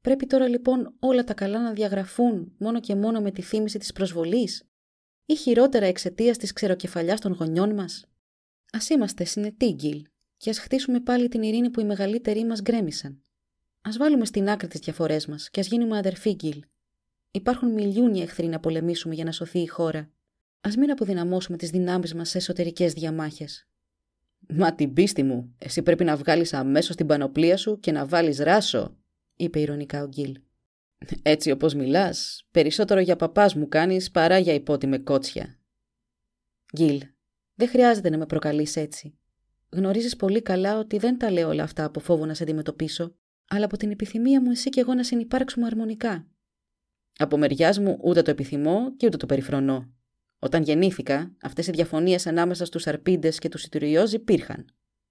Πρέπει 0.00 0.26
τώρα 0.26 0.48
λοιπόν 0.48 0.94
όλα 0.98 1.24
τα 1.24 1.34
καλά 1.34 1.62
να 1.62 1.72
διαγραφούν 1.72 2.52
μόνο 2.58 2.80
και 2.80 2.94
μόνο 2.94 3.20
με 3.20 3.30
τη 3.30 3.42
θύμηση 3.42 3.78
της 3.78 3.92
προσβολής 3.92 4.68
ή 5.26 5.34
χειρότερα 5.34 5.86
εξαιτίας 5.86 6.38
της 6.38 6.52
ξεροκεφαλιάς 6.52 7.20
των 7.20 7.32
γονιών 7.32 7.74
μας; 7.74 8.06
Ας 8.72 8.88
είμαστε 8.88 9.24
συνετοί, 9.24 9.72
Γκίλ, 9.72 10.04
και 10.36 10.50
ας 10.50 10.58
χτίσουμε 10.58 11.00
πάλι 11.00 11.28
την 11.28 11.42
ειρήνη 11.42 11.70
που 11.70 11.80
οι 11.80 11.84
μεγαλύτεροι 11.84 12.44
μας 12.44 12.62
γκρέμισαν. 12.62 13.22
Ας 13.80 13.96
βάλουμε 13.96 14.24
στην 14.24 14.48
άκρη 14.48 14.68
τις 14.68 14.80
διαφορές 14.80 15.26
μας 15.26 15.50
και 15.50 15.60
ας 15.60 15.66
γίνουμε 15.66 15.98
αδερφοί, 15.98 16.34
Γκίλ. 16.34 16.62
Υπάρχουν 17.30 17.72
μιλιούνια 17.72 18.22
εχθροί 18.22 18.46
να 18.46 18.60
πολεμήσουμε 18.60 19.14
για 19.14 19.24
να 19.24 19.32
σωθεί 19.32 19.58
η 19.58 19.66
χώρα. 19.66 19.98
Α 20.60 20.70
μην 20.78 20.90
αποδυναμώσουμε 20.90 21.56
τις 21.56 21.70
δυνάμεις 21.70 22.14
μας 22.14 22.28
σε 22.28 22.38
εσωτερικές 22.38 22.92
διαμάχες. 22.92 23.68
Μα 24.48 24.74
την 24.74 24.92
πίστη 24.92 25.22
μου, 25.22 25.54
εσύ 25.58 25.82
πρέπει 25.82 26.04
να 26.04 26.16
βγάλεις 26.16 26.52
αμέσως 26.52 26.96
την 26.96 27.06
πανοπλία 27.06 27.56
σου 27.56 27.80
και 27.80 27.92
να 27.92 28.06
βάλεις 28.06 28.38
ράσο, 28.38 28.96
είπε 29.36 29.60
ηρωνικά 29.60 30.02
ο 30.02 30.06
Γκίλ. 30.06 30.40
Έτσι 31.22 31.50
όπως 31.50 31.74
μιλάς, 31.74 32.46
περισσότερο 32.50 33.00
για 33.00 33.16
παπάς 33.16 33.54
μου 33.54 33.68
κάνεις 33.68 34.10
παρά 34.10 34.38
για 34.38 34.54
υπότιμε 34.54 34.98
κότσια. 34.98 35.58
Γκίλ, 36.76 37.02
δεν 37.54 37.68
χρειάζεται 37.68 38.10
να 38.10 38.18
με 38.18 38.26
προκαλείς 38.26 38.76
έτσι. 38.76 39.18
Γνωρίζεις 39.74 40.16
πολύ 40.16 40.42
καλά 40.42 40.78
ότι 40.78 40.98
δεν 40.98 41.18
τα 41.18 41.30
λέω 41.30 41.48
όλα 41.48 41.62
αυτά 41.62 41.84
από 41.84 42.00
φόβο 42.00 42.26
να 42.26 42.34
σε 42.34 42.42
αντιμετωπίσω, 42.42 43.14
αλλά 43.48 43.64
από 43.64 43.76
την 43.76 43.90
επιθυμία 43.90 44.40
μου 44.40 44.50
εσύ 44.50 44.70
και 44.70 44.80
εγώ 44.80 44.94
να 44.94 45.02
συνεπάρξουμε 45.04 45.66
αρμονικά. 45.66 46.26
Από 47.18 47.36
μεριάς 47.36 47.78
μου 47.78 47.98
ούτε 48.02 48.22
το 48.22 48.30
επιθυμώ 48.30 48.96
και 48.96 49.06
ούτε 49.06 49.16
το 49.16 49.26
περιφρονώ. 49.26 49.92
Όταν 50.38 50.62
γεννήθηκα, 50.62 51.34
αυτές 51.42 51.66
οι 51.66 51.70
διαφωνίες 51.70 52.26
ανάμεσα 52.26 52.64
στους 52.64 52.86
αρπίντε 52.86 53.28
και 53.28 53.48
τους 53.48 53.64
Ιτουριώζ 53.64 54.12
υπήρχαν. 54.12 54.64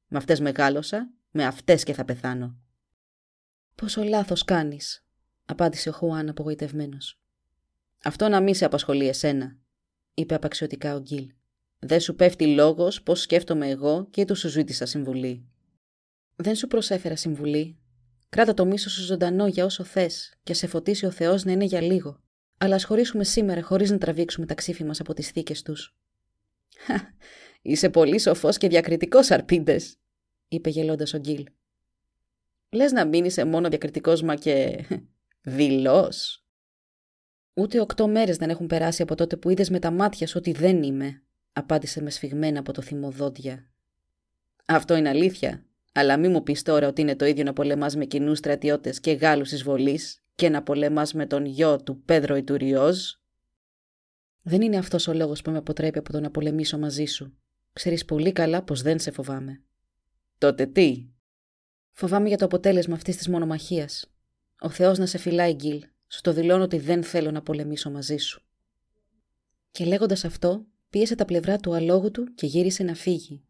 Με 0.07 0.17
αυτές 0.17 0.39
μεγάλωσα, 0.39 1.11
με 1.31 1.45
αυτές 1.45 1.83
και 1.83 1.93
θα 1.93 2.05
πεθάνω. 2.05 2.57
Πόσο 3.75 4.03
λάθος 4.03 4.43
κάνεις, 4.43 5.05
απάντησε 5.45 5.89
ο 5.89 5.91
Χουάν 5.91 6.29
απογοητευμένος. 6.29 7.21
Αυτό 8.03 8.27
να 8.27 8.41
μη 8.41 8.55
σε 8.55 8.65
απασχολεί 8.65 9.07
εσένα, 9.07 9.57
είπε 10.13 10.35
απαξιωτικά 10.35 10.95
ο 10.95 10.99
Γκίλ. 10.99 11.31
Δεν 11.85 11.99
σου 11.99 12.15
πέφτει 12.15 12.47
λόγος 12.47 13.03
πώς 13.03 13.21
σκέφτομαι 13.21 13.69
εγώ 13.69 14.07
και 14.09 14.25
του 14.25 14.35
σου 14.35 14.49
ζήτησα 14.49 14.85
συμβουλή. 14.85 15.45
Δεν 16.35 16.55
σου 16.55 16.67
προσέφερα 16.67 17.15
συμβουλή. 17.15 17.77
Κράτα 18.29 18.53
το 18.53 18.65
μίσο 18.65 18.89
σου 18.89 19.03
ζωντανό 19.03 19.47
για 19.47 19.65
όσο 19.65 19.83
θες 19.83 20.33
και 20.43 20.53
σε 20.53 20.67
φωτίσει 20.67 21.05
ο 21.05 21.11
Θεός 21.11 21.43
να 21.43 21.51
είναι 21.51 21.63
για 21.63 21.81
λίγο. 21.81 22.21
Αλλά 22.57 22.75
ας 22.75 22.83
χωρίσουμε 22.83 23.23
σήμερα 23.23 23.63
χωρίς 23.63 23.91
να 23.91 23.97
τραβήξουμε 23.97 24.45
τα 24.45 24.53
ξύφη 24.53 24.83
μας 24.83 24.99
από 24.99 25.13
τις 25.13 25.29
θήκες 25.29 25.61
τους. 25.61 25.95
Είσαι 27.61 27.89
πολύ 27.89 28.19
σοφός 28.19 28.57
και 28.57 28.67
διακριτικός, 28.67 29.31
Αρπίντε, 29.31 29.79
είπε 30.47 30.69
γελώντας 30.69 31.13
ο 31.13 31.17
Γκίλ. 31.17 31.45
Λες 32.69 32.91
να 32.91 33.05
μην 33.05 33.25
είσαι 33.25 33.45
μόνο 33.45 33.69
διακριτικός 33.69 34.21
μα 34.21 34.35
και 34.35 34.85
δηλός. 35.41 36.45
Ούτε 37.53 37.79
οκτώ 37.79 38.07
μέρες 38.07 38.37
δεν 38.37 38.49
έχουν 38.49 38.67
περάσει 38.67 39.01
από 39.01 39.15
τότε 39.15 39.37
που 39.37 39.49
είδες 39.49 39.69
με 39.69 39.79
τα 39.79 39.91
μάτια 39.91 40.27
σου 40.27 40.35
ότι 40.37 40.51
δεν 40.51 40.83
είμαι, 40.83 41.23
απάντησε 41.53 42.01
με 42.01 42.09
σφιγμένα 42.09 42.59
από 42.59 42.73
το 42.73 42.81
θυμοδόντια. 42.81 43.71
Αυτό 44.65 44.95
είναι 44.95 45.09
αλήθεια. 45.09 45.65
Αλλά 45.93 46.17
μη 46.17 46.27
μου 46.27 46.43
πεις 46.43 46.61
τώρα 46.61 46.87
ότι 46.87 47.01
είναι 47.01 47.15
το 47.15 47.25
ίδιο 47.25 47.43
να 47.43 47.53
πολεμάς 47.53 47.95
με 47.95 48.05
κοινούς 48.05 48.37
στρατιώτες 48.37 48.99
και 48.99 49.11
Γάλλους 49.11 49.51
εισβολή 49.51 49.99
και 50.35 50.49
να 50.49 50.63
πολεμάς 50.63 51.13
με 51.13 51.25
τον 51.25 51.45
γιο 51.45 51.83
του 51.83 52.01
Πέδρο 52.03 52.35
Ιτουριόζ. 52.35 52.99
Δεν 54.41 54.61
είναι 54.61 54.77
αυτός 54.77 55.07
ο 55.07 55.13
λόγος 55.13 55.41
που 55.41 55.51
με 55.51 55.57
αποτρέπει 55.57 55.97
από 55.97 56.11
το 56.11 56.19
να 56.19 56.31
πολεμήσω 56.31 56.77
μαζί 56.77 57.05
σου. 57.05 57.37
Ξέρεις 57.73 58.05
πολύ 58.05 58.31
καλά 58.31 58.63
πως 58.63 58.81
δεν 58.81 58.99
σε 58.99 59.11
φοβάμαι. 59.11 59.63
Τότε 60.37 60.65
τι; 60.65 61.07
Φοβάμαι 61.91 62.27
για 62.27 62.37
το 62.37 62.45
αποτέλεσμα 62.45 62.95
αυτής 62.95 63.17
της 63.17 63.27
μονομαχίας. 63.27 64.13
Ο 64.59 64.69
Θεός 64.69 64.97
να 64.97 65.05
σε 65.05 65.17
φυλάει, 65.17 65.53
Γκίλ. 65.53 65.85
Σου 66.07 66.21
το 66.21 66.33
δηλώνω 66.33 66.63
ότι 66.63 66.77
δεν 66.77 67.03
θέλω 67.03 67.31
να 67.31 67.41
πολεμήσω 67.41 67.91
μαζί 67.91 68.17
σου. 68.17 68.41
Και 69.71 69.85
λέγοντας 69.85 70.25
αυτό, 70.25 70.65
πίεσε 70.93 71.15
τα 71.15 71.25
πλευρά 71.25 71.57
του 71.57 71.73
αλόγου 71.73 72.11
του 72.11 72.33
και 72.33 72.45
γύρισε 72.45 72.83
να 72.83 72.93
φύγει. 72.93 73.43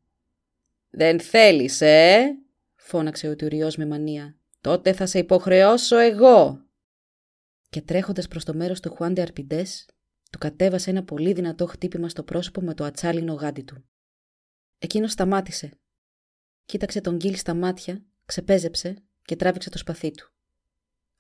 Δεν 0.90 1.20
θέλεις, 1.20 1.82
ε! 1.82 2.38
φώναξε 2.76 3.28
ο 3.28 3.36
Τουριός 3.36 3.76
με 3.76 3.86
μανία. 3.86 4.38
Τότε 4.62 4.94
θα 4.94 5.06
σε 5.06 5.20
υποχρεώσω 5.20 5.98
εγώ. 5.98 6.66
Και 7.70 7.82
τρέχοντας 7.82 8.28
προς 8.28 8.44
το 8.44 8.54
μέρος 8.54 8.80
του 8.80 8.90
Χουάντε 8.90 9.22
Αρπιντές, 9.22 9.86
του 10.32 10.38
κατέβασε 10.38 10.90
ένα 10.90 11.04
πολύ 11.04 11.34
δυνατό 11.34 11.66
χτύπημα 11.66 12.10
στο 12.10 12.24
πρόσωπο 12.24 12.62
με 12.62 12.74
το 12.74 12.84
ατσάλινο 12.84 13.34
γάντι 13.34 13.62
του. 13.62 13.84
Εκείνος 14.80 15.12
σταμάτησε. 15.12 15.72
Κοίταξε 16.66 17.02
τον 17.02 17.16
Γκίλ 17.16 17.36
στα 17.36 17.54
μάτια, 17.54 18.04
ξεπέζεψε 18.26 18.96
και 19.22 19.36
τράβηξε 19.36 19.70
το 19.70 19.78
σπαθί 19.78 20.12
του. 20.12 20.32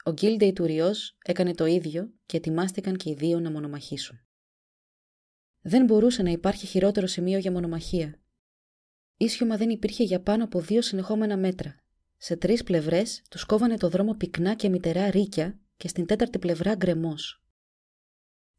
Ο 0.04 0.12
Γκίλ 0.12 0.38
Ντεϊτουριό 0.38 0.92
έκανε 1.24 1.54
το 1.54 1.66
ίδιο 1.66 2.12
και 2.26 2.38
ετοιμάστηκαν 2.38 2.96
και 2.96 3.10
οι 3.10 3.14
δύο 3.14 3.40
να 3.40 3.52
μονομαχήσουν. 3.52 4.22
Δεν 5.66 5.86
μπορούσε 5.86 6.24
να 6.24 6.30
υπάρχει 6.30 6.66
χειρότερο 6.66 7.08
σημείο 7.08 7.38
για 7.38 7.52
μονομαχία. 7.52 8.20
Ίσιωμα 9.18 9.58
δεν 9.58 9.70
υπήρχε 9.70 10.04
για 10.04 10.22
πάνω 10.22 10.44
από 10.44 10.60
δύο 10.60 10.82
συνεχόμενα 10.82 11.38
μέτρα. 11.38 11.76
Σε 12.18 12.36
τρεις 12.36 12.64
πλευρές 12.64 13.22
τους 13.30 13.44
κόβανε 13.46 13.78
το 13.78 13.90
δρόμο 13.90 14.14
πυκνά 14.14 14.54
και 14.54 14.70
μητερά 14.70 15.10
ρίκια 15.10 15.60
και 15.78 15.88
στην 15.88 16.06
τέταρτη 16.06 16.40
πλευρά 16.40 16.76
γκρεμός. 16.76 17.44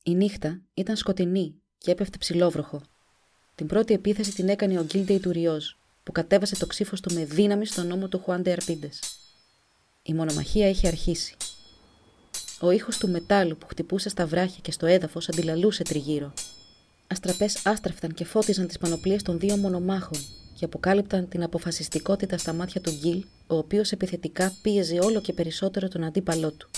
Η 0.03 0.15
νύχτα 0.15 0.63
ήταν 0.75 0.97
σκοτεινή 0.97 1.63
και 1.79 1.91
έπεφτε 1.91 2.19
ψηλόβροχο. 2.19 2.83
Την 3.55 3.67
πρώτη 3.67 3.95
επίθεση 3.95 4.35
την 4.35 4.49
έκανε 4.49 4.79
ο 4.79 4.85
Γκίλντεϊ 4.85 5.21
Τουριό, 5.21 5.61
που 6.03 6.13
κατέβασε 6.13 6.57
το 6.57 6.67
ξύφος 6.67 7.01
του 7.01 7.15
με 7.15 7.25
δύναμη 7.25 7.67
στον 7.67 7.87
νόμο 7.87 8.09
του 8.09 8.19
Χουάντε 8.19 8.53
Αρπίντες. 8.53 9.01
Η 10.03 10.15
μονομαχία 10.15 10.69
είχε 10.69 10.89
αρχίσει. 10.89 11.37
Ο 12.61 12.71
ήχος 12.71 12.99
του 12.99 13.09
μετάλλου 13.09 13.57
που 13.57 13.67
χτυπούσε 13.67 14.09
στα 14.09 14.27
βράχια 14.27 14.59
και 14.63 14.71
στο 14.71 14.87
έδαφος 14.87 15.29
αντιλαλούσε 15.29 15.83
τριγύρω. 15.83 16.33
Αστραπές 17.15 17.67
άστραφταν 17.67 18.15
και 18.15 18.25
φώτιζαν 18.25 18.67
τις 18.67 18.79
πανοπλίες 18.79 19.23
των 19.23 19.39
δύο 19.39 19.57
μονομάχων 19.57 20.19
και 20.55 20.65
αποκάλυπταν 20.65 21.29
την 21.29 21.43
αποφασιστικότητα 21.43 22.39
στα 22.39 22.53
μάτια 22.53 22.81
του 22.81 22.91
Γκίλ, 22.91 23.25
ο 23.47 23.57
οποίος 23.57 23.93
επιθετικά 23.93 24.53
πίεζε 24.63 24.99
όλο 24.99 25.21
και 25.21 25.33
περισσότερο 25.33 25.89
τον 25.89 26.05
αντίπαλό 26.05 26.53
του. 26.53 26.71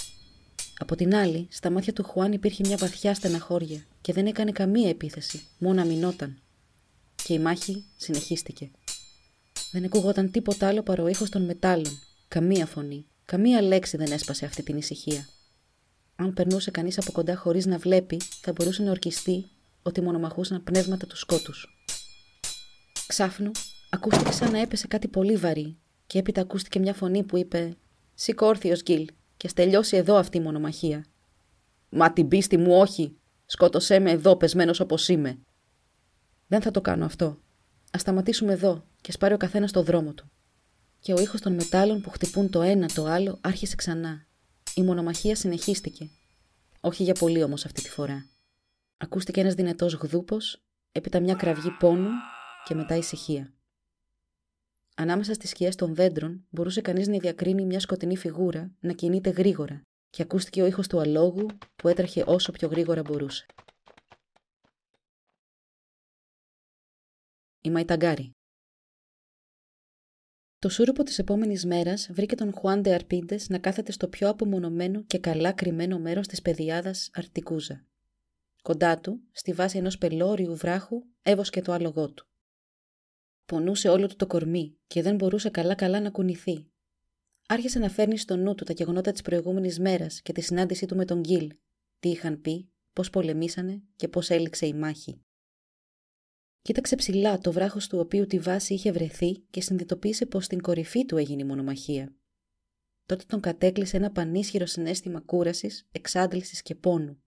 Από 0.79 0.97
την 0.97 1.15
άλλη, 1.15 1.47
στα 1.51 1.71
μάτια 1.71 1.93
του 1.93 2.03
Χουάν 2.05 2.33
υπήρχε 2.33 2.63
μια 2.67 2.77
βαθιά 2.77 3.15
στεναχώρια 3.15 3.85
και 4.01 4.13
δεν 4.13 4.27
έκανε 4.27 4.51
καμία 4.51 4.89
επίθεση, 4.89 5.43
μόνο 5.59 5.81
αμυνόταν. 5.81 6.39
Και 7.25 7.35
η 7.35 7.39
μάχη 7.39 7.85
συνεχίστηκε. 7.97 8.71
Δεν 9.73 9.85
ακούγονταν 9.85 10.31
τίποτα 10.31 10.69
άλλο 10.69 10.83
παρά 10.83 11.03
ο 11.03 11.09
ήχος 11.09 11.31
των 11.31 11.45
μετάλλων. 11.45 11.99
Καμία 12.29 12.67
φωνή, 12.67 13.07
καμία 13.25 13.63
λέξη 13.63 13.97
δεν 13.97 14.13
έσπασε 14.13 14.45
αυτή 14.45 14.63
την 14.63 14.77
ησυχία. 14.77 15.29
Αν 16.17 16.35
περνούσε 16.35 16.71
κανείς 16.71 16.99
από 16.99 17.13
κοντά 17.13 17.37
χωρίς 17.37 17.67
να 17.67 17.79
βλέπει, 17.79 18.21
θα 18.41 18.53
μπορούσε 18.53 18.83
να 18.83 18.91
ορκιστεί 18.91 19.45
ότι 19.87 20.01
μονομαχούσαν 20.01 20.65
πνεύματα 20.65 21.07
του 21.07 21.17
σκότους. 21.17 21.67
Ξάφνου, 23.07 23.51
ακούστηκε 23.91 24.33
σαν 24.33 24.51
να 24.51 24.61
έπεσε 24.61 24.87
κάτι 24.87 25.09
πολύ 25.09 25.37
βαρύ, 25.37 25.77
και 26.07 26.19
έπειτα 26.19 26.41
ακούστηκε 26.41 26.79
μια 26.79 26.95
φωνή 26.95 27.23
που 27.23 27.37
είπε: 27.37 27.77
Σηκώρθιο 28.15 28.77
Γκίλ, 28.83 29.07
και 29.37 29.51
τελειώσει 29.55 29.97
εδώ 29.97 30.17
αυτή 30.17 30.37
η 30.37 30.41
μονομαχία. 30.41 31.05
Μα 31.89 32.13
την 32.13 32.29
πίστη 32.29 32.57
μου 32.57 32.79
όχι. 32.79 33.17
Σκότωσέ 33.47 33.99
με 33.99 34.11
εδώ, 34.11 34.37
πεσμένος 34.37 34.81
όπως 34.81 35.09
είμαι. 35.09 35.39
Δεν 36.47 36.63
θα 36.63 36.71
το 36.71 36.81
κάνω 36.81 37.05
αυτό. 37.05 37.27
Α 37.91 37.99
σταματήσουμε 37.99 38.53
εδώ 38.53 38.85
και 39.01 39.13
σπάρει 39.13 39.35
ο 39.35 39.37
καθένας 39.37 39.73
το 39.73 39.83
δρόμο 39.83 40.13
του. 40.13 40.31
Και 41.01 41.13
ο 41.13 41.21
ήχος 41.21 41.41
των 41.41 41.55
μετάλλων 41.55 42.01
που 42.01 42.11
χτυπούν 42.11 42.51
το 42.51 42.63
ένα 42.63 42.89
το 42.95 43.05
άλλο 43.05 43.39
άρχισε 43.41 43.77
ξανά. 43.77 44.27
Η 44.75 44.83
μονομαχία 44.83 45.37
συνεχίστηκε. 45.37 46.11
Όχι 46.81 47.03
για 47.03 47.15
πολύ 47.15 47.43
όμως 47.43 47.65
αυτή 47.65 47.83
τη 47.83 47.91
φορά. 47.91 48.36
Ακούστηκε 48.99 49.41
ένας 49.41 49.55
δυνατός 49.55 49.95
γδούπος, 49.95 50.63
έπειτα 50.93 51.21
μια 51.21 51.35
κραυγή 51.35 51.71
πόνου 51.79 52.11
και 52.65 52.75
μετά 52.75 52.97
ησυχία. 52.97 53.55
Ανάμεσα 54.97 55.35
στις 55.35 55.51
σκιές 55.51 55.75
των 55.75 55.95
δέντρων 55.95 56.47
μπορούσε 56.51 56.81
κανείς 56.81 57.09
να 57.09 57.19
διακρίνει 57.19 57.65
μια 57.65 57.81
σκοτεινή 57.81 58.17
φιγούρα 58.17 58.75
να 58.81 58.93
κινείται 58.93 59.31
γρήγορα 59.31 59.83
και 60.11 60.23
ακούστηκε 60.23 60.63
ο 60.63 60.67
ήχος 60.67 60.89
του 60.89 61.01
αλόγου 61.01 61.47
που 61.77 61.89
έτρεχε 61.89 62.25
όσο 62.27 62.53
πιο 62.53 62.69
γρήγορα 62.69 63.03
μπορούσε. 63.03 63.47
Η 67.61 67.71
Μαϊταγκάρη 67.71 68.31
Το 70.59 70.69
σούρουπο 70.69 71.03
της 71.03 71.19
επόμενης 71.19 71.65
μέρας 71.65 72.09
βρήκε 72.13 72.35
τον 72.35 72.53
Χουάντε 72.53 72.95
Αρπίντες 72.95 73.49
να 73.49 73.59
κάθεται 73.59 73.93
στο 73.93 74.09
πιο 74.09 74.29
απομονωμένο 74.29 75.03
και 75.05 75.19
καλά 75.19 75.53
κρυμμένο 75.53 75.99
μέρος 75.99 76.27
της 76.27 76.43
πεδιάδας 76.43 77.11
Αρτικούζα. 77.13 77.87
Κοντά 78.67 79.01
του, 79.01 79.21
στη 79.33 79.53
βάση 79.53 79.79
ενός 79.79 79.99
πελώριου 79.99 80.57
βράχου, 80.57 81.03
έβοσκε 81.23 81.63
το 81.63 81.73
άλογό 81.73 82.13
του. 82.13 82.27
Πονούσε 83.45 83.89
όλο 83.89 84.07
του 84.07 84.17
το 84.17 84.27
κορμί 84.27 84.79
και 84.87 85.03
δεν 85.03 85.15
μπορούσε 85.15 85.51
καλά-καλά 85.51 86.01
να 86.01 86.11
κουνηθεί. 86.11 86.71
Άρχισε 87.47 87.79
να 87.79 87.89
φέρνει 87.89 88.19
στο 88.19 88.37
νου 88.37 88.55
του 88.55 88.65
τα 88.65 88.73
γεγονότα 88.73 89.13
της 89.13 89.23
προηγούμενης 89.23 89.79
μέρας 89.79 90.23
και 90.23 90.33
τη 90.33 90.41
συνάντησή 90.41 90.87
του 90.87 90.97
με 90.97 91.05
τον 91.05 91.21
Γκίλ. 91.21 91.57
Τι 91.99 92.09
είχαν 92.09 92.41
πει, 92.41 92.71
πώς 92.93 93.11
πολεμήσανε 93.11 93.83
και 93.97 94.09
πώς 94.09 94.31
έληξε 94.31 94.67
η 94.67 94.75
μάχη. 94.75 95.21
Κοίταξε 96.63 96.97
ψηλά 96.97 97.39
το 97.39 97.53
βράχος 97.53 97.89
του 97.89 97.99
οποίου 97.99 98.27
τη 98.27 98.39
βάση 98.39 98.75
είχε 98.75 98.93
βρεθεί 98.93 99.39
και 99.51 99.61
συνειδητοποίησε 99.61 100.27
πως 100.27 100.45
στην 100.45 100.61
κορυφή 100.61 101.05
του 101.05 101.17
έγινε 101.17 101.43
η 101.43 101.47
μονομαχία. 101.47 102.15
Τότε 103.07 103.25
τον 103.27 103.41
κατέκλυσε 103.41 103.97
ένα 103.97 104.11
πανίσχυρο 104.11 104.67
συνέστημα 104.67 105.21
κούρασης, 105.21 105.89
εξάντλησης 105.93 106.63
και 106.63 106.75
πόνου. 106.75 107.21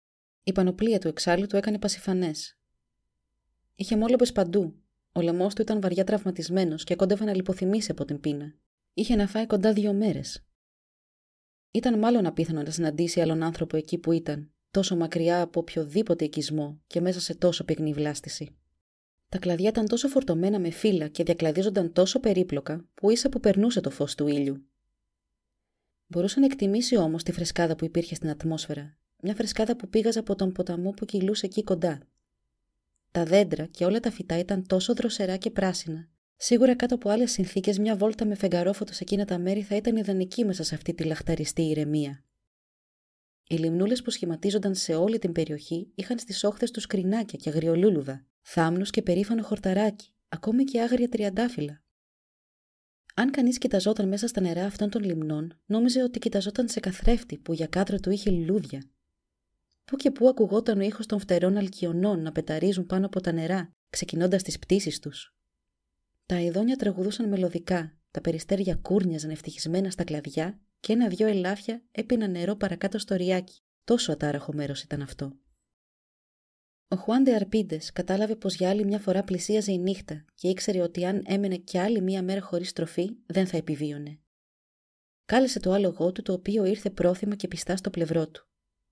Η 0.49 0.53
πανοπλία 0.53 0.99
του 0.99 1.09
εξάλλου 1.09 1.47
του 1.47 1.57
έκανε 1.57 1.79
πασιφανές. 1.79 2.59
Είχε 3.75 3.97
μόλεπε 3.97 4.27
παντού 4.27 4.75
ο 5.13 5.21
λαιμός 5.21 5.55
του 5.55 5.63
ήταν 5.63 5.81
βαριά 5.81 6.05
τραυματισμένος 6.05 6.85
και 6.85 6.97
κόντευε 6.97 7.25
να 7.25 7.35
λιποθυμήσει 7.35 7.91
από 7.91 8.05
την 8.05 8.21
πείνα. 8.21 8.55
Είχε 8.95 9.17
να 9.17 9.27
φάει 9.27 9.47
κοντά 9.47 9.73
δύο 9.73 9.93
μέρες. 9.93 10.45
Ήταν 11.71 11.99
μάλλον 11.99 12.27
απίθανο 12.27 12.63
να 12.63 12.71
συναντήσει 12.71 13.21
άλλον 13.21 13.43
άνθρωπο 13.43 13.77
εκεί 13.77 13.99
που 13.99 14.13
ήταν, 14.13 14.51
τόσο 14.71 14.97
μακριά 14.97 15.41
από 15.41 15.61
οποιοδήποτε 15.61 16.25
οικισμό 16.25 16.81
και 16.87 17.01
μέσα 17.01 17.21
σε 17.21 17.35
τόσο 17.35 17.65
πυκνή 17.65 17.93
βλάστηση. 17.93 18.57
Τα 19.29 19.39
κλαδιά 19.39 19.69
ήταν 19.69 19.87
τόσο 19.87 20.09
φορτωμένα 20.09 20.59
με 20.59 20.71
φύλλα 20.71 21.09
και 21.09 21.23
διακλαδίζονταν 21.23 21.93
τόσο 21.93 22.21
περίπλοκα 22.21 22.89
που 22.95 23.11
ίσα 23.11 23.29
που 23.29 23.41
περνούσε 23.41 23.81
το 23.81 23.91
φως 23.91 24.15
του 24.15 24.27
ήλιου. 24.27 24.65
Μπορούσε 26.07 26.41
να 26.41 26.47
εκτιμήσει 26.47 26.97
όμως 26.97 27.23
τη 27.23 27.33
φρεσκάδα 27.33 27.77
που 27.77 27.85
υπήρχε 27.85 28.15
στην 28.15 28.31
ατμόσφαιρα, 28.31 28.98
μια 29.23 29.35
φρεσκάδα 29.35 29.77
που 29.77 29.89
πήγαζε 29.89 30.19
από 30.19 30.35
τον 30.35 30.53
ποταμό 30.53 30.91
που 30.91 31.05
κυλούσε 31.05 31.47
εκεί 31.47 31.63
κοντά, 31.63 32.01
τα 33.11 33.25
δέντρα 33.25 33.67
και 33.67 33.85
όλα 33.85 34.01
τα 34.01 34.11
φυτά 34.11 34.39
ήταν 34.39 34.67
τόσο 34.67 34.95
δροσερά 34.95 35.37
και 35.37 35.51
πράσινα. 35.51 36.09
Σίγουρα 36.37 36.77
κάτω 36.77 36.95
από 36.95 37.11
άλλες 37.11 37.31
συνθήκες, 37.31 37.79
μια 37.79 37.97
βόλτα 37.97 38.25
με 38.27 38.35
φεγγαρόφωτο 38.35 38.93
σε 38.93 39.03
εκείνα 39.03 39.25
τα 39.25 39.39
μέρη 39.39 39.63
θα 39.63 39.77
ήταν 39.77 39.97
ιδανική 39.97 40.45
μέσα 40.45 40.63
σε 40.63 40.75
αυτή 40.75 40.95
τη 40.95 41.05
λαχταριστή 41.05 41.63
ηρεμία. 41.63 42.25
Οι 43.49 43.57
λιμνούλες 43.57 44.03
που 44.03 44.11
σχηματίζονταν 44.11 44.75
σε 44.75 44.95
όλη 44.95 45.19
την 45.19 45.33
περιοχή 45.33 45.93
είχαν 45.95 46.19
στις 46.19 46.45
όχθες 46.45 46.71
τους 46.71 46.87
κρινάκια 46.87 47.39
και 47.43 47.49
αγριολούλουδα, 47.49 48.27
θάμνους 48.41 48.91
και 48.91 49.03
περήφανο 49.03 49.43
χορταράκι, 49.43 50.13
ακόμη 50.29 50.65
και 50.65 50.81
άγρια 50.81 51.09
τριαντάφυλλα. 51.09 51.83
Αν 53.15 53.31
κανείς 53.31 53.59
κοιταζόταν 53.59 54.09
μέσα 54.09 54.27
στα 54.27 54.41
νερά 54.41 54.65
αυτών 54.65 54.91
των 54.91 55.03
λιμνών, 55.05 55.61
νόμιζε 55.67 56.03
ότι 56.03 56.19
κοιταζόταν 56.19 56.69
σε 56.69 56.81
καθρέφτη 56.81 57.39
που 57.39 57.53
για 57.53 57.67
κάτω 57.67 57.97
του 58.01 58.11
είχε 58.11 58.31
λουλούδια 58.31 58.83
Πού 59.89 59.97
και 59.97 60.11
πού 60.11 60.29
ακουγόταν 60.29 60.79
ο 60.79 60.83
ήχος 60.83 61.07
των 61.07 61.19
φτερών 61.19 61.57
αλκιονών 61.57 62.23
να 62.23 62.33
πεταρίζουν 62.33 62.87
πάνω 62.87 63.07
από 63.07 63.21
τα 63.21 63.33
νερά, 63.33 63.73
ξεκινώντας 63.91 64.43
τις 64.43 64.59
πτήσεις 64.59 64.99
τους. 64.99 65.35
Τα 66.27 66.41
ειδόνια 66.41 66.77
τραγουδούσαν 66.77 67.29
μελωδικά, 67.29 67.99
τα 68.11 68.21
περιστέρια 68.21 68.75
κούρνιαζαν 68.75 69.31
ευτυχισμένα 69.31 69.91
στα 69.91 70.05
κλαδιά 70.05 70.61
και 70.81 70.93
ένα-δυο 70.93 71.27
ελάφια 71.27 71.83
έπιναν 71.91 72.31
νερό 72.31 72.57
παρακάτω 72.57 72.99
στο 72.99 73.15
ριάκι. 73.15 73.61
Τόσο 73.85 74.13
ατάραχο 74.13 74.53
μέρος 74.55 74.83
ήταν 74.83 75.03
αυτό. 75.03 75.39
Ο 76.89 76.97
Χουάντε 76.97 77.35
Αρπίντες 77.35 77.93
κατάλαβε 77.93 78.37
πως 78.37 78.55
για 78.55 78.69
άλλη 78.69 78.85
μια 78.85 78.99
φορά 78.99 79.25
πλησίαζε 79.25 79.73
η 79.73 79.79
νύχτα 79.79 80.25
και 80.35 80.49
ήξερε 80.49 80.81
ότι 80.81 81.05
αν 81.07 81.23
έμενε 81.27 81.57
κι 81.57 81.79
άλλη 81.79 82.01
μια 82.01 82.23
μέρα 82.23 82.41
χωρίς 82.41 82.73
τροφή 82.73 83.17
δεν 83.27 83.47
θα 83.47 83.57
επιβίωνε. 83.57 84.21
Κάλεσε 85.25 85.61
το 85.61 85.73
άλογό 85.73 86.13
του 86.13 86.23
το 86.23 86.33
οποίο 86.33 86.65
ήρθε 86.65 86.91
πρόθυμα 86.91 87.35
και 87.35 87.49
πιστά 87.49 87.77
στο 87.77 87.91
πλευρό 87.91 88.29
του. 88.29 88.48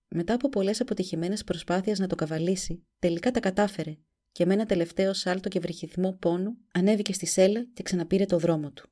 Μετά 0.09 0.35
από 0.35 0.49
πολλές 0.49 0.81
αποτυχημένες 0.81 1.45
προσπάθειες 1.45 1.99
να 1.99 2.07
το 2.07 2.15
καβαλήσει, 2.15 2.87
τελικά 2.99 3.31
τα 3.31 3.41
κατάφερε 3.41 3.99
και 4.33 4.47
με 4.47 4.55
ένα 4.55 4.67
τελευταίο 4.67 5.13
σάλτο 5.13 5.49
και 5.49 5.61
βρυχυθμό 5.61 6.13
πόνου 6.13 6.57
ανέβηκε 6.73 7.13
στη 7.13 7.27
σέλα 7.27 7.65
και 7.73 7.83
ξαναπήρε 7.83 8.25
το 8.25 8.39
δρόμο 8.39 8.71
του. 8.71 8.91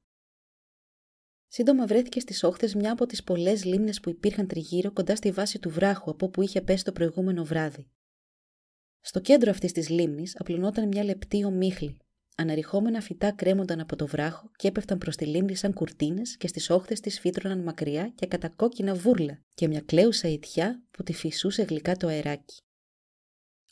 Σύντομα 1.46 1.86
βρέθηκε 1.86 2.20
στις 2.20 2.42
όχθες 2.42 2.74
μια 2.74 2.92
από 2.92 3.06
τις 3.06 3.24
πολλές 3.24 3.64
λίμνες 3.64 4.00
που 4.00 4.08
υπήρχαν 4.08 4.46
τριγύρω 4.46 4.92
κοντά 4.92 5.16
στη 5.16 5.30
βάση 5.30 5.58
του 5.58 5.70
βράχου 5.70 6.10
από 6.10 6.26
όπου 6.26 6.42
είχε 6.42 6.60
πέσει 6.60 6.84
το 6.84 6.92
προηγούμενο 6.92 7.44
βράδυ. 7.44 7.90
Στο 9.00 9.20
κέντρο 9.20 9.50
αυτής 9.50 9.72
της 9.72 9.88
λίμνης 9.88 10.36
απλωνόταν 10.40 10.88
μια 10.88 11.04
λεπτή 11.04 11.44
ομίχλη. 11.44 11.96
Αναρριχόμενα 12.36 13.00
φυτά 13.00 13.32
κρέμονταν 13.32 13.80
από 13.80 13.96
το 13.96 14.06
βράχο 14.06 14.50
και 14.56 14.68
έπεφταν 14.68 14.98
προς 14.98 15.16
τη 15.16 15.26
λίμνη 15.26 15.54
σαν 15.54 15.72
κουρτίνες 15.72 16.36
και 16.36 16.46
στις 16.46 16.70
όχθες 16.70 17.00
της 17.00 17.20
φύτρωναν 17.20 17.62
μακριά 17.62 18.08
και 18.08 18.26
κατακόκκινα 18.26 18.94
βούρλα 18.94 19.42
και 19.54 19.68
μια 19.68 19.80
κλαίουσα 19.80 20.28
ιτιά 20.28 20.82
που 20.90 21.02
τη 21.02 21.12
φυσούσε 21.12 21.62
γλυκά 21.62 21.96
το 21.96 22.06
αεράκι. 22.06 22.62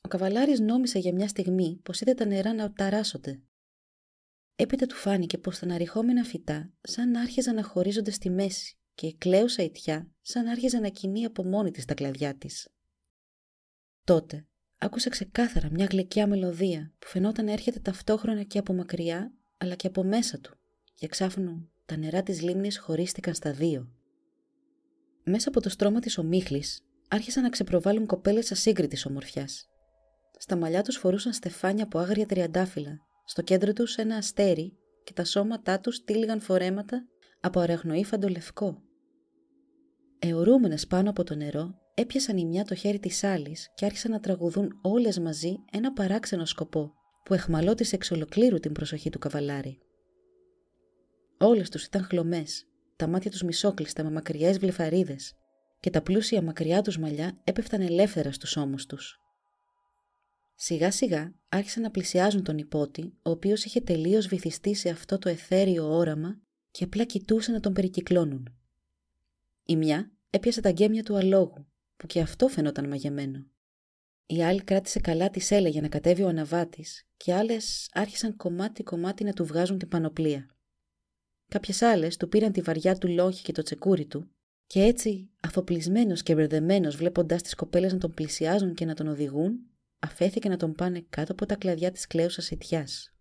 Ο 0.03 0.09
καβαλάρης 0.09 0.61
νόμισε 0.61 0.99
για 0.99 1.13
μια 1.13 1.29
στιγμή 1.29 1.81
πως 1.83 2.01
είδε 2.01 2.15
τα 2.15 2.25
νερά 2.25 2.55
να 2.55 2.73
ταράσσονται. 2.73 3.43
Έπειτα 4.57 4.87
του 4.87 4.95
φάνηκε 4.95 5.39
πως 5.39 5.59
τα 5.59 5.65
αναρριχόμενα 5.65 6.25
φυτά 6.25 6.73
σαν 6.81 7.17
άρχιζαν 7.17 7.55
να 7.55 7.63
χωρίζονται 7.63 8.11
στη 8.11 8.31
μέση 8.31 8.77
και 8.95 9.07
η 9.07 9.17
κλαίουσα 9.17 9.63
ιτιά 9.63 10.11
σαν 10.21 10.47
άρχιζε 10.47 10.79
να 10.79 10.89
κινεί 10.89 11.25
από 11.25 11.45
μόνη 11.45 11.71
της 11.71 11.85
τα 11.85 11.95
κλαδιά 11.95 12.37
της. 12.37 12.69
Τότε 14.05 14.47
άκουσε 14.83 15.09
ξεκάθαρα 15.09 15.69
μια 15.71 15.87
γλυκιά 15.91 16.27
μελωδία 16.27 16.93
που 16.99 17.07
φαινόταν 17.07 17.45
να 17.45 17.53
έρχεται 17.53 17.79
ταυτόχρονα 17.81 18.43
και 18.43 18.59
από 18.59 18.73
μακριά 18.73 19.33
αλλά 19.59 19.75
και 19.75 19.87
από 19.87 20.05
μέσα 20.05 20.39
του 20.39 20.57
και 20.95 21.05
εξάφνου 21.05 21.71
τα 21.85 21.97
νερά 21.97 22.23
της 22.23 22.43
λίμνης 22.43 22.79
χωρίστηκαν 22.79 23.35
στα 23.35 23.53
δύο. 23.53 23.93
Μέσα 25.25 25.49
από 25.49 25.61
το 25.61 25.69
στρώμα 25.69 26.01
της 26.01 26.19
ομίχλης 26.19 26.85
άρχισαν 27.09 27.43
να 27.43 27.49
ξεπροβάλλουν 27.49 28.07
κοπέλες 28.07 28.53
ασύγκριτης 28.53 29.07
ομορφιάς. 29.07 29.67
Στα 30.39 30.57
μαλλιά 30.57 30.83
τους 30.83 30.97
φορούσαν 30.97 31.33
στεφάνια 31.33 31.85
από 31.85 31.99
άγρια 31.99 32.27
τριαντάφυλλα, 32.27 33.01
στο 33.25 33.43
κέντρο 33.43 33.73
τους 33.73 33.97
ένα 33.97 34.17
αστέρι 34.17 34.77
και 35.05 35.13
τα 35.13 35.25
σώματά 35.25 35.81
τους 35.81 36.05
τύλιγαν 36.05 36.41
φορέματα 36.41 37.07
από 37.41 37.61
αραχνοήφαντο 37.61 38.29
λευκό. 38.29 38.83
Εωρούμενες 40.19 40.87
πάνω 40.87 41.11
από 41.11 41.25
το 41.25 41.35
νερό, 41.35 41.82
έπιασαν 41.95 42.37
η 42.37 42.45
μια 42.45 42.65
το 42.65 42.75
χέρι 42.75 42.99
της 42.99 43.25
άλλης 43.25 43.71
και 43.75 43.85
άρχισαν 43.85 44.11
να 44.11 44.21
τραγουδούν 44.21 44.79
όλες 44.83 45.19
μαζί 45.19 45.57
ένα 45.73 45.93
παράξενο 45.93 46.45
σκοπό 46.45 46.93
που 47.25 47.35
εχμαλώτησε 47.35 47.95
εξ 47.95 48.11
ολοκλήρου 48.11 48.59
την 48.59 48.73
προσοχή 48.73 49.11
του 49.11 49.19
καβαλάρη. 49.19 49.79
Όλες 51.39 51.69
τους 51.69 51.85
ήταν 51.85 52.03
χλωμές, 52.03 52.67
τα 52.97 53.07
μάτια 53.07 53.31
τους 53.31 53.43
μισόκλειστα 53.43 54.05
με 54.05 54.11
μακριές 54.11 54.59
βλεφαρίδες 54.59 55.35
και 55.81 55.91
τα 55.91 56.03
πλούσια 56.03 56.43
μακριά 56.43 56.83
τους 56.83 56.99
μαλλιά 56.99 57.41
έπεφταν 57.45 57.81
ελεύθερα 57.81 58.33
στους 58.33 58.57
ώμους 58.57 58.87
τους. 58.87 59.21
Σιγά 60.55 60.91
σιγά 60.91 61.35
άρχισαν 61.49 61.83
να 61.83 61.91
πλησιάζουν 61.91 62.43
τον 62.43 62.59
υπότη, 62.59 63.13
ο 63.23 63.31
οποίος 63.31 63.65
είχε 63.65 63.81
τελείως 63.81 64.27
βυθιστεί 64.27 64.75
σε 64.75 64.89
αυτό 64.89 65.19
το 65.19 65.29
εθέριο 65.29 65.97
όραμα 65.97 66.41
και 66.71 66.85
απλά 66.85 67.05
κοιτούσε 67.05 67.53
να 67.53 67.61
τον 67.61 67.73
περικυκλώνουν. 67.73 68.57
Η 69.65 69.77
μια 69.77 70.13
έπιασε 70.31 70.61
τα 70.61 70.71
γκέμια 70.71 71.03
του 71.03 71.17
αλόγου, 71.17 71.67
που 72.03 72.09
και 72.09 72.21
αυτό 72.21 72.49
φαινόταν 72.49 72.89
μαγεμένο. 72.89 73.47
Η 74.27 74.43
άλλη 74.43 74.63
κράτησε 74.63 75.01
καλά 75.01 75.31
τη 75.31 75.41
σέλα 75.41 75.69
για 75.69 75.81
να 75.81 75.89
κατέβει 75.89 76.23
ο 76.23 76.29
αναβάτης 76.29 77.09
και 77.17 77.35
άλλες 77.35 77.89
άρχισαν 77.93 78.37
κομμάτι-κομμάτι 78.37 79.25
να 79.25 79.33
του 79.33 79.45
βγάζουν 79.45 79.79
την 79.79 79.89
πανοπλία. 79.89 80.57
Κάποιες 81.49 81.83
άλλες 81.83 82.17
του 82.17 82.29
πήραν 82.29 82.53
τη 82.53 82.61
βαριά 82.61 82.99
του 82.99 83.09
λόγχη 83.09 83.43
και 83.43 83.53
το 83.53 83.63
τσεκούρι 83.63 84.07
του, 84.07 84.31
και 84.67 84.83
έτσι, 84.83 85.31
αφοπλισμένος 85.41 86.23
και 86.23 86.35
μπερδεμένος 86.35 86.97
βλέποντα 86.97 87.37
τις 87.37 87.55
κοπέλες 87.55 87.93
να 87.93 87.99
τον 87.99 88.15
πλησιάζουν 88.15 88.75
και 88.75 88.85
να 88.85 88.95
τον 88.95 89.07
οδηγούν, 89.07 89.59
αφέθηκε 89.99 90.49
να 90.49 90.57
τον 90.57 90.75
πάνε 90.75 91.07
κάτω 91.09 91.33
από 91.33 91.47
τα 91.47 91.57
κλαδιά 91.57 91.91
της 91.91 92.07
κλαίουσα 92.07 92.43
ιτιάς. 92.51 93.15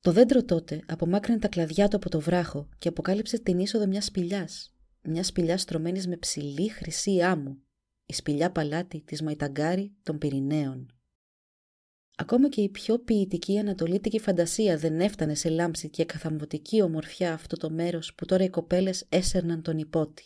Το 0.00 0.12
δέντρο 0.12 0.44
τότε 0.44 0.80
απομάκρυνε 0.86 1.38
τα 1.38 1.48
κλαδιά 1.48 1.88
του 1.88 1.96
από 1.96 2.08
το 2.08 2.20
βράχο 2.20 2.68
και 2.78 2.88
αποκάλυψε 2.88 3.38
την 3.38 3.58
είσοδο 3.58 3.86
μιας 3.86 4.04
σπηλιάς, 4.04 4.74
μιας 5.02 5.26
σπηλιάς 5.26 5.60
στρωμένης 5.60 6.06
με 6.06 6.16
ψηλή 6.16 6.68
χρυσή 6.68 7.22
άμμου, 7.22 7.62
η 8.10 8.14
σπηλιά 8.14 8.52
παλάτι 8.52 9.00
της 9.00 9.22
Μαϊταγκάρη 9.22 9.92
των 10.02 10.18
Πυρηναίων. 10.18 10.92
Ακόμα 12.16 12.48
και 12.48 12.60
η 12.60 12.68
πιο 12.68 12.98
ποιητική 12.98 13.58
ανατολίτικη 13.58 14.18
φαντασία 14.18 14.76
δεν 14.76 15.00
έφτανε 15.00 15.34
σε 15.34 15.48
λάμψη 15.48 15.88
και 15.88 16.04
καθαμβωτική 16.04 16.82
ομορφιά 16.82 17.32
αυτό 17.32 17.56
το 17.56 17.70
μέρος 17.70 18.14
που 18.14 18.24
τώρα 18.24 18.44
οι 18.44 18.50
κοπέλες 18.50 19.06
έσερναν 19.08 19.62
τον 19.62 19.78
υπότι. 19.78 20.24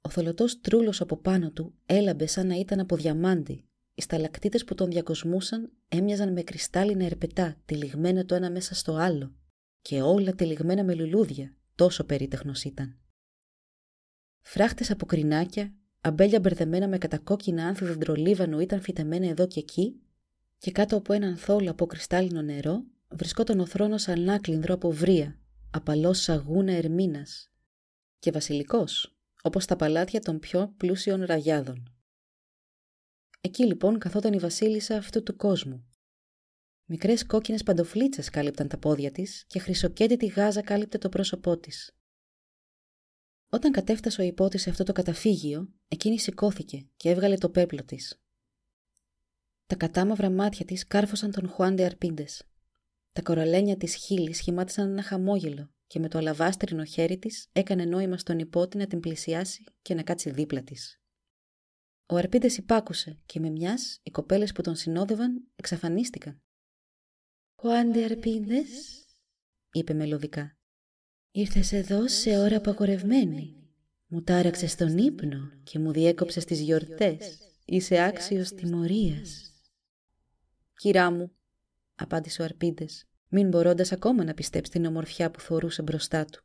Ο 0.00 0.08
θολωτός 0.08 0.60
τρούλος 0.60 1.00
από 1.00 1.16
πάνω 1.16 1.50
του 1.50 1.74
έλαμπε 1.86 2.26
σαν 2.26 2.46
να 2.46 2.54
ήταν 2.54 2.80
από 2.80 2.96
διαμάντι. 2.96 3.64
Οι 3.94 4.02
σταλακτήτες 4.02 4.64
που 4.64 4.74
τον 4.74 4.90
διακοσμούσαν 4.90 5.72
έμοιαζαν 5.88 6.32
με 6.32 6.42
κρυστάλλινα 6.42 7.04
ερπετά, 7.04 7.60
τυλιγμένα 7.64 8.24
το 8.24 8.34
ένα 8.34 8.50
μέσα 8.50 8.74
στο 8.74 8.94
άλλο 8.94 9.34
και 9.80 10.02
όλα 10.02 10.34
τυλιγμένα 10.34 10.84
με 10.84 10.94
λουλούδια, 10.94 11.56
τόσο 11.74 12.04
περίτεχνος 12.04 12.64
ήταν. 12.64 13.00
Φράχτες 14.48 14.90
από 14.90 15.06
κρινάκια, 15.06 15.74
αμπέλια 16.00 16.40
μπερδεμένα 16.40 16.88
με 16.88 16.98
κατακόκκινα 16.98 17.66
άνθη 17.66 17.84
δεντρολίβανου 17.84 18.60
ήταν 18.60 18.80
φυτεμένα 18.80 19.26
εδώ 19.28 19.46
και 19.46 19.60
εκεί 19.60 20.00
και 20.58 20.70
κάτω 20.70 20.96
από 20.96 21.12
έναν 21.12 21.36
θόλο 21.36 21.70
από 21.70 21.86
κρυστάλλινο 21.86 22.42
νερό 22.42 22.84
βρισκόταν 23.08 23.60
ο 23.60 23.66
θρόνος 23.66 24.08
ανάκλινδρο 24.08 24.74
από 24.74 24.90
βρία, 24.90 25.38
απαλός 25.70 26.20
σαγούνα 26.20 26.72
ερμήνας 26.72 27.50
και 28.18 28.30
βασιλικός, 28.30 29.16
όπως 29.42 29.64
τα 29.64 29.76
παλάτια 29.76 30.20
των 30.20 30.38
πιο 30.38 30.74
πλούσιων 30.76 31.24
ραγιάδων. 31.24 31.94
Εκεί 33.40 33.66
λοιπόν 33.66 33.98
καθόταν 33.98 34.32
η 34.32 34.38
βασίλισσα 34.38 34.96
αυτού 34.96 35.22
του 35.22 35.36
κόσμου. 35.36 35.86
Μικρές 36.84 37.26
κόκκινες 37.26 37.62
παντοφλίτσες 37.62 38.30
κάλυπταν 38.30 38.68
τα 38.68 38.78
πόδια 38.78 39.10
της 39.10 39.44
και 39.46 39.58
χρυσοκέντητη 39.58 40.26
γάζα 40.26 40.62
κάλυπτε 40.62 40.98
το 40.98 41.08
πρόσωπό 41.08 41.58
της. 41.58 41.95
Όταν 43.56 43.72
κατέφτασε 43.72 44.20
ο 44.20 44.24
υπότης 44.24 44.62
σε 44.62 44.70
αυτό 44.70 44.84
το 44.84 44.92
καταφύγιο, 44.92 45.74
εκείνη 45.88 46.18
σηκώθηκε 46.18 46.88
και 46.96 47.10
έβγαλε 47.10 47.36
το 47.36 47.50
πέπλο 47.50 47.84
της. 47.84 48.22
Τα 49.66 49.76
κατάμαυρα 49.76 50.30
μάτια 50.30 50.64
της 50.64 50.86
κάρφωσαν 50.86 51.30
τον 51.30 51.48
Χουάντε 51.48 51.84
Αρπίντες. 51.84 52.42
Τα 53.12 53.22
κοραλένια 53.22 53.76
της 53.76 53.94
χείλης 53.94 54.36
σχημάτισαν 54.36 54.90
ένα 54.90 55.02
χαμόγελο 55.02 55.70
και 55.86 55.98
με 55.98 56.08
το 56.08 56.18
αλαβάστρινο 56.18 56.84
χέρι 56.84 57.18
της 57.18 57.48
έκανε 57.52 57.84
νόημα 57.84 58.18
στον 58.18 58.38
υπότη 58.38 58.76
να 58.76 58.86
την 58.86 59.00
πλησιάσει 59.00 59.64
και 59.82 59.94
να 59.94 60.02
κάτσει 60.02 60.30
δίπλα 60.30 60.62
της. 60.62 61.00
Ο 62.06 62.16
Αρπίντες 62.16 62.56
υπάκουσε 62.56 63.20
και 63.26 63.40
με 63.40 63.50
μιας 63.50 64.00
οι 64.02 64.10
κοπέλες 64.10 64.52
που 64.52 64.62
τον 64.62 64.76
συνόδευαν 64.76 65.48
εξαφανίστηκαν. 65.56 66.42
Χουάντε 67.60 68.04
Αρπίντες, 68.04 68.68
είπε 69.72 69.94
μελωδικά. 69.94 70.56
Ήρθες 71.36 71.72
εδώ 71.72 72.08
σε 72.08 72.38
ώρα 72.38 72.56
απαγορευμένη. 72.56 73.54
Μου 74.06 74.22
τάραξες 74.22 74.74
τον 74.74 74.98
ύπνο 74.98 75.50
και 75.62 75.78
μου 75.78 75.92
διέκοψες 75.92 76.44
τις 76.44 76.60
γιορτές. 76.60 77.38
Είσαι 77.64 78.02
άξιος 78.02 78.54
τιμωρίας. 78.54 79.52
Κυρά 80.76 81.10
μου, 81.10 81.32
απάντησε 81.94 82.42
ο 82.42 82.44
Αρπίντες, 82.44 83.04
μην 83.28 83.48
μπορώντας 83.48 83.92
ακόμα 83.92 84.24
να 84.24 84.34
πιστέψεις 84.34 84.74
την 84.74 84.84
ομορφιά 84.84 85.30
που 85.30 85.40
θορούσε 85.40 85.82
μπροστά 85.82 86.24
του. 86.24 86.44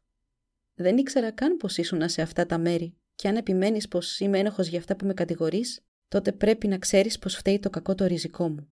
Δεν 0.75 0.97
ήξερα 0.97 1.31
καν 1.31 1.57
πως 1.57 1.77
ήσουν 1.77 2.09
σε 2.09 2.21
αυτά 2.21 2.45
τα 2.45 2.57
μέρη 2.57 2.97
και 3.15 3.27
αν 3.27 3.35
επιμένεις 3.35 3.87
πως 3.87 4.19
είμαι 4.19 4.39
ένοχος 4.39 4.67
για 4.67 4.79
αυτά 4.79 4.95
που 4.95 5.05
με 5.05 5.13
κατηγορείς, 5.13 5.81
τότε 6.07 6.31
πρέπει 6.31 6.67
να 6.67 6.77
ξέρεις 6.77 7.19
πως 7.19 7.35
φταίει 7.35 7.59
το 7.59 7.69
κακό 7.69 7.95
το 7.95 8.05
ριζικό 8.05 8.49
μου. 8.49 8.71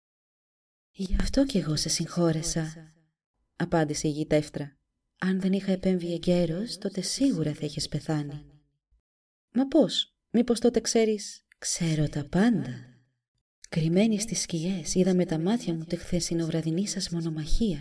Γι' 0.90 1.16
αυτό 1.20 1.44
κι 1.44 1.58
εγώ 1.58 1.76
σε 1.76 1.88
συγχώρεσα, 1.88 2.92
απάντησε 3.56 4.08
η 4.08 4.10
γητεύτρα. 4.10 4.76
Αν 5.18 5.40
δεν 5.40 5.52
είχα 5.52 5.72
επέμβει 5.72 6.12
εγκαίρως, 6.12 6.78
τότε 6.78 7.00
σίγουρα 7.00 7.54
θα 7.54 7.64
είχες 7.66 7.88
πεθάνει. 7.88 8.44
Μα 9.52 9.68
πώς, 9.68 10.14
μήπως 10.30 10.60
τότε 10.60 10.80
ξέρεις... 10.80 11.44
Ξέρω 11.58 12.08
τα 12.08 12.24
πάντα. 12.24 12.94
Κρυμμένη 13.68 14.20
στις 14.20 14.40
σκιές 14.40 14.94
είδα 14.94 15.14
με 15.14 15.24
τα 15.24 15.38
μάτια 15.38 15.74
μου 15.74 15.84
τη 15.84 15.96
χθεσινοβραδινή 15.96 16.86
σας 16.86 17.08
μονομαχία. 17.08 17.78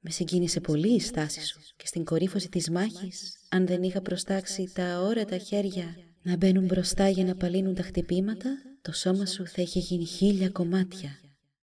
Με 0.00 0.10
συγκίνησε 0.10 0.60
πολύ 0.60 0.94
η 0.94 1.00
στάση 1.00 1.46
σου 1.46 1.60
και 1.76 1.86
στην 1.86 2.04
κορύφωση 2.04 2.48
της 2.48 2.70
μάχης, 2.70 3.46
αν 3.48 3.66
δεν 3.66 3.82
είχα 3.82 4.02
προστάξει 4.02 4.70
τα 4.74 5.00
όρατα 5.00 5.38
χέρια 5.38 5.96
να 6.22 6.36
μπαίνουν 6.36 6.64
μπροστά 6.64 7.08
για 7.08 7.24
να 7.24 7.34
παλύνουν 7.34 7.74
τα 7.74 7.82
χτυπήματα, 7.82 8.50
το 8.82 8.92
σώμα 8.92 9.26
σου 9.26 9.46
θα 9.46 9.62
είχε 9.62 9.78
γίνει 9.78 10.04
χίλια 10.04 10.48
κομμάτια. 10.50 11.20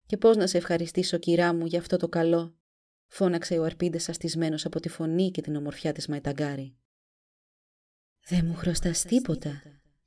Και 0.06 0.16
πώς 0.16 0.36
να 0.36 0.46
σε 0.46 0.56
ευχαριστήσω, 0.56 1.18
κυρά 1.18 1.54
μου, 1.54 1.66
για 1.66 1.78
αυτό 1.78 1.96
το 1.96 2.08
καλό; 2.08 2.54
Φώναξε 3.10 3.58
ο 3.58 3.64
αρπίδες 3.64 4.08
αστισμένος 4.08 4.64
από 4.64 4.80
τη 4.80 4.88
φωνή 4.88 5.30
και 5.30 5.40
την 5.40 5.56
ομορφιά 5.56 5.92
της 5.92 6.06
Μαϊταγκάρη. 6.06 6.76
«Δεν 8.28 8.46
μου 8.46 8.54
χρωστάς 8.54 9.02
τίποτα. 9.02 9.62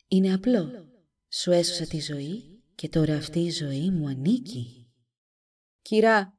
Είναι 0.08 0.34
απλό. 0.34 0.70
Σου 1.30 1.52
έσωσα 1.52 1.86
τη 1.86 2.00
ζωή 2.00 2.64
και 2.76 2.90
τώρα 2.90 3.16
αυτή 3.16 3.40
η 3.40 3.50
ζωή 3.50 3.92
μου 3.92 4.08
ανήκει». 4.08 4.92
«Κυρά», 5.82 6.38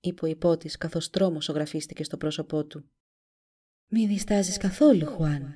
είπε 0.00 0.24
ο 0.24 0.28
υπότης 0.28 0.76
καθώς 0.76 1.10
τρόμος 1.10 1.48
ογραφίστηκε 1.48 2.04
στο 2.04 2.16
πρόσωπό 2.16 2.66
του. 2.66 2.90
«Μη 3.88 4.06
διστάζεις 4.06 4.56
καθόλου, 4.56 5.06
Χουάν. 5.06 5.54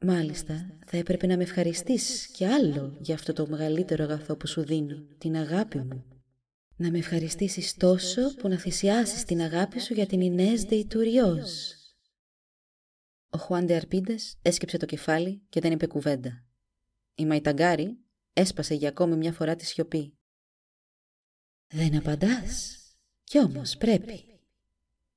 Μάλιστα, 0.00 0.78
θα 0.86 0.96
έπρεπε 0.96 1.26
να 1.26 1.36
με 1.36 1.42
ευχαριστείς 1.42 2.26
και 2.26 2.46
άλλο 2.46 2.96
για 3.00 3.14
αυτό 3.14 3.32
το 3.32 3.46
μεγαλύτερο 3.46 4.04
αγαθό 4.04 4.36
που 4.36 4.46
σου 4.46 4.64
δίνω, 4.64 5.06
την 5.18 5.36
αγάπη 5.36 5.78
μου 5.78 6.09
να 6.80 6.90
με 6.90 6.98
ευχαριστήσεις 6.98 7.74
τόσο 7.74 8.34
που 8.34 8.48
να 8.48 8.58
θυσιάσεις 8.58 9.24
την 9.24 9.40
αγάπη 9.40 9.80
σου 9.80 9.94
για 9.94 10.06
την 10.06 10.20
Ινές 10.20 10.62
Δεϊτουριός. 10.62 11.74
Ο 13.30 13.38
Χουάντε 13.38 13.74
Αρπίντες 13.74 14.36
έσκυψε 14.42 14.76
το 14.76 14.86
κεφάλι 14.86 15.42
και 15.48 15.60
δεν 15.60 15.72
είπε 15.72 15.86
κουβέντα. 15.86 16.44
Η 17.14 17.26
Μαϊταγκάρη 17.26 17.98
έσπασε 18.32 18.74
για 18.74 18.88
ακόμη 18.88 19.16
μια 19.16 19.32
φορά 19.32 19.56
τη 19.56 19.66
σιωπή. 19.66 20.14
«Δεν 21.66 21.96
απαντάς. 21.96 22.78
Κι 23.24 23.38
όμως 23.38 23.76
πρέπει. 23.76 24.24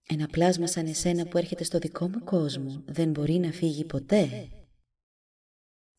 Ένα 0.03 0.27
πλάσμα 0.27 0.67
σαν 0.67 0.85
εσένα 0.85 1.25
που 1.25 1.37
έρχεται 1.37 1.63
στο 1.63 1.79
δικό 1.79 2.09
μου 2.09 2.23
κόσμο 2.23 2.83
δεν 2.85 3.09
μπορεί 3.09 3.33
να 3.33 3.51
φύγει 3.51 3.85
ποτέ». 3.85 4.49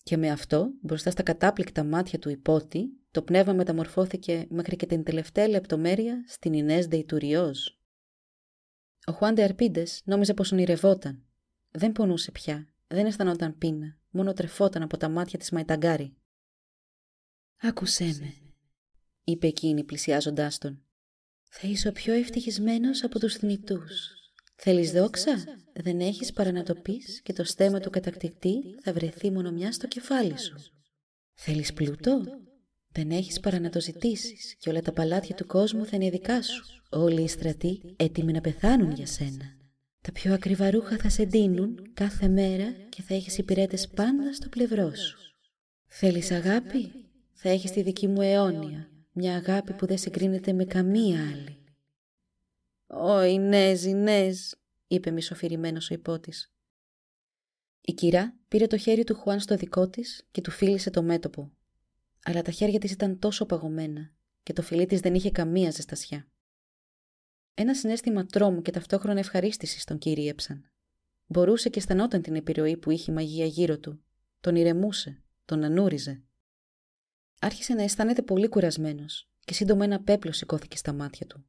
Και 0.04 0.16
με 0.16 0.30
αυτό, 0.30 0.70
μπροστά 0.80 1.10
στα 1.10 1.22
κατάπληκτα 1.22 1.84
μάτια 1.84 2.18
του 2.18 2.28
υπότη, 2.28 2.88
το 3.10 3.22
πνεύμα 3.22 3.52
μεταμορφώθηκε 3.52 4.46
μέχρι 4.50 4.76
και 4.76 4.86
την 4.86 5.04
τελευταία 5.04 5.48
λεπτομέρεια 5.48 6.24
στην 6.28 6.52
Ινές 6.52 6.86
Δεϊτουριόζ. 6.86 7.58
Ο 9.06 9.12
Χουάντε 9.12 9.42
Αρπίντες 9.42 10.02
νόμιζε 10.04 10.34
πως 10.34 10.52
ονειρευόταν. 10.52 11.24
Δεν 11.70 11.92
πονούσε 11.92 12.30
πια, 12.30 12.68
δεν 12.86 13.06
αισθανόταν 13.06 13.58
πείνα, 13.58 13.98
μόνο 14.10 14.32
τρεφόταν 14.32 14.82
από 14.82 14.96
τα 14.96 15.08
μάτια 15.08 15.38
της 15.38 15.50
Μαϊταγκάρη. 15.50 16.16
«Άκουσέ 17.60 18.04
με», 18.04 18.34
είπε 19.24 19.46
εκείνη 19.46 19.84
πλησιάζοντάς 19.84 20.58
τον. 20.58 20.82
«Θα 21.48 21.68
είσαι 21.68 21.88
ο 21.88 21.92
πιο 21.92 22.12
ευτυχισμένος 22.14 23.04
από 23.04 23.18
τους 23.18 23.34
θνητούς. 23.34 24.23
Θέλεις 24.66 24.92
δόξα; 24.92 25.44
Δεν 25.72 26.00
έχεις 26.00 26.32
παρά 26.32 26.52
να 26.52 26.62
το 26.62 26.74
πεις 26.74 27.20
και 27.22 27.32
το 27.32 27.44
στέμα 27.44 27.80
του 27.80 27.90
κατακτητή 27.90 28.62
θα 28.82 28.92
βρεθεί 28.92 29.30
μόνο 29.30 29.50
μια 29.50 29.72
στο 29.72 29.86
κεφάλι 29.86 30.38
σου. 30.38 30.54
Θέλεις 31.34 31.72
πλούτο; 31.72 32.22
Δεν 32.92 33.10
έχεις 33.10 33.40
παρά 33.40 33.60
να 33.60 33.70
το 33.70 33.80
ζητήσεις 33.80 34.54
και 34.58 34.70
όλα 34.70 34.80
τα 34.80 34.92
παλάτια 34.92 35.34
του 35.34 35.46
κόσμου 35.46 35.86
θα 35.86 35.96
είναι 35.96 36.10
δικά 36.10 36.42
σου. 36.42 36.64
Όλοι 36.90 37.22
οι 37.22 37.28
στρατοί 37.28 37.94
έτοιμοι 37.96 38.32
να 38.32 38.40
πεθάνουν 38.40 38.92
για 38.92 39.06
σένα. 39.06 39.56
Τα 40.00 40.12
πιο 40.12 40.34
ακριβά 40.34 40.70
ρούχα 40.70 40.96
θα 40.96 41.08
σε 41.08 41.24
ντύνουν 41.24 41.90
κάθε 41.94 42.28
μέρα 42.28 42.70
και 42.88 43.02
θα 43.02 43.14
έχεις 43.14 43.38
υπηρέτες 43.38 43.88
πάντα 43.88 44.32
στο 44.32 44.48
πλευρό 44.48 44.94
σου. 44.94 45.18
Θέλεις 45.86 46.30
αγάπη; 46.30 46.92
Θα 47.32 47.48
έχεις 47.48 47.70
τη 47.70 47.82
δική 47.82 48.06
μου 48.06 48.20
αιώνια. 48.20 48.88
Μια 49.12 49.34
αγάπη 49.36 49.72
που 49.72 49.86
δεν 49.86 49.98
συγκρίνεται 49.98 50.52
με 50.52 50.64
καμία 50.64 51.20
άλλη. 51.20 51.58
«Ω, 52.96 53.22
Ινέζ, 53.22 53.84
Ινέζ», 53.84 54.50
είπε 54.86 55.10
μισοφυρημένος 55.10 55.90
ο 55.90 55.94
υπότης. 55.94 56.52
Η 57.80 57.92
κυρά 57.92 58.36
πήρε 58.48 58.66
το 58.66 58.76
χέρι 58.76 59.04
του 59.04 59.14
Χουάν 59.14 59.40
στο 59.40 59.56
δικό 59.56 59.88
της 59.88 60.26
και 60.30 60.40
του 60.40 60.50
φίλησε 60.50 60.90
το 60.90 61.02
μέτωπο. 61.02 61.52
Αλλά 62.24 62.42
τα 62.42 62.50
χέρια 62.50 62.78
της 62.78 62.90
ήταν 62.90 63.18
τόσο 63.18 63.46
παγωμένα 63.46 64.12
και 64.42 64.52
το 64.52 64.62
φιλί 64.62 64.86
της 64.86 65.00
δεν 65.00 65.14
είχε 65.14 65.30
καμία 65.30 65.70
ζεστασιά. 65.70 66.28
Ένα 67.54 67.74
συνέστημα 67.74 68.26
τρόμου 68.26 68.62
και 68.62 68.70
ταυτόχρονα 68.70 69.18
ευχαρίστησης 69.18 69.84
τον 69.84 69.98
κυρίεψαν. 69.98 70.70
Μπορούσε 71.26 71.68
και 71.68 71.78
αισθανόταν 71.78 72.22
την 72.22 72.34
επιρροή 72.34 72.76
που 72.76 72.90
είχε 72.90 73.10
η 73.10 73.14
μαγεία 73.14 73.46
γύρω 73.46 73.78
του. 73.78 74.04
Τον 74.40 74.56
ηρεμούσε, 74.56 75.22
τον 75.44 75.64
ανούριζε. 75.64 76.22
Άρχισε 77.40 77.74
να 77.74 77.82
αισθάνεται 77.82 78.22
πολύ 78.22 78.48
κουρασμένος 78.48 79.28
και 79.44 79.54
σύντομα 79.54 79.84
ένα 79.84 80.02
πέπλο 80.02 80.32
σηκώθηκε 80.32 80.76
στα 80.76 80.92
μάτια 80.92 81.26
του. 81.26 81.44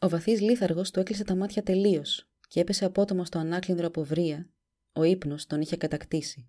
Ο 0.00 0.08
βαθύς 0.08 0.40
λίθαργος 0.40 0.90
του 0.90 1.00
έκλεισε 1.00 1.24
τα 1.24 1.34
μάτια 1.34 1.62
τελείως 1.62 2.28
και 2.48 2.60
έπεσε 2.60 2.84
απότομα 2.84 3.24
στο 3.24 3.38
ανάκλινδρο 3.38 3.86
από 3.86 4.04
βρία. 4.04 4.50
Ο 4.92 5.02
ύπνος 5.02 5.46
τον 5.46 5.60
είχε 5.60 5.76
κατακτήσει. 5.76 6.48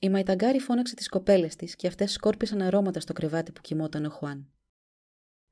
Η 0.00 0.08
Μαϊταγκάρη 0.08 0.58
φώναξε 0.58 0.94
τις 0.94 1.08
κοπέλες 1.08 1.56
της 1.56 1.76
και 1.76 1.86
αυτές 1.86 2.12
σκόρπισαν 2.12 2.62
αρώματα 2.62 3.00
στο 3.00 3.12
κρεβάτι 3.12 3.52
που 3.52 3.60
κοιμόταν 3.60 4.04
ο 4.04 4.08
Χουάν. 4.08 4.50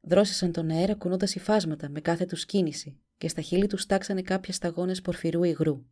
Δρόσισαν 0.01 0.53
τον 0.53 0.71
αέρα 0.71 0.95
κουνώντας 0.95 1.35
υφάσματα 1.35 1.89
με 1.89 2.01
κάθε 2.01 2.25
τους 2.25 2.47
κίνηση 2.47 3.01
και 3.17 3.29
στα 3.29 3.41
χείλη 3.41 3.67
τους 3.67 3.87
τάξανε 3.87 4.23
κάποιες 4.23 4.57
σταγόνες 4.57 5.01
πορφυρού 5.01 5.43
υγρού. 5.43 5.85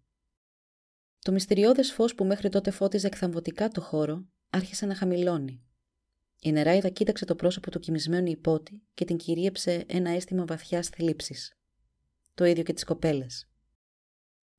Το 1.19 1.33
μυστηριώδες 1.33 1.93
φως 1.93 2.15
που 2.15 2.25
μέχρι 2.25 2.49
τότε 2.49 2.71
φώτιζε 2.71 3.07
εκθαμβωτικά 3.07 3.69
το 3.69 3.81
χώρο 3.81 4.27
άρχισε 4.51 4.87
να 4.87 4.95
χαμηλώνει. 4.95 5.66
Η 6.41 6.53
νεράιδα 6.53 6.89
κοίταξε 6.89 7.25
το 7.25 7.35
πρόσωπο 7.35 7.71
του 7.71 7.79
κοιμισμένου 7.79 8.31
υπότη 8.31 8.83
και 8.95 9.05
την 9.05 9.17
κυρίεψε 9.17 9.85
ένα 9.87 10.11
αίσθημα 10.11 10.45
βαθιάς 10.45 10.89
θλίψης. 10.89 11.57
Το 12.35 12.45
ίδιο 12.45 12.63
και 12.63 12.73
τις 12.73 12.85
κοπέλες. 12.85 13.49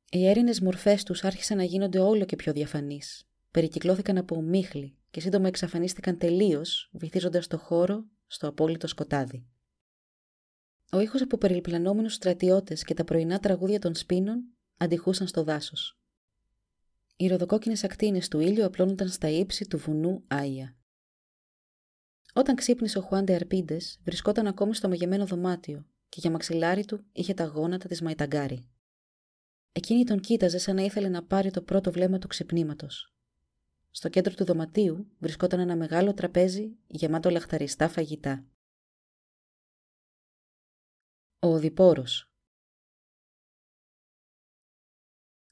Οι 0.09 0.28
έρινε 0.28 0.53
μορφές 0.61 1.03
τους 1.03 1.23
άρχισαν 1.23 1.57
να 1.57 1.63
γίνονται 1.63 1.99
όλο 1.99 2.25
και 2.25 2.36
πιο 2.36 2.53
διαφανείς. 2.53 3.28
Περικυκλώθηκαν 3.51 4.17
από 4.17 4.36
ομίχλη 4.36 4.97
και 5.11 5.19
σύντομα 5.19 5.47
εξαφανίστηκαν 5.47 6.17
τελείως, 6.17 6.89
βυθίζοντας 6.93 7.47
το 7.47 7.57
χώρο 7.57 8.05
στο 8.28 8.47
απόλυτο 8.47 8.88
σκοτάδι. 8.88 9.45
Ο 10.91 10.99
ήχος 10.99 11.21
από 11.21 11.38
περιπλανόμενους 11.38 12.13
στρατιώτες 12.13 12.84
και 12.84 12.93
τα 12.93 13.03
πρωινά 13.03 13.39
τραγούδια 13.39 13.80
των 13.80 13.95
σπίνων 13.95 14.43
αντιχούσαν 14.78 15.28
στο 15.28 15.43
δάσος. 15.43 15.99
Οι 17.17 17.28
ροδοκόκκινες 17.28 17.84
ακτίνες 17.84 18.28
του 18.28 18.39
ήλιου 18.39 18.65
απλώνονταν 18.65 19.09
στα 19.09 19.30
ύψη 19.30 19.67
του 19.67 19.78
βουνού 19.78 20.23
Άια. 20.28 20.76
Όταν 22.34 22.55
ξύπνησε 22.55 22.97
ο 22.97 23.01
Χουάντε 23.01 23.34
Αρπίντες, 23.34 23.99
βρισκόταν 24.03 24.47
ακόμη 24.47 24.75
στο 24.75 24.88
μαγεμένο 24.88 25.25
δωμάτιο 25.25 25.86
και 26.09 26.19
για 26.19 26.32
μαξιλάρι 26.32 26.86
του 26.86 27.05
είχε 27.11 27.34
τα 27.34 27.43
γόνατα 27.43 27.88
της 27.88 28.01
Μαϊταγκάρη. 28.01 28.69
Εκείνη 29.71 30.03
τον 30.03 30.19
κοίταζε 30.19 30.57
σαν 30.57 30.75
να 30.75 30.82
ήθελε 30.82 31.09
να 31.09 31.23
πάρει 31.23 31.51
το 31.51 31.61
πρώτο 31.61 31.91
βλέμμα 31.91 32.17
του 32.17 32.28
ξυπνήματος. 32.28 33.13
Στο 33.91 34.09
κέντρο 34.09 34.34
του 34.34 34.45
δωματίου 34.45 35.07
βρισκόταν 35.19 35.59
ένα 35.59 35.75
μεγάλο 35.75 36.13
τραπέζι 36.13 36.78
γεμάτο 36.88 37.30
λαχταριστά 37.30 37.89
φαγητά. 37.89 38.45
Ο 41.39 41.47
Οδηπόρος 41.47 42.32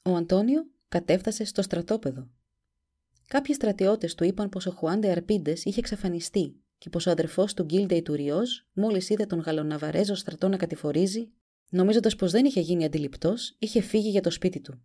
Ο 0.03 0.15
Αντώνιο 0.15 0.67
κατέφτασε 0.88 1.43
στο 1.43 1.61
στρατόπεδο. 1.61 2.30
Κάποιοι 3.28 3.55
στρατιώτες 3.55 4.15
του 4.15 4.23
είπαν 4.23 4.49
πως 4.49 4.65
ο 4.65 4.71
Χουάντε 4.71 5.11
Αρπίντες 5.11 5.65
είχε 5.65 5.80
εξαφανιστεί 5.80 6.64
και 6.86 6.92
πως 6.92 7.06
ο 7.06 7.12
αδερφός 7.12 7.54
του 7.54 7.64
Γκίλντε 7.64 7.96
Ιτουριός 7.96 8.68
μόλις 8.74 9.10
είδε 9.10 9.26
τον 9.26 9.40
Γαλοναβαρέζο 9.40 10.16
στρατό 10.16 10.48
να 10.48 10.58
κατηφορίζει, 10.58 11.32
νομίζοντας 11.70 12.16
πως 12.16 12.32
δεν 12.32 12.46
είχε 12.46 12.60
γίνει 12.60 12.86
αντιληπτός, 12.86 13.56
είχε 13.60 13.82
φύγει 13.82 14.10
για 14.10 14.22
το 14.22 14.30
σπίτι 14.30 14.62
του. 14.62 14.82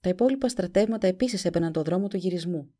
Τα 0.00 0.08
υπόλοιπα 0.08 0.48
στρατεύματα 0.48 1.06
επίσης 1.06 1.44
έπαιρναν 1.44 1.72
το 1.72 1.82
δρόμο 1.82 2.08
του 2.08 2.16
γυρισμού. 2.16 2.74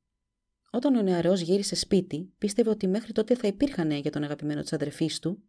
Όταν 0.70 0.94
ο 0.94 1.02
νεαρός 1.02 1.40
γύρισε 1.40 1.74
σπίτι, 1.74 2.32
πίστευε 2.38 2.70
ότι 2.70 2.86
μέχρι 2.86 3.12
τότε 3.12 3.34
θα 3.34 3.46
υπήρχαν 3.46 3.86
νέα 3.86 3.98
για 3.98 4.10
τον 4.10 4.22
αγαπημένο 4.22 4.60
της 4.60 4.72
αδερφής 4.72 5.18
του 5.18 5.42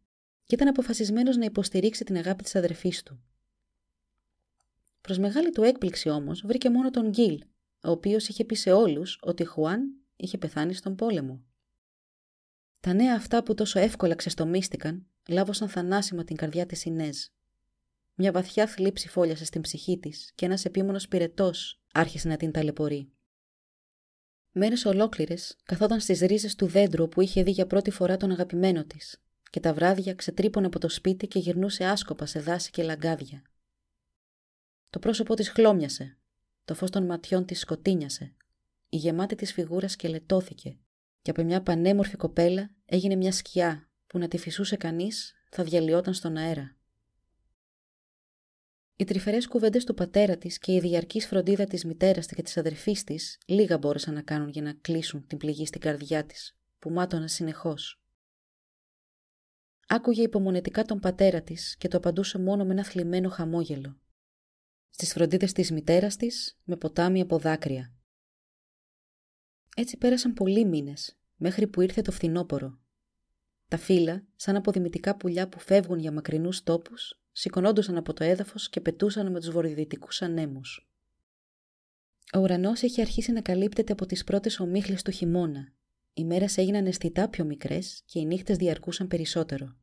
και 0.43 0.56
ήταν 0.56 0.68
αποφασισμένος 0.68 1.38
να 1.38 1.45
υποστηρίξει 1.45 2.04
την 2.04 2.18
αγάπη 2.18 2.43
της 2.43 2.56
αδερφής 2.56 3.04
του. 3.04 3.24
Προς 5.01 5.18
μεγάλη 5.18 5.49
του 5.51 5.64
έκπληξη 5.64 6.10
όμως, 6.10 6.41
βρήκε 6.45 6.70
μόνο 6.70 6.89
τον 6.89 7.10
Γκίλ, 7.10 7.43
ο 7.84 7.91
οποίος 7.91 8.28
είχε 8.28 8.45
πει 8.45 8.56
σε 8.56 8.72
όλους 8.72 9.20
ότι 9.22 9.45
Χουάν 9.45 9.93
είχε 10.16 10.38
πεθάνει 10.38 10.74
στον 10.74 10.95
πόλεμο. 10.95 11.43
Τα 12.84 12.93
νέα 12.93 13.15
αυτά 13.15 13.43
που 13.43 13.53
τόσο 13.53 13.79
εύκολα 13.79 14.15
ξεστομίστηκαν, 14.15 15.05
λάβωσαν 15.27 15.69
θανάσιμα 15.69 16.23
την 16.23 16.36
καρδιά 16.36 16.65
της 16.65 16.86
Ινέζ. 16.86 17.17
Μια 18.13 18.31
βαθιά 18.31 18.67
θλίψη 18.67 19.07
φόλιασε 19.09 19.45
στην 19.45 19.61
ψυχή 19.61 19.99
της 19.99 20.31
και 20.36 20.45
ένας 20.45 20.65
επίμονος 20.65 21.07
πυρετός 21.07 21.81
άρχισε 21.93 22.27
να 22.27 22.38
την 22.38 22.51
ταλαιπωρεί. 22.51 23.11
Μέρες 24.51 24.86
ολόκληρες 24.86 25.55
καθόταν 25.63 25.99
στις 25.99 26.19
ρίζες 26.19 26.55
του 26.55 26.65
δέντρου 26.65 27.09
που 27.09 27.21
είχε 27.21 27.43
δει 27.43 27.51
για 27.51 27.67
πρώτη 27.67 27.91
φορά 27.91 28.17
τον 28.17 28.31
αγαπημένο 28.31 28.84
της, 28.84 29.21
και 29.49 29.59
τα 29.59 29.73
βράδια 29.73 30.13
ξετρύπωνε 30.13 30.65
από 30.65 30.79
το 30.79 30.89
σπίτι 30.89 31.27
και 31.27 31.39
γυρνούσε 31.39 31.86
άσκοπα 31.86 32.25
σε 32.25 32.39
δάση 32.39 32.71
και 32.71 32.84
λαγκάδια. 32.84 33.41
Το 34.89 34.99
πρόσωπό 34.99 35.34
της 35.34 35.49
χλώμιασε, 35.49 36.17
το 36.65 36.75
φως 36.75 36.89
των 36.89 37.05
ματιών 37.05 37.45
της 37.45 37.59
σκοτίνιασε, 37.59 38.34
η 38.89 38.97
γεμάτη 38.97 39.36
της 39.36 39.53
φιγούρα 39.53 39.88
σκελετώθηκε, 39.88 40.77
και 41.24 41.30
από 41.30 41.43
μια 41.43 41.61
πανέμορφη 41.61 42.17
κοπέλα 42.17 42.71
έγινε 42.86 43.15
μια 43.15 43.32
σκιά 43.32 43.89
που 44.07 44.17
να 44.17 44.28
τη 44.28 44.38
φυσούσε 44.38 44.76
κανείς 44.76 45.34
θα 45.49 45.63
διαλυόταν 45.63 46.13
στον 46.13 46.38
αέρα. 46.38 46.76
Οι 48.95 49.03
τρυφερές 49.03 49.47
κουβέντες 49.47 49.84
του 49.84 49.93
πατέρα 49.93 50.38
της 50.38 50.57
και 50.57 50.74
η 50.74 50.80
διαρκής 50.80 51.28
φροντίδα 51.28 51.65
της 51.65 51.86
μητέρας 51.86 52.26
και 52.26 52.41
της 52.41 52.57
αδερφής 52.57 53.03
της 53.03 53.38
λίγα 53.45 53.78
μπόρεσαν 53.78 54.13
να 54.13 54.21
κάνουν 54.21 54.49
για 54.49 54.61
να 54.61 54.74
κλείσουν 54.74 55.28
την 55.28 55.38
πληγή 55.38 55.65
στην 55.65 55.82
καρδιά 55.82 56.26
της, 56.26 56.57
που 56.80 56.89
μάτωνα 56.89 57.28
συνεχώς. 57.28 58.01
Άκουγε 59.88 60.21
υπομονετικά 60.21 60.84
τον 60.84 60.99
πατέρα 60.99 61.41
της 61.41 61.78
και 61.78 61.88
το 61.88 61.97
απαντούσε 61.97 62.39
μόνο 62.39 62.65
με 62.65 62.71
ένα 62.71 62.84
θλιμμένο 62.84 63.30
χαμόγελο. 63.30 63.99
Στις 64.89 65.13
φροντίδες 65.13 65.51
της 65.51 65.71
μητέρας 65.71 66.15
της 66.15 66.59
με 66.63 66.78
ποτάμι 66.78 67.21
από 67.21 67.38
δάκρυα. 67.38 67.93
Έτσι 69.76 69.97
πέρασαν 69.97 70.34
πολλοί 70.34 70.65
μήνες, 70.65 71.17
μέχρι 71.36 71.67
που 71.67 71.82
ήρθε 71.82 72.01
το 72.01 72.11
φθινόπωρο. 72.11 72.80
Τα 73.67 73.78
φύλλα, 73.78 74.26
σαν 74.36 74.55
αποδημητικά 74.55 75.15
πουλιά 75.15 75.49
που 75.49 75.59
φεύγουν 75.59 75.99
για 75.99 76.11
μακρινούς 76.11 76.63
τόπους, 76.63 77.21
σηκωνόντουσαν 77.32 77.97
από 77.97 78.13
το 78.13 78.24
έδαφος 78.24 78.69
και 78.69 78.82
πετούσαν 78.82 79.32
με 79.32 79.39
τους 79.39 79.49
βορειοδυτικούς 79.49 80.21
ανέμους. 80.21 80.89
Ο 82.34 82.39
ουρανός 82.39 82.82
είχε 82.82 83.01
αρχίσει 83.01 83.32
να 83.32 83.41
καλύπτεται 83.41 83.91
από 83.91 84.05
τις 84.05 84.24
πρώτες 84.24 84.59
ομίχλες 84.59 85.01
του 85.01 85.11
χειμώνα. 85.11 85.74
Οι 86.13 86.26
μέρες 86.26 86.57
έγιναν 86.57 86.86
αισθητά 86.86 87.30
πιο 87.30 87.45
μικρές 87.45 88.01
και 88.05 88.19
οι 88.19 88.26
νύχτες 88.26 88.57
διαρκούσαν 88.57 89.07
περισσότερο. 89.07 89.76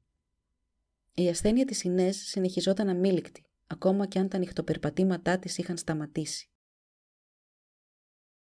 Η 1.15 1.29
ασθένεια 1.29 1.65
της 1.65 1.83
Ινές 1.83 2.17
συνεχιζόταν 2.17 2.89
αμήλικτη, 2.89 3.45
ακόμα 3.67 4.07
και 4.07 4.19
αν 4.19 4.29
τα 4.29 4.39
νυχτοπερπατήματά 4.39 5.39
της 5.39 5.59
είχαν 5.59 5.77
σταματήσει. 5.77 6.51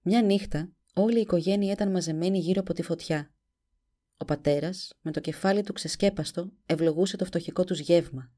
Μια 0.01 0.21
νύχτα 0.21 0.71
όλη 1.01 1.17
η 1.17 1.21
οικογένεια 1.21 1.71
ήταν 1.71 1.91
μαζεμένη 1.91 2.39
γύρω 2.39 2.61
από 2.61 2.73
τη 2.73 2.81
φωτιά. 2.81 3.31
Ο 4.17 4.25
πατέρας, 4.25 4.93
με 5.01 5.11
το 5.11 5.19
κεφάλι 5.19 5.63
του 5.63 5.73
ξεσκέπαστο, 5.73 6.51
ευλογούσε 6.65 7.17
το 7.17 7.25
φτωχικό 7.25 7.63
τους 7.63 7.79
γεύμα. 7.79 8.31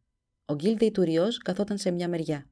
Ο 0.45 0.53
Γκίλντε 0.55 0.85
Ιτουριός 0.85 1.37
καθόταν 1.37 1.77
σε 1.77 1.91
μια 1.91 2.09
μεριά. 2.09 2.49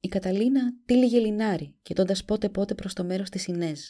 Η 0.00 0.08
Καταλίνα 0.08 0.74
τύλιγε 0.84 1.18
λινάρι, 1.18 1.74
κοιτώντας 1.82 2.24
πότε 2.24 2.48
πότε 2.48 2.74
προς 2.74 2.92
το 2.92 3.04
μέρος 3.04 3.30
της 3.30 3.46
Ινέζ. 3.46 3.80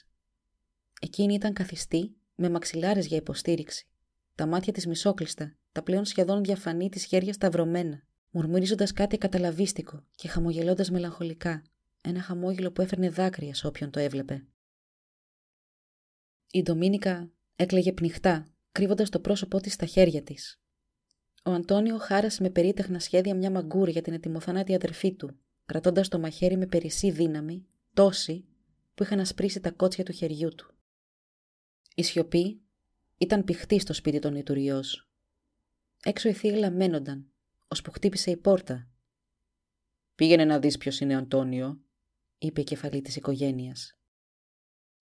Εκείνη 1.00 1.34
ήταν 1.34 1.52
καθιστή, 1.52 2.16
με 2.34 2.50
μαξιλάρες 2.50 3.06
για 3.06 3.16
υποστήριξη. 3.16 3.86
Τα 4.34 4.46
μάτια 4.46 4.72
της 4.72 4.86
μισόκλειστα, 4.86 5.56
τα 5.72 5.82
πλέον 5.82 6.04
σχεδόν 6.04 6.42
διαφανή 6.42 6.88
της 6.88 7.04
χέρια 7.04 7.32
σταυρωμένα, 7.32 8.02
μουρμουρίζοντας 8.30 8.92
κάτι 8.92 9.18
καταλαβίστικο 9.18 10.04
και 10.14 10.28
χαμογελώντας 10.28 10.90
μελαγχολικά, 10.90 11.62
ένα 12.00 12.20
χαμόγελο 12.20 12.72
που 12.72 12.80
έφερνε 12.80 13.10
δάκρυα 13.10 13.54
σε 13.54 13.66
όποιον 13.66 13.90
το 13.90 14.00
έβλεπε. 14.00 14.46
Η 16.54 16.62
Ντομίνικα 16.62 17.30
έκλαιγε 17.56 17.92
πνιχτά, 17.92 18.46
κρύβοντας 18.72 19.10
το 19.10 19.20
πρόσωπό 19.20 19.60
της 19.60 19.72
στα 19.72 19.86
χέρια 19.86 20.22
της. 20.22 20.60
Ο 21.44 21.50
Αντώνιο 21.50 21.98
χάρασε 21.98 22.42
με 22.42 22.50
περίτεχνα 22.50 22.98
σχέδια 22.98 23.34
μια 23.34 23.50
μαγκούρη 23.50 23.90
για 23.90 24.02
την 24.02 24.12
ετοιμοθανάτη 24.12 24.74
αδερφή 24.74 25.14
του, 25.14 25.38
κρατώντας 25.64 26.08
το 26.08 26.18
μαχαίρι 26.18 26.56
με 26.56 26.66
περισσή 26.66 27.10
δύναμη, 27.10 27.66
τόση, 27.94 28.44
που 28.94 29.02
είχαν 29.02 29.20
ασπρίσει 29.20 29.60
τα 29.60 29.70
κότσια 29.70 30.04
του 30.04 30.12
χεριού 30.12 30.54
του. 30.54 30.74
Η 31.94 32.02
σιωπή 32.02 32.62
ήταν 33.18 33.44
πηχτή 33.44 33.78
στο 33.78 33.92
σπίτι 33.92 34.18
των 34.18 34.34
Ιτουριός. 34.34 35.10
Έξω 36.04 36.28
οι 36.28 36.32
θύοι 36.32 36.54
λαμένονταν, 36.58 37.30
ώσπου 37.68 37.90
χτύπησε 37.90 38.30
η 38.30 38.36
πόρτα. 38.36 38.88
«Πήγαινε 40.14 40.44
να 40.44 40.58
δεις 40.58 40.78
ποιος 40.78 41.00
είναι 41.00 41.14
ο 41.14 41.18
Αντώνιο», 41.18 41.80
είπε 42.38 42.60
η 42.60 42.64
κεφαλή 42.64 43.02
της 43.02 43.16
οικογένειας. 43.16 43.98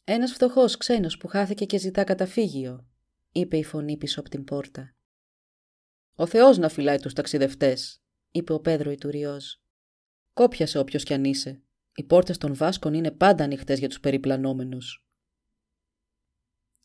«Ένας 0.04 0.32
φτωχός 0.32 0.76
ξένος 0.76 1.16
που 1.16 1.28
χάθηκε 1.28 1.64
και 1.64 1.78
ζητά 1.78 2.04
καταφύγιο», 2.04 2.86
είπε 3.32 3.56
η 3.56 3.64
φωνή 3.64 3.96
πίσω 3.96 4.20
από 4.20 4.28
την 4.28 4.44
πόρτα. 4.44 4.94
«Ο 6.14 6.26
Θεός 6.26 6.58
να 6.58 6.68
φυλάει 6.68 6.98
τους 6.98 7.12
ταξιδευτές», 7.12 8.02
είπε 8.30 8.52
ο 8.52 8.60
Πέδρο 8.60 8.90
Ιτουριός. 8.90 9.62
«Κόπιασε 10.32 10.78
όποιος 10.78 11.04
κι 11.04 11.14
αν 11.14 11.24
είσαι. 11.24 11.62
Οι 11.94 12.04
πόρτες 12.04 12.38
των 12.38 12.54
Βάσκων 12.54 12.94
είναι 12.94 13.10
πάντα 13.10 13.44
ανοιχτές 13.44 13.78
για 13.78 13.88
τους 13.88 14.00
περιπλανόμενους». 14.00 15.06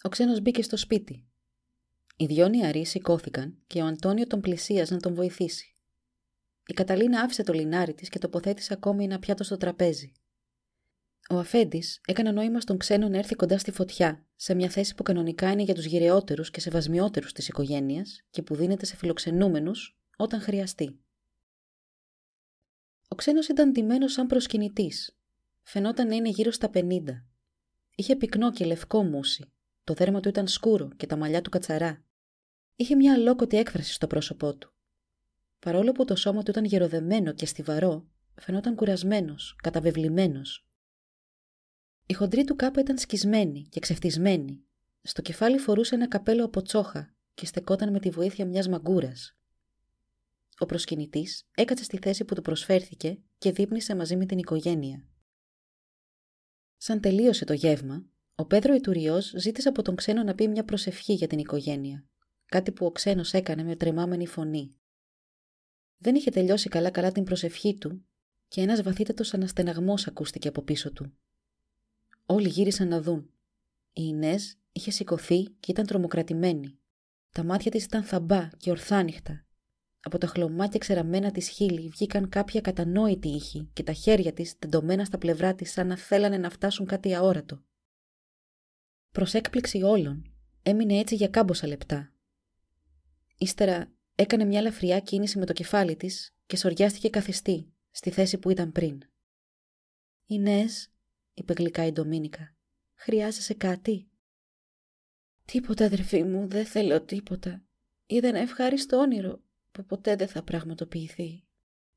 Ο 0.03 0.09
ξένος 0.09 0.41
μπήκε 0.41 0.61
στο 0.61 0.78
σπίτι. 0.78 1.28
Οι 2.18 2.26
δυο 2.26 2.47
νεαροί 2.47 2.86
σηκώθηκαν 2.86 3.57
και 3.68 3.82
ο 3.82 3.86
Αντώνιο 3.86 4.28
τον 4.28 4.41
πλησίαζε 4.41 4.93
να 4.93 4.99
τον 4.99 5.13
βοηθήσει. 5.13 5.76
Η 6.65 6.74
Καταλίνα 6.74 7.22
άφησε 7.22 7.43
το 7.43 7.53
λινάρι 7.53 7.93
της 7.93 8.09
και 8.09 8.20
τοποθέτησε 8.20 8.74
ακόμη 8.74 9.03
ένα 9.03 9.20
πιάτο 9.20 9.43
στο 9.43 9.57
τραπέζι. 9.57 10.11
Ο 11.30 11.38
Αφέντης 11.38 12.01
έκανε 12.05 12.32
νόημα 12.32 12.59
στον 12.59 12.78
ξένο 12.78 13.09
να 13.09 13.17
έρθει 13.17 13.36
κοντά 13.36 13.57
στη 13.57 13.71
φωτιά, 13.71 14.25
σε 14.36 14.53
μια 14.53 14.69
θέση 14.69 14.95
που 14.95 15.03
κανονικά 15.03 15.51
είναι 15.51 15.61
για 15.61 15.73
τους 15.73 15.86
γυρεότερους 15.86 16.51
και 16.51 16.59
σεβασμιότερους 16.59 17.34
της 17.34 17.47
οικογένειας 17.47 18.23
και 18.30 18.41
που 18.41 18.55
δίνεται 18.55 18.86
σε 18.86 18.95
φιλοξενούμενους 18.95 19.99
όταν 20.17 20.41
χρειαστεί. 20.41 20.99
Ο 23.07 23.15
ξένος 23.15 23.47
ήταν 23.47 23.71
ντυμένος 23.71 24.11
σαν 24.11 24.28
προσκυνητής. 24.28 25.17
Φαινόταν 25.63 26.07
να 26.07 26.15
είναι 26.15 26.30
γύρω 26.30 26.51
στα 26.51 26.69
50. 26.73 27.25
Είχε 27.95 28.15
πυκνό 28.15 28.51
και 28.51 28.65
λευκό 28.65 29.03
μουσι. 29.03 29.51
Το 29.84 29.93
δέρμα 29.93 30.19
του 30.19 30.30
ήταν 30.30 30.47
σκούρο 30.47 30.89
και 30.97 31.05
τα 31.05 31.15
μαλλιά 31.15 31.41
του 31.41 31.49
κατσαρά. 31.49 32.03
Είχε 32.75 32.95
μια 32.95 33.13
αλόκοτη 33.13 33.57
έκφραση 33.57 33.93
στο 33.93 34.07
πρόσωπό 34.07 34.55
του. 34.55 34.73
Παρόλο 35.59 35.91
που 35.91 36.05
το 36.05 36.15
σώμα 36.15 36.43
του 36.43 36.51
ήταν 36.51 36.65
γεροδεμένο 36.65 37.34
και 37.34 37.45
στιβαρό, 37.45 38.07
φαινόταν 38.36 38.75
κουρασμένος, 38.75 39.55
καταβεβλημένος. 39.63 40.66
Η 42.10 42.14
χοντρή 42.14 42.43
του 42.43 42.55
κάπα 42.55 42.80
ήταν 42.80 42.97
σκισμένη 42.97 43.68
και 43.70 43.80
ξεφτισμένη. 43.80 44.64
Στο 45.01 45.22
κεφάλι 45.22 45.58
φορούσε 45.58 45.95
ένα 45.95 46.08
καπέλο 46.08 46.45
από 46.45 46.62
τσόχα 46.62 47.16
και 47.34 47.45
στεκόταν 47.45 47.91
με 47.91 47.99
τη 47.99 48.10
βοήθεια 48.10 48.45
μιας 48.45 48.68
μαγκούρας. 48.68 49.38
Ο 50.60 50.66
προσκυνητής 50.66 51.47
έκατσε 51.55 51.84
στη 51.84 51.97
θέση 51.97 52.26
που 52.26 52.36
του 52.36 52.41
προσφέρθηκε 52.41 53.22
και 53.38 53.51
δείπνησε 53.51 53.95
μαζί 53.95 54.16
με 54.16 54.26
την 54.26 54.38
οικογένεια. 54.38 55.08
Σαν 56.78 57.01
τελείωσε 57.01 57.45
το 57.45 57.53
γεύμα, 57.53 58.05
ο 58.36 58.45
Πέδρο 58.45 58.74
Ιτουριός 58.74 59.34
ζήτησε 59.38 59.70
από 59.70 59.82
τον 59.82 59.95
ξένο 59.95 60.24
να 60.24 60.36
πει 60.36 60.47
μια 60.47 60.64
προσευχή 60.64 61.14
για 61.14 61.28
την 61.28 61.39
οικογένεια. 61.39 62.08
Κάτι 62.45 62.72
που 62.72 62.86
ο 62.86 62.91
ξένος 62.91 63.34
έκανε 63.34 63.64
με 63.64 63.76
τρεμάμενη 63.76 64.28
φωνή. 64.28 64.76
Δεν 65.97 66.16
είχε 66.16 66.32
τελειώσει 66.32 66.70
καλά-καλά 66.70 67.12
την 67.12 67.24
προσευχή 67.24 67.78
του 67.78 68.05
και 68.47 68.62
ένας 68.62 68.82
βαθύτατος 68.82 69.34
αναστεναγμός 69.34 70.08
ακούστηκε 70.08 70.47
από 70.47 70.62
πίσω 70.62 70.91
του. 70.91 71.18
Όλοι 72.30 72.47
γύρισαν 72.47 72.88
να 72.88 73.01
δουν. 73.01 73.30
Η 73.93 74.01
Ινές 74.05 74.57
είχε 74.71 74.91
σηκωθεί 74.91 75.43
και 75.43 75.71
ήταν 75.71 75.86
τρομοκρατημένη. 75.86 76.80
Τα 77.32 77.43
μάτια 77.43 77.71
της 77.71 77.84
ήταν 77.84 78.03
θαμπά 78.03 78.47
και 78.57 78.69
ορθάνυχτα. 78.69 79.45
Από 79.99 80.17
τα 80.17 80.28
χλωμάτια 80.28 80.80
ξεραμένα 80.80 81.32
της 81.32 81.49
χείλη 81.49 81.89
βγήκαν 81.89 82.30
κάποια 82.30 82.61
κατανόητη 82.61 83.28
ήχη 83.28 83.69
και 83.73 83.84
τα 83.84 83.93
χέρια 83.93 84.34
της 84.34 84.57
τεντωμένα 84.57 85.05
στα 85.05 85.17
πλευρά 85.17 85.55
της 85.55 85.71
σαν 85.71 85.88
να 85.88 85.97
θέλανε 85.97 86.38
να 86.38 86.49
φτάσουν 86.49 86.86
κάτι 86.86 87.15
αόρατο. 87.15 87.63
Προς 89.11 89.34
έκπληξη 89.34 89.82
όλων, 89.82 90.32
έμεινε 90.63 90.97
έτσι 90.97 91.15
για 91.15 91.28
κάμποσα 91.28 91.67
λεπτά. 91.67 92.13
Ύστερα 93.38 93.97
Έκανε 94.19 94.45
μια 94.45 94.61
λαφριά 94.61 94.99
κίνηση 94.99 95.39
με 95.39 95.45
το 95.45 95.53
κεφάλι 95.53 95.95
της 95.95 96.36
και 96.45 96.57
σοριάστηκε 96.57 97.09
καθιστή, 97.09 97.73
στη 97.91 98.09
θέση 98.09 98.38
που 98.38 98.49
ήταν 98.49 98.71
πριν. 98.71 99.01
«Ινές», 100.25 100.91
είπε 101.38 101.53
γλυκά 101.53 101.85
η 101.85 101.91
Ντομίνικα, 101.91 102.55
«χρειάζεσαι 102.93 103.53
κάτι» 103.53 104.09
«Τίποτα, 105.45 105.85
αδερφή 105.85 106.23
μου, 106.23 106.47
δεν 106.47 106.65
θέλω 106.65 107.01
τίποτα. 107.01 107.63
Είδα 108.05 108.27
ένα 108.27 108.39
ευχάριστο 108.39 108.97
όνειρο 108.97 109.41
που 109.71 109.85
ποτέ 109.85 110.15
δεν 110.15 110.27
θα 110.27 110.43
πραγματοποιηθεί». 110.43 111.43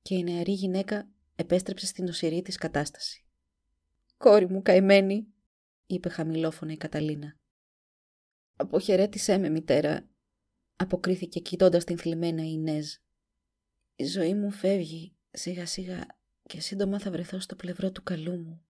Και 0.03 0.15
η 0.15 0.23
νεαρή 0.23 0.53
γυναίκα 0.53 1.09
επέστρεψε 1.35 1.87
στην 1.87 2.09
οσυρή 2.09 2.43
της 2.43 2.57
κατάσταση. 2.57 3.27
«Κόρη 4.17 4.49
μου, 4.49 4.63
καημένη», 4.63 5.27
είπε 5.87 6.09
χαμηλόφωνα 6.09 6.73
η 6.73 6.77
Καταλίνα. 6.77 7.39
«Αποχαιρέτησέ 8.57 9.39
με, 9.39 9.49
μητέρα 9.49 10.09
αποκρίθηκε 10.77 11.41
κοιτώντας 11.41 11.85
την 11.85 11.99
θλιμμένα 11.99 12.43
η 12.43 12.59
Νέζ. 12.59 12.95
Η 13.97 14.05
ζωή 14.05 14.35
μου 14.35 14.51
φεύγει 14.51 15.17
σιγά 15.31 15.67
σιγά 15.67 16.07
και 16.43 16.61
σύντομα 16.61 16.99
θα 16.99 17.11
βρεθώ 17.11 17.41
στο 17.41 17.57
πλευρό 17.57 17.93
του 17.93 18.03
καλού 18.03 18.39
μου. 18.39 18.65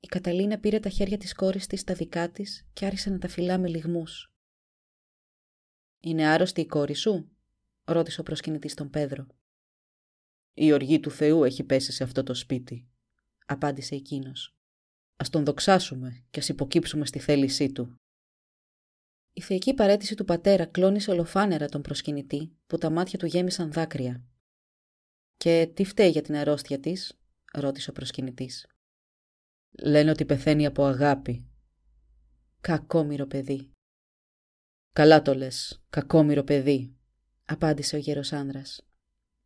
Η 0.00 0.06
Καταλίνα 0.06 0.58
πήρε 0.58 0.80
τα 0.80 0.88
χέρια 0.88 1.18
της 1.18 1.34
κόρης 1.34 1.66
της 1.66 1.80
στα 1.80 1.94
δικά 1.94 2.30
της 2.30 2.66
και 2.72 2.86
άρχισε 2.86 3.10
να 3.10 3.18
τα 3.18 3.28
φυλά 3.28 3.58
με 3.58 3.68
λιγμούς. 3.68 4.32
«Είναι 6.00 6.26
άρρωστη 6.26 6.60
η 6.60 6.66
κόρη 6.66 6.94
σου» 6.94 7.30
ρώτησε 7.84 8.20
ο 8.20 8.22
προσκυνητής 8.22 8.74
τον 8.74 8.90
Πέδρο. 8.90 9.26
«Η 10.54 10.72
οργή 10.72 11.00
του 11.00 11.10
Θεού 11.10 11.44
έχει 11.44 11.64
πέσει 11.64 11.92
σε 11.92 12.02
αυτό 12.02 12.22
το 12.22 12.34
σπίτι», 12.34 12.88
απάντησε 13.46 13.94
εκείνος. 13.94 14.56
«Ας 15.16 15.30
τον 15.30 15.44
δοξάσουμε 15.44 16.24
και 16.30 16.40
ας 16.40 16.48
υποκύψουμε 16.48 17.06
στη 17.06 17.18
θέλησή 17.18 17.72
του». 17.72 17.94
Η 19.32 19.40
θεϊκή 19.40 19.74
παρέτηση 19.74 20.14
του 20.14 20.24
πατέρα 20.24 20.66
κλώνησε 20.66 21.10
ολοφάνερα 21.10 21.68
τον 21.68 21.82
προσκυνητή, 21.82 22.56
που 22.66 22.78
τα 22.78 22.90
μάτια 22.90 23.18
του 23.18 23.26
γέμισαν 23.26 23.72
δάκρυα. 23.72 24.24
«Και 25.36 25.70
τι 25.74 25.84
φταίει 25.84 26.10
για 26.10 26.22
την 26.22 26.34
αρρώστια 26.36 26.80
της» 26.80 27.18
ρώτησε 27.52 27.90
ο 27.90 27.92
προσκυνητής. 27.92 28.66
«Λένε 29.70 30.10
ότι 30.10 30.24
πεθαίνει 30.24 30.66
από 30.66 30.84
αγάπη». 30.84 31.46
«Κακόμοιρο 32.60 33.26
παιδί». 33.26 33.70
«Καλά 34.92 35.22
το 35.22 35.34
λες, 35.34 35.84
κακόμοιρο 35.90 36.42
παιδί», 36.42 36.96
απάντησε 37.44 37.96
ο 37.96 37.98
γέρος 37.98 38.32
άνδρας. 38.32 38.86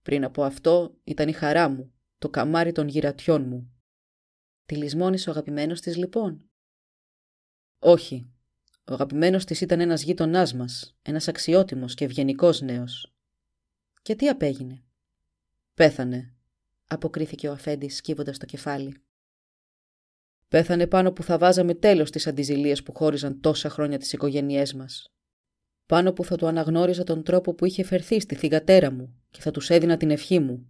«Πριν 0.03 0.25
από 0.25 0.45
αυτό 0.45 0.99
ήταν 1.05 1.29
η 1.29 1.33
χαρά 1.33 1.69
μου, 1.69 1.93
το 2.19 2.29
καμάρι 2.29 2.73
των 2.73 2.89
γυρατιών 2.89 3.49
μου». 3.49 3.73
«Τη 4.65 4.77
λησμόνησε 4.77 5.29
ο 5.29 5.33
αγαπημένος 5.33 5.81
της 5.81 5.97
λοιπόν» 5.97 6.51
«Όχι, 7.79 8.33
ο 8.85 8.93
αγαπημένος 8.93 9.45
της 9.45 9.61
ήταν 9.61 9.81
ένας 9.81 10.03
γείτονάς 10.03 10.55
μας, 10.55 10.97
ένας 11.03 11.29
αξιότιμος 11.29 11.95
και 11.95 12.05
ευγενικός 12.05 12.61
νέος. 12.61 13.15
Και 14.03 14.15
τι 14.15 14.29
απέγινε; 14.29 14.85
Πέθανε, 15.75 16.35
αποκρίθηκε 16.87 17.49
ο 17.49 17.53
Αφέντης 17.53 17.97
σκύβοντας 17.97 18.39
το 18.39 18.47
κεφάλι. 18.47 19.03
Πέθανε 20.53 20.87
πάνω 20.87 21.13
που 21.13 21.23
θα 21.23 21.39
βάζαμε 21.39 21.75
τέλος 21.75 22.09
στι 22.09 22.29
αντιζηλίες 22.29 22.83
που 22.83 22.95
χώριζαν 22.95 23.41
τόσα 23.41 23.69
χρόνια 23.69 23.99
τις 23.99 24.13
οικογένειές 24.13 24.75
μας. 24.75 25.13
Πάνω 25.87 26.13
που 26.13 26.25
θα 26.25 26.37
του 26.37 26.47
αναγνώριζα 26.47 27.05
τον 27.05 27.23
τρόπο 27.23 27.55
που 27.55 27.65
είχε 27.65 27.85
φερθεί 27.85 28.21
στη 28.21 28.35
θυγατέρα 28.35 28.91
μου 28.91 29.15
και 29.31 29.41
θα 29.41 29.51
τους 29.51 29.71
έδινα 29.71 29.97
την 29.97 30.11
ευχή 30.11 30.39
μου. 30.39 30.67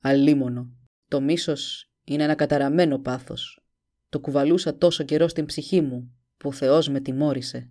Αλίμονο. 0.00 0.72
Το 1.08 1.20
μίσος 1.20 1.90
είναι 2.04 2.22
ένα 2.22 2.34
καταραμένο 2.34 2.98
πάθος. 2.98 3.64
Το 4.08 4.20
κουβαλούσα 4.20 4.76
τόσο 4.76 5.04
καιρό 5.04 5.28
στην 5.28 5.44
ψυχή 5.44 5.80
μου 5.80 6.14
που 6.36 6.48
ο 6.48 6.52
Θεός 6.52 6.88
με 6.88 7.00
τιμώρησε. 7.00 7.70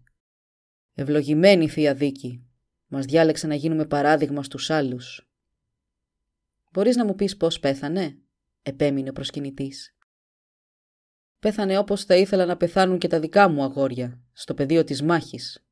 Ευλογημένη 0.93 1.67
Θεία 1.67 1.93
Δίκη, 1.93 2.45
μας 2.87 3.05
διάλεξε 3.05 3.47
να 3.47 3.55
γίνουμε 3.55 3.85
παράδειγμα 3.85 4.43
στους 4.43 4.69
άλλους. 4.69 5.29
Μπορείς 6.71 6.95
να 6.95 7.05
μου 7.05 7.15
πεις 7.15 7.37
πώς 7.37 7.59
πέθανε, 7.59 8.17
επέμεινε 8.61 9.09
ο 9.09 9.13
προσκυνητής. 9.13 9.95
Πέθανε 11.41 11.77
όπως 11.77 12.03
θα 12.03 12.15
ήθελα 12.15 12.45
να 12.45 12.57
πεθάνουν 12.57 12.97
και 12.97 13.07
τα 13.07 13.19
δικά 13.19 13.49
μου 13.49 13.63
αγόρια, 13.63 14.21
στο 14.33 14.53
πεδίο 14.53 14.83
της 14.83 15.01
μάχης. 15.01 15.65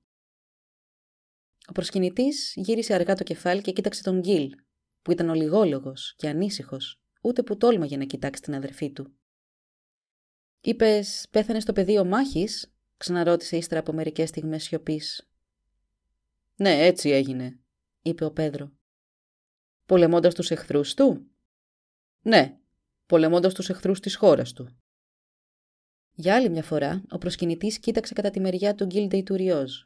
Ο 1.67 1.71
προσκυνητής 1.71 2.53
γύρισε 2.55 2.93
αργά 2.93 3.15
το 3.15 3.23
κεφάλι 3.23 3.61
και 3.61 3.71
κοίταξε 3.71 4.03
τον 4.03 4.19
Γκίλ, 4.19 4.49
που 5.01 5.11
ήταν 5.11 5.29
ολιγόλογος 5.29 6.13
και 6.17 6.27
ανήσυχος, 6.27 7.01
ούτε 7.21 7.43
που 7.43 7.57
τόλμαγε 7.57 7.97
να 7.97 8.05
κοιτάξει 8.05 8.41
την 8.41 8.55
αδερφή 8.55 8.91
του. 8.91 9.13
Είπες, 10.61 11.27
πέθανε 11.31 11.59
στο 11.59 11.73
πεδίο 11.73 12.05
μάχης, 12.05 12.73
ξαναρώτησε 12.97 13.57
ύστερα 13.57 13.79
από 13.79 13.93
μερικές 13.93 14.29
στιγμές 14.29 14.63
σιωπής. 14.63 15.29
Ναι, 16.55 16.85
έτσι 16.85 17.09
έγινε, 17.09 17.59
είπε 18.01 18.25
ο 18.25 18.31
Πέδρο. 18.31 18.71
Πολεμώντας 19.85 20.33
τους 20.33 20.51
εχθρούς 20.51 20.93
του; 20.93 21.31
Ναι, 22.21 22.57
πολεμώντας 23.05 23.53
τους 23.53 23.69
εχθρούς 23.69 23.99
της 23.99 24.15
χώρας 24.15 24.53
του. 24.53 24.79
Για 26.19 26.35
άλλη 26.35 26.49
μια 26.49 26.63
φορά, 26.63 27.03
ο 27.09 27.17
προσκυνητής 27.17 27.79
κοίταξε 27.79 28.13
κατά 28.13 28.29
τη 28.29 28.39
μεριά 28.39 28.75
του 28.75 28.85
Γκίλντεϊ 28.85 29.23
του 29.23 29.35
Ριόζ. 29.35 29.81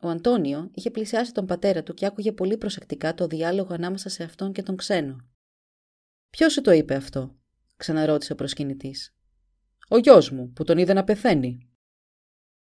Ο 0.00 0.08
Αντώνιο 0.08 0.70
είχε 0.74 0.90
πλησιάσει 0.90 1.32
τον 1.32 1.46
πατέρα 1.46 1.82
του 1.82 1.94
και 1.94 2.06
άκουγε 2.06 2.32
πολύ 2.32 2.56
προσεκτικά 2.56 3.14
το 3.14 3.26
διάλογο 3.26 3.74
ανάμεσα 3.74 4.08
σε 4.08 4.22
αυτόν 4.22 4.52
και 4.52 4.62
τον 4.62 4.76
ξένο. 4.76 5.16
Ποιος 6.30 6.52
σου 6.52 6.60
το 6.60 6.70
είπε 6.70 6.94
αυτό, 6.94 7.36
ξαναρώτησε 7.76 8.32
ο 8.32 8.34
προσκυνητής. 8.34 9.16
Ο 9.88 9.98
γιος 9.98 10.30
μου, 10.30 10.52
που 10.52 10.64
τον 10.64 10.78
είδε 10.78 10.92
να 10.92 11.04
πεθαίνει. 11.04 11.68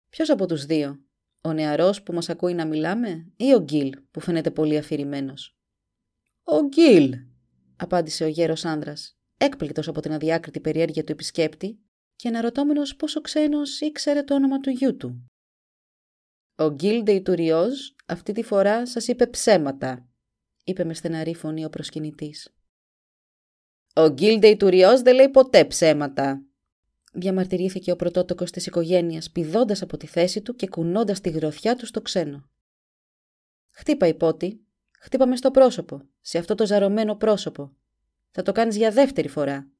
Ποιος 0.09 0.29
από 0.29 0.45
τους 0.45 0.65
δύο, 0.65 0.99
ο 1.41 1.53
νεαρός 1.53 2.03
που 2.03 2.13
μας 2.13 2.29
ακούει 2.29 2.53
να 2.53 2.65
μιλάμε, 2.65 3.31
ή 3.35 3.53
ο 3.53 3.59
Γκίλ, 3.59 3.91
που 4.11 4.19
φαίνεται 4.19 4.51
πολύ 4.51 4.77
αφηρημένος; 4.77 5.57
Ο 6.43 6.67
Γκίλ, 6.67 7.13
απάντησε 7.75 8.23
ο 8.23 8.27
γέρος 8.27 8.65
άνδρας, 8.65 9.17
έκπληκτος 9.37 9.87
από 9.87 10.01
την 10.01 10.11
αδιάκριτη 10.11 10.59
περιέργεια 10.59 11.03
του 11.03 11.11
επισκέπτη 11.11 11.79
και 12.15 12.27
αναρωτώμενο 12.27 12.81
πόσο 12.97 13.21
ξένος 13.21 13.81
ήξερε 13.81 14.23
το 14.23 14.35
όνομα 14.35 14.59
του 14.59 14.69
γιού 14.69 14.97
του. 14.97 15.29
Ο 16.55 16.69
Γκίλ 16.69 17.23
Τουριόζ 17.23 17.79
αυτή 18.05 18.33
τη 18.33 18.43
φορά 18.43 18.87
σας 18.87 19.07
είπε 19.07 19.27
ψέματα, 19.27 20.09
είπε 20.63 20.83
με 20.83 20.93
στεναρή 20.93 21.35
φωνή 21.35 21.65
ο 21.65 21.69
προσκυνητής. 21.69 22.55
Ο 23.95 24.09
Γκίλ 24.09 24.57
Τουριόζ 24.57 24.99
δεν 24.99 25.15
λέει 25.15 25.29
ποτέ 25.29 25.65
ψέματα, 25.65 26.45
διαμαρτυρήθηκε 27.13 27.91
ο 27.91 27.95
πρωτότοκος 27.95 28.51
της 28.51 28.65
οικογένειας, 28.65 29.31
πηδώντας 29.31 29.81
από 29.81 29.97
τη 29.97 30.07
θέση 30.07 30.41
του 30.41 30.55
και 30.55 30.67
κουνώντας 30.67 31.21
τη 31.21 31.29
γροθιά 31.29 31.75
του 31.75 31.85
στο 31.85 32.01
ξένο. 32.01 32.49
«Χτύπα, 33.71 34.07
υπότι. 34.07 34.65
Χτύπα 34.99 35.27
με 35.27 35.35
στο 35.35 35.51
πρόσωπο, 35.51 36.01
σε 36.21 36.37
αυτό 36.37 36.55
το 36.55 36.65
ζαρωμένο 36.65 37.15
πρόσωπο. 37.15 37.75
Θα 38.31 38.41
το 38.41 38.51
κάνεις 38.51 38.75
για 38.75 38.91
δεύτερη 38.91 39.27
φορά», 39.27 39.74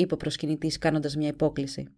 είπε 0.00 0.14
ο 0.14 0.16
προσκυνητής 0.16 0.78
κάνοντας 0.78 1.16
μια 1.16 1.28
υπόκληση. 1.28 1.88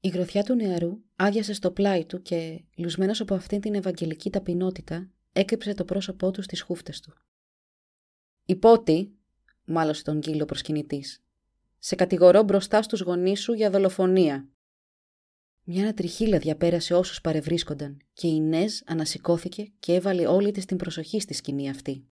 Η 0.00 0.08
γροθιά 0.08 0.42
του 0.42 0.54
νεαρού 0.54 0.98
άδειασε 1.16 1.52
στο 1.52 1.70
πλάι 1.70 2.04
του 2.04 2.22
και, 2.22 2.64
λουσμένος 2.76 3.20
από 3.20 3.34
αυτήν 3.34 3.60
την 3.60 3.74
ευαγγελική 3.74 4.30
ταπεινότητα, 4.30 5.10
έκρυψε 5.32 5.74
το 5.74 5.84
πρόσωπό 5.84 6.30
του 6.30 6.42
στις 6.42 6.60
χούφτες 6.60 7.00
του. 7.00 7.14
«Υπότι», 8.44 9.18
μάλωσε 9.64 10.02
τον 10.02 10.20
κύλο 10.20 10.44
προσκυνητής, 10.44 11.24
σε 11.78 11.94
κατηγορώ 11.94 12.42
μπροστά 12.42 12.82
στους 12.82 13.00
γονείς 13.00 13.40
σου 13.40 13.52
για 13.52 13.70
δολοφονία. 13.70 14.48
Μια 15.64 15.82
ανατριχίλα 15.82 16.38
διαπέρασε 16.38 16.94
όσους 16.94 17.20
παρευρίσκονταν 17.20 17.98
και 18.12 18.26
η 18.26 18.40
Νέζ 18.40 18.80
ανασηκώθηκε 18.86 19.72
και 19.78 19.94
έβαλε 19.94 20.26
όλη 20.26 20.50
της 20.50 20.64
την 20.64 20.76
προσοχή 20.76 21.20
στη 21.20 21.34
σκηνή 21.34 21.70
αυτή. 21.70 22.08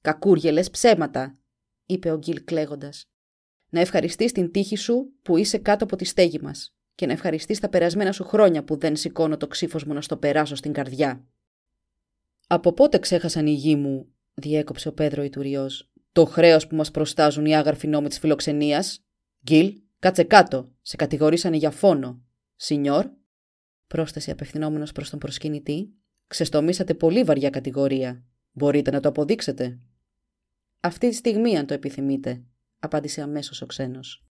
«Κακούργε, 0.00 0.62
ψέματα», 0.70 1.38
είπε 1.86 2.10
ο 2.10 2.18
Γκίλ 2.18 2.44
κλαίγοντας. 2.44 3.08
«Να 3.74 3.80
ευχαριστείς 3.80 4.32
την 4.32 4.50
τύχη 4.50 4.76
σου 4.76 5.12
που 5.22 5.36
είσαι 5.36 5.58
κάτω 5.58 5.84
από 5.84 5.96
τη 5.96 6.04
στέγη 6.04 6.38
μας 6.42 6.74
και 6.94 7.06
να 7.06 7.12
ευχαριστείς 7.12 7.60
τα 7.60 7.68
περασμένα 7.68 8.12
σου 8.12 8.24
χρόνια 8.24 8.64
που 8.64 8.76
δεν 8.76 8.96
σηκώνω 8.96 9.36
το 9.36 9.46
ξύφος 9.46 9.84
μου 9.84 9.94
να 9.94 10.00
στο 10.00 10.16
περάσω 10.16 10.54
στην 10.54 10.72
καρδιά». 10.72 11.24
«Από 12.46 12.72
πότε 12.72 12.98
ξέχασαν 12.98 13.46
οι 13.46 13.52
γη 13.52 13.76
μου», 13.76 14.06
διέκοψε 14.34 14.88
ο 14.88 14.92
Πέδρο 14.92 15.22
Ιτουριός, 15.22 15.90
το 16.12 16.24
χρέος 16.24 16.66
που 16.66 16.76
μας 16.76 16.90
προστάζουν 16.90 17.46
οι 17.46 17.56
άγαρφοι 17.56 17.86
νόμοι 17.86 18.08
της 18.08 18.18
φιλοξενίας; 18.18 19.04
Γκίλ, 19.44 19.80
κάτσε 19.98 20.22
κάτω. 20.22 20.72
Σε 20.82 20.96
κατηγορήσανε 20.96 21.56
για 21.56 21.70
φόνο. 21.70 22.22
Σινιόρ, 22.56 23.10
πρόσθεσε 23.86 24.30
απευθυνόμενος 24.30 24.92
προς 24.92 25.10
τον 25.10 25.18
προσκυνητή, 25.18 25.94
ξεστομίσατε 26.26 26.94
πολύ 26.94 27.22
βαριά 27.22 27.50
κατηγορία. 27.50 28.24
Μπορείτε 28.52 28.90
να 28.90 29.00
το 29.00 29.08
αποδείξετε. 29.08 29.78
Αυτή 30.80 31.08
τη 31.08 31.14
στιγμή, 31.14 31.56
αν 31.56 31.66
το 31.66 31.74
επιθυμείτε, 31.74 32.42
απάντησε 32.84 33.22
αμέσως 33.22 33.62
ο 33.62 33.66
ξένος. 33.66 34.26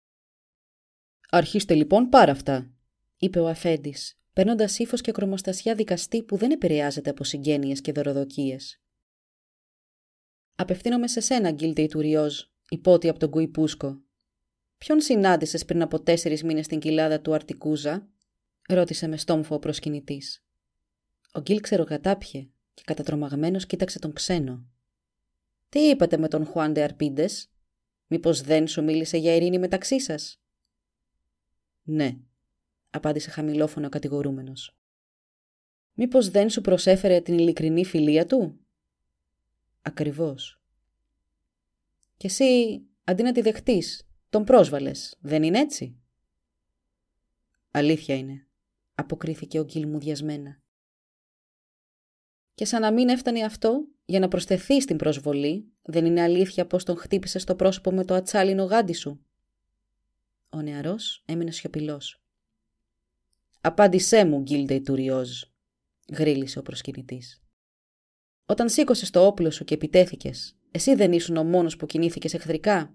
Αρχίστε 1.30 1.74
λοιπόν 1.74 2.08
πάρα 2.08 2.32
αυτά, 2.32 2.70
είπε 3.16 3.40
ο 3.40 3.48
Αφέντης, 3.48 4.20
παίρνοντας 4.32 4.78
ύφος 4.78 5.00
και 5.00 5.12
κρομοστασιά 5.12 5.74
δικαστή 5.74 6.22
που 6.22 6.36
δεν 6.36 6.50
επηρεάζεται 6.50 7.10
από 7.10 7.24
συγγένειες 7.24 7.80
και 7.80 7.92
δωροδοκίες. 7.92 8.80
Απευθύνομαι 10.54 11.08
σε 11.08 11.20
σένα, 11.20 11.50
Γκίλτε 11.50 11.82
Ιτουριόζ, 11.82 12.40
υπότι 12.68 13.08
από 13.08 13.18
τον 13.18 13.30
Κουί 13.30 13.48
Πούσκο. 13.48 14.02
Ποιον 14.78 15.00
συνάντησες 15.00 15.64
πριν 15.64 15.82
από 15.82 16.00
τέσσερις 16.00 16.42
μήνες 16.42 16.64
στην 16.64 16.78
κοιλάδα 16.78 17.20
του 17.20 17.34
Αρτικούζα, 17.34 18.08
ρώτησε 18.68 19.06
με 19.06 19.16
στόμφο 19.16 19.54
ο 19.54 19.58
προσκυνητής. 19.58 20.44
Ο 21.32 21.40
Γκίλ 21.40 21.60
ξεροκατάπιε 21.60 22.50
και 22.74 22.82
κατατρομαγμένος 22.84 23.66
κοίταξε 23.66 23.98
τον 23.98 24.12
ξένο. 24.12 24.66
Τι 25.68 25.80
είπατε 25.80 26.16
με 26.16 26.28
τον 26.28 26.44
Χουάντε 26.46 26.82
Αρπίντες, 26.82 27.50
Μήπως 28.08 28.40
δεν 28.40 28.66
σου 28.66 28.84
μίλησε 28.84 29.16
για 29.16 29.34
ειρήνη 29.34 29.58
μεταξύ 29.58 30.00
σας; 30.00 30.40
Ναι, 31.82 32.18
απάντησε 32.90 33.30
χαμηλόφωνο 33.30 33.86
ο 33.86 33.90
κατηγορούμενος. 33.90 34.76
Μήπως 35.94 36.30
δεν 36.30 36.50
σου 36.50 36.60
προσέφερε 36.60 37.20
την 37.20 37.38
ειλικρινή 37.38 37.84
φιλία 37.84 38.26
του, 38.26 38.60
Ακριβώς. 39.82 40.60
Και 42.16 42.26
εσύ, 42.26 42.82
αντί 43.04 43.22
να 43.22 43.32
τη 43.32 43.40
δεχτείς, 43.40 44.08
τον 44.28 44.44
πρόσβαλες, 44.44 45.16
δεν 45.20 45.42
είναι 45.42 45.58
έτσι; 45.58 45.96
Αλήθεια 47.70 48.16
είναι, 48.16 48.46
αποκρίθηκε 48.94 49.58
ο 49.58 49.64
Γκίλ 49.64 49.88
μουδιασμένα. 49.88 50.62
Και 52.58 52.64
σαν 52.64 52.80
να 52.80 52.92
μην 52.92 53.08
έφτανε 53.08 53.42
αυτό, 53.42 53.84
για 54.04 54.18
να 54.20 54.28
προσθεθεί 54.28 54.80
στην 54.80 54.96
προσβολή, 54.96 55.72
δεν 55.82 56.04
είναι 56.04 56.22
αλήθεια 56.22 56.66
πως 56.66 56.84
τον 56.84 56.96
χτύπησε 56.96 57.38
στο 57.38 57.54
πρόσωπο 57.54 57.90
με 57.90 58.04
το 58.04 58.14
ατσάλινο 58.14 58.64
γάντι 58.64 58.92
σου; 58.92 59.24
Ο 60.50 60.62
νεαρός 60.62 61.22
έμεινε 61.26 61.50
σιωπηλός. 61.50 62.22
«Απάντησέ 63.60 64.24
μου, 64.24 64.40
Γκίλντε 64.40 64.80
Τουριόζ», 64.80 65.42
γρίλησε 66.12 66.58
ο 66.58 66.62
προσκυνητής. 66.62 67.42
Όταν 68.46 68.68
σήκωσε 68.68 69.10
το 69.10 69.26
όπλο 69.26 69.50
σου 69.50 69.64
και 69.64 69.74
επιτέθηκες, 69.74 70.56
εσύ 70.70 70.94
δεν 70.94 71.12
ήσουν 71.12 71.36
ο 71.36 71.44
μόνος 71.44 71.76
που 71.76 71.86
κινήθηκες 71.86 72.34
εχθρικά; 72.34 72.94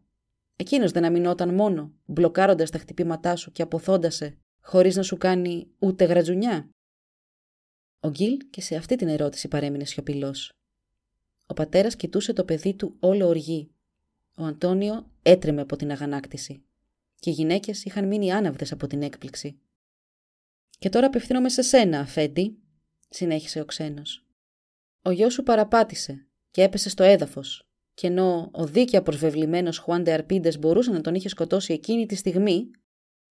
Εκείνος 0.56 0.92
δεν 0.92 1.06
αμυνόταν 1.06 1.54
μόνο, 1.54 1.94
μπλοκάροντας 2.06 2.70
τα 2.70 2.78
χτυπήματά 2.78 3.36
σου 3.36 3.52
και 3.52 3.62
αποθώντασε, 3.62 4.38
χωρίς 4.62 4.96
να 4.96 5.04
σου 5.04 5.18
κάνει 5.18 5.68
ούτε 5.80 6.06
γρατζουνιά; 6.06 6.70
Ο 8.06 8.10
Γκίλ 8.10 8.38
και 8.50 8.62
σε 8.62 8.76
αυτή 8.76 8.96
την 8.96 9.08
ερώτηση 9.08 9.48
παρέμεινε 9.48 9.86
σιωπηλός. 9.86 10.52
Ο 11.46 11.54
πατέρας 11.54 11.96
κοιτούσε 11.96 12.34
το 12.34 12.44
παιδί 12.44 12.74
του 12.74 12.96
όλο 13.00 13.28
οργή. 13.28 13.70
Ο 14.36 14.44
Αντώνιο 14.44 15.12
έτρεμε 15.22 15.62
από 15.62 15.76
την 15.76 15.92
αγανάκτηση. 15.92 16.64
Και 17.20 17.30
οι 17.30 17.34
γυναίκες 17.34 17.84
είχαν 17.84 18.08
μείνει 18.08 18.32
άναυδες 18.32 18.72
από 18.72 18.88
την 18.88 19.02
έκπληξη. 19.02 19.60
Και 20.80 20.90
τώρα 20.90 21.08
απευθύνομαι 21.08 21.50
σε 21.50 21.62
σένα, 21.62 22.00
Αφέντη, 22.00 22.58
συνέχισε 23.10 23.60
ο 23.60 23.66
ξένος. 23.66 24.26
Ο 25.02 25.12
γιος 25.12 25.34
σου 25.34 25.44
παραπάτησε 25.44 26.28
και 26.52 26.64
έπεσε 26.64 26.90
στο 26.90 27.04
έδαφος, 27.04 27.68
και 27.94 28.08
ενώ 28.08 28.50
ο 28.52 28.66
δίκαια 28.66 29.02
προσβεβλημένος 29.02 29.78
Χουάντε 29.78 30.12
Αρπίντες 30.12 30.60
μπορούσε 30.60 30.92
να 30.92 31.02
τον 31.02 31.16
είχε 31.16 31.30
σκοτώσει 31.30 31.74
εκείνη 31.74 32.06
τη 32.06 32.16
στιγμή, 32.16 32.72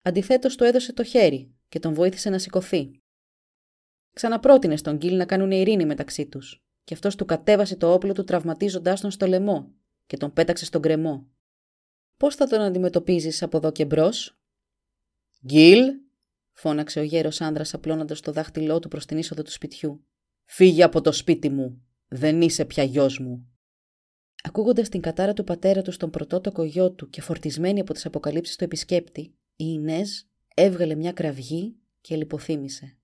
αντιθέτως 0.03 0.57
του 0.57 0.64
έδωσε 0.64 0.93
το 0.93 1.05
χέρι 1.05 1.55
και 1.68 1.79
τον 1.79 1.95
βοήθησε 1.95 2.31
να 2.31 2.39
σηκωθεί. 2.39 3.01
Ξαναπρότεινε 4.12 4.76
στον 4.76 4.96
Γκίλ 4.96 5.16
να 5.16 5.26
κάνουν 5.26 5.50
ειρήνη 5.50 5.86
μεταξύ 5.86 6.26
τους, 6.26 6.64
και 6.84 6.94
αυτός 6.94 7.16
του 7.16 7.24
κατέβασε 7.24 7.76
το 7.76 7.92
όπλο 7.92 8.12
του 8.12 8.24
τραυματίζοντάς 8.24 9.00
τον 9.00 9.10
στο 9.10 9.26
λαιμό 9.26 9.74
και 10.06 10.16
τον 10.16 10.32
πέταξε 10.32 10.64
στον 10.64 10.82
κρεμό. 10.82 11.26
Πώς 12.16 12.34
θα 12.34 12.46
τον 12.46 12.60
αντιμετωπίζεις 12.60 13.42
από 13.42 13.56
εδώ 13.56 13.72
και 13.72 13.84
μπρος, 13.84 14.38
Γκίλ, 15.46 15.80
φώναξε 16.52 17.00
ο 17.00 17.02
γέρος 17.02 17.40
άνδρας 17.40 17.74
απλώνοντας 17.74 18.20
το 18.20 18.32
δάχτυλό 18.32 18.78
του 18.78 18.88
προς 18.88 19.06
την 19.06 19.18
είσοδο 19.18 19.42
του 19.42 19.50
σπιτιού. 19.50 20.04
Φύγε 20.44 20.82
από 20.82 21.00
το 21.00 21.12
σπίτι 21.12 21.50
μου. 21.50 21.82
Δεν 22.08 22.40
είσαι 22.40 22.64
πια 22.64 22.82
γιος 22.82 23.18
μου. 23.18 23.46
Ακούγοντας 24.42 24.88
την 24.88 25.00
κατάρα 25.00 25.32
του 25.32 25.44
πατέρα 25.44 25.82
του 25.82 25.92
στον 25.92 26.10
πρωτότοκο 26.10 26.64
γιο 26.64 26.92
του 26.92 27.08
και 27.08 27.20
φορτισμένη 27.20 27.80
από 27.80 27.92
τις 27.92 28.06
αποκαλύψεις 28.06 28.56
του 28.56 28.64
επισκέπτη, 28.64 29.20
η 29.56 29.64
Ινέζ 29.68 30.10
έβγαλε 30.54 30.94
μια 30.94 31.12
κραυγή 31.12 31.76
και 32.00 32.16
λιποθύμησε. 32.16 32.96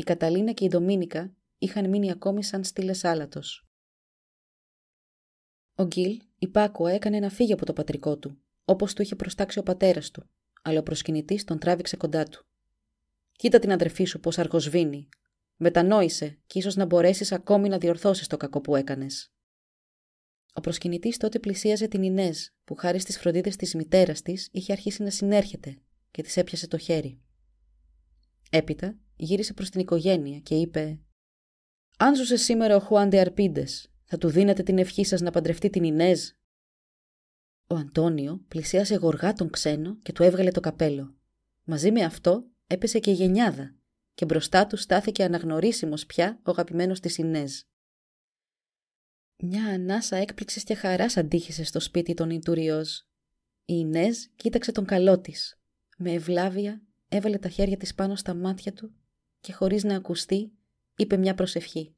Η 0.00 0.02
Καταλίνα 0.02 0.52
και 0.52 0.64
η 0.64 0.68
Ντομίνικα 0.68 1.32
είχαν 1.58 1.88
μείνει 1.88 2.10
ακόμη 2.10 2.44
σαν 2.44 2.64
στήλες 2.64 3.04
άλατος. 3.04 3.66
Ο 5.74 5.84
Γκίλ 5.84 6.20
υπάκουα 6.38 6.90
έκανε 6.90 7.18
να 7.18 7.28
φύγει 7.28 7.52
από 7.52 7.66
το 7.66 7.72
πατρικό 7.72 8.18
του, 8.18 8.38
όπως 8.64 8.94
του 8.94 9.02
είχε 9.02 9.16
προστάξει 9.16 9.58
ο 9.58 9.62
πατέρας 9.62 10.10
του, 10.10 10.28
αλλά 10.62 10.78
ο 10.78 10.82
προσκυνητής 10.82 11.44
τον 11.44 11.58
τράβηξε 11.58 11.96
κοντά 11.96 12.24
του. 12.24 12.46
Κοίτα 13.32 13.58
την 13.58 13.72
αδερφή 13.72 14.04
σου 14.04 14.20
πώς 14.20 14.38
αργοσβήνει. 14.38 15.08
Μετανόησε 15.56 16.38
και 16.46 16.58
ίσως 16.58 16.76
να 16.76 16.84
μπορέσεις 16.84 17.32
ακόμη 17.32 17.68
να 17.68 17.78
διορθώσεις 17.78 18.26
το 18.26 18.36
κακό 18.36 18.60
που 18.60 18.76
έκανες. 18.76 19.32
Ο 20.54 20.60
προσκυνητής 20.60 21.16
τότε 21.16 21.38
πλησίαζε 21.38 21.86
την 21.86 22.02
Ινέζ, 22.02 22.38
που 22.64 22.74
χάρη 22.74 22.98
στις 22.98 23.18
φροντίδες 23.18 23.56
της 23.56 23.74
μητέρας 23.74 24.22
της 24.22 24.48
είχε 24.52 24.72
αρχίσει 24.72 25.02
να 25.02 25.10
συνέρχεται 25.10 25.78
και 26.10 26.22
της 26.22 26.36
έπιασε 26.36 26.68
το 26.68 26.78
χέρι. 26.78 27.20
Έπειτα 28.50 28.98
γύρισε 29.24 29.54
προς 29.54 29.70
την 29.70 29.80
οικογένεια 29.80 30.38
και 30.38 30.54
είπε: 30.54 31.00
Αν 31.98 32.14
ζούσε 32.14 32.36
σήμερα 32.36 32.76
ο 32.76 32.80
Χουάντε 32.80 33.20
Αρπίντε, 33.20 33.66
θα 34.04 34.18
του 34.18 34.28
δίνετε 34.28 34.62
την 34.62 34.78
ευχή 34.78 35.04
σας 35.04 35.20
να 35.20 35.30
παντρευτεί 35.30 35.70
την 35.70 35.84
Ινέζ. 35.84 36.30
Ο 37.66 37.74
Αντώνιο 37.74 38.44
πλησίασε 38.48 38.94
γοργά 38.94 39.32
τον 39.32 39.50
ξένο 39.50 39.96
και 40.02 40.12
του 40.12 40.22
έβγαλε 40.22 40.50
το 40.50 40.60
καπέλο. 40.60 41.14
Μαζί 41.64 41.92
με 41.92 42.04
αυτό 42.04 42.44
έπεσε 42.66 42.98
και 42.98 43.10
η 43.10 43.14
γενιάδα 43.14 43.74
και 44.14 44.24
μπροστά 44.24 44.66
του 44.66 44.76
στάθηκε 44.76 45.24
αναγνωρίσιμος 45.24 46.06
πια 46.06 46.40
ο 46.44 46.50
αγαπημένος 46.50 47.00
της 47.00 47.18
Ινέζ. 47.18 47.60
Μια 49.42 49.66
ανάσα 49.66 50.16
έκπληξης 50.16 50.64
και 50.64 50.74
χαράς 50.74 51.16
αντίχησε 51.16 51.64
στο 51.64 51.80
σπίτι 51.80 52.14
των 52.14 52.30
Ιτουριός. 52.30 53.08
Η 53.64 53.74
Ινέζ 53.76 54.18
κοίταξε 54.36 54.72
τον 54.72 54.84
καλό 54.84 55.20
της. 55.20 55.60
Με 55.96 56.12
ευλάβεια 56.12 56.82
έβαλε 57.08 57.38
τα 57.38 57.48
χέρια 57.48 57.76
της 57.76 57.94
πάνω 57.94 58.16
στα 58.16 58.34
μάτια 58.34 58.72
του 58.72 58.94
και 59.40 59.52
χωρίς 59.52 59.84
να 59.84 59.96
ακουστεί 59.96 60.52
είπε 60.96 61.16
μια 61.16 61.34
προσευχή. 61.34 61.94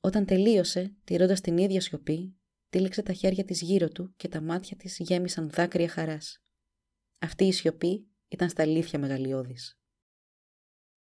Όταν 0.00 0.24
τελείωσε, 0.24 0.94
τηρώντας 1.04 1.40
την 1.40 1.58
ίδια 1.58 1.80
σιωπή, 1.80 2.36
τύλιξε 2.70 3.02
τα 3.02 3.12
χέρια 3.12 3.44
της 3.44 3.60
γύρω 3.60 3.88
του 3.88 4.12
και 4.16 4.28
τα 4.28 4.40
μάτια 4.40 4.76
της 4.76 4.98
γέμισαν 4.98 5.50
δάκρυα 5.50 5.88
χαράς. 5.88 6.42
Αυτή 7.18 7.44
η 7.44 7.52
σιωπή 7.52 8.06
ήταν 8.28 8.48
στα 8.48 8.62
αλήθεια 8.62 8.98
μεγαλειώδης. 8.98 9.78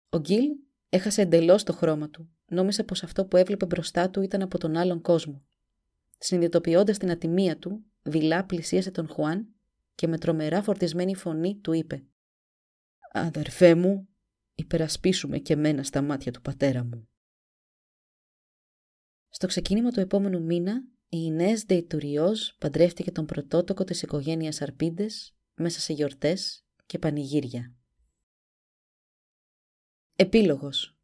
Ο 0.08 0.18
Γκίλ 0.18 0.44
έχασε 0.88 1.22
εντελώς 1.22 1.62
το 1.62 1.72
χρώμα 1.72 2.10
του. 2.10 2.30
Νόμισε 2.46 2.84
πως 2.84 3.02
αυτό 3.02 3.26
που 3.26 3.36
έβλεπε 3.36 3.66
μπροστά 3.66 4.10
του 4.10 4.22
ήταν 4.22 4.42
από 4.42 4.58
τον 4.58 4.76
άλλον 4.76 5.00
κόσμο. 5.00 5.44
Συνειδητοποιώντας 6.18 6.98
την 6.98 7.10
ατιμία 7.10 7.58
του, 7.58 7.84
δειλά 8.02 8.44
πλησίασε 8.44 8.90
τον 8.90 9.08
Χουάν 9.08 9.48
και 9.94 10.06
με 10.06 10.18
τρομερά 10.18 10.62
φορτισμένη 10.62 11.14
φωνή 11.14 11.56
του 11.56 11.72
είπε: 11.72 12.04
Αδερφέ 13.12 13.74
μου, 13.74 14.08
υπερασπίσουμε 14.58 15.38
και 15.38 15.56
μένα 15.56 15.82
στα 15.82 16.02
μάτια 16.02 16.32
του 16.32 16.40
πατέρα 16.40 16.84
μου. 16.84 17.08
Στο 19.28 19.46
ξεκίνημα 19.46 19.90
του 19.90 20.00
επόμενου 20.00 20.42
μήνα, 20.42 20.84
η 21.08 21.18
Ινές 21.20 21.64
Ντεϊτουριός 21.64 22.56
παντρεύτηκε 22.58 23.10
τον 23.10 23.26
πρωτότοκο 23.26 23.84
της 23.84 24.02
οικογένειας 24.02 24.62
Αρπίντες 24.62 25.36
μέσα 25.54 25.80
σε 25.80 25.92
γιορτές 25.92 26.64
και 26.86 26.98
πανηγύρια. 26.98 27.74
Επίλογος 30.16 30.96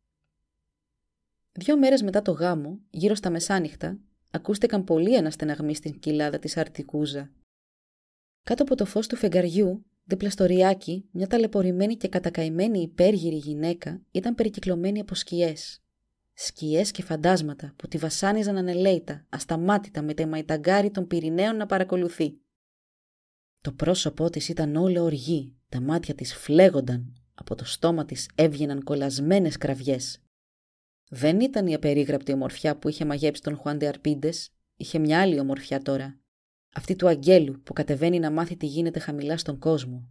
Δύο 1.53 1.79
μέρες 1.79 2.03
μετά 2.03 2.23
το 2.23 2.33
γάμο, 2.33 2.81
γύρω 2.91 3.15
στα 3.15 3.31
μεσάνυχτα, 3.31 3.99
ακούστηκαν 4.31 4.85
πολλοί 4.85 5.17
αναστεναγμοί 5.17 5.75
στην 5.75 5.99
κοιλάδα 5.99 6.39
της 6.39 6.57
Αρτικούζα. 6.57 7.33
Κάτω 8.43 8.63
από 8.63 8.75
το 8.75 8.85
φως 8.85 9.07
του 9.07 9.17
φεγγαριού, 9.17 9.85
δίπλα 10.05 10.31
στο 10.31 10.45
ριάκι, 10.45 11.09
μια 11.11 11.27
ταλαιπωρημένη 11.27 11.97
και 11.97 12.09
κατακαημένη 12.09 12.81
υπέργυρη 12.81 13.37
γυναίκα 13.37 14.03
ήταν 14.11 14.35
περικυκλωμένη 14.35 15.01
από 15.01 15.15
σκιές. 15.15 15.83
Σκιές 16.33 16.91
και 16.91 17.03
φαντάσματα 17.03 17.75
που 17.77 17.89
τη 17.89 17.99
βασάνιζαν 17.99 18.57
ανελέητα, 18.57 19.27
ασταμάτητα 19.29 20.03
με 20.03 20.15
τα 20.15 20.27
μαϊταγκάρι 20.27 20.91
των 20.91 21.07
Πυρηναίων 21.07 21.57
να 21.57 21.67
παρακολουθεί. 21.67 22.39
Το 23.61 23.73
πρόσωπό 23.73 24.31
της 24.31 24.49
ήταν 24.49 24.77
όλο 24.77 25.03
οργή, 25.03 25.57
τα 25.69 25.81
μάτια 25.81 26.15
της 26.15 26.35
φλέγονταν, 26.35 27.13
από 27.35 27.55
το 27.55 27.65
στόμα 27.65 28.05
της 28.05 28.31
έβγαιναν 28.35 28.83
κολλασμένες 28.83 29.57
κραυγές. 29.57 30.23
Δεν 31.09 31.41
ήταν 31.41 31.67
η 31.67 31.75
απερίγραπτη 31.75 32.33
ομορφιά 32.33 32.77
που 32.77 32.89
είχε 32.89 33.05
μαγέψει 33.05 33.43
τον 33.43 33.57
Χουάντε 33.57 33.87
Αρπίντες, 33.87 34.51
είχε 34.77 34.99
μια 34.99 35.21
άλλη 35.21 35.41
ομορφιά 35.41 35.83
τώρα. 35.83 36.19
Αυτή 36.77 36.97
του 36.97 37.09
αγγέλου 37.09 37.63
που 37.63 37.73
κατεβαίνει 37.73 38.19
να 38.19 38.31
μάθει 38.31 38.57
τι 38.57 38.67
γίνεται 38.67 38.99
χαμηλά 38.99 39.37
στον 39.37 39.59
κόσμο. 39.59 40.09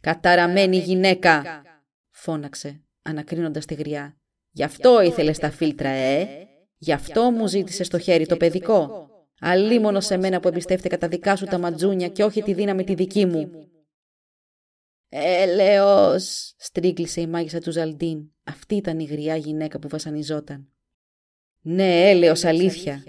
«Καταραμένη 0.00 0.76
γυναίκα!» 0.76 1.62
φώναξε, 2.10 2.82
ανακρίνοντας 3.02 3.64
τη 3.64 3.74
γριά. 3.74 4.16
«Γι' 4.50 4.62
αυτό 4.62 5.00
ήθελες 5.00 5.38
τα 5.38 5.50
φίλτρα, 5.50 5.88
ε! 5.88 6.46
Γι' 6.76 6.92
αυτό 6.92 7.30
μου 7.30 7.46
ζήτησες 7.46 7.86
στο 7.86 7.98
χέρι 7.98 8.26
το 8.26 8.36
παιδικό! 8.36 9.08
Αλίμονο 9.40 10.00
σε 10.00 10.16
μένα 10.16 10.40
που 10.40 10.48
εμπιστεύτηκα 10.48 10.98
τα 10.98 11.08
δικά 11.08 11.36
σου 11.36 11.44
τα 11.44 11.58
ματζούνια 11.58 12.08
και 12.08 12.24
όχι 12.24 12.42
τη 12.42 12.52
δύναμη 12.52 12.84
τη 12.84 12.94
δική 12.94 13.26
μου!» 13.26 13.50
«Έλεος», 15.08 16.54
στρίγκλισε 16.56 17.20
η 17.20 17.26
μάγισσα 17.26 17.58
του 17.58 17.72
Ζαλντίν. 17.72 18.30
Αυτή 18.44 18.74
ήταν 18.74 18.98
η 18.98 19.04
γριά 19.04 19.36
γυναίκα 19.36 19.78
που 19.78 19.88
βασανιζόταν. 19.88 20.68
«Ναι, 21.60 22.10
έλεος, 22.10 22.44
αλήθεια», 22.44 23.02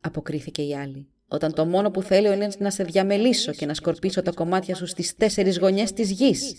αποκρίθηκε 0.00 0.62
η 0.62 0.74
άλλη. 0.74 1.12
«Όταν 1.28 1.52
το 1.54 1.66
μόνο 1.66 1.90
που 1.90 2.02
θέλω 2.02 2.32
είναι 2.32 2.48
να 2.58 2.70
σε 2.70 2.84
διαμελήσω 2.84 3.52
και 3.52 3.66
να 3.66 3.74
σκορπίσω 3.74 4.22
τα 4.22 4.32
κομμάτια 4.32 4.74
σου 4.74 4.86
στις 4.86 5.14
τέσσερις 5.14 5.58
γωνιές 5.58 5.92
της 5.92 6.10
γης. 6.10 6.54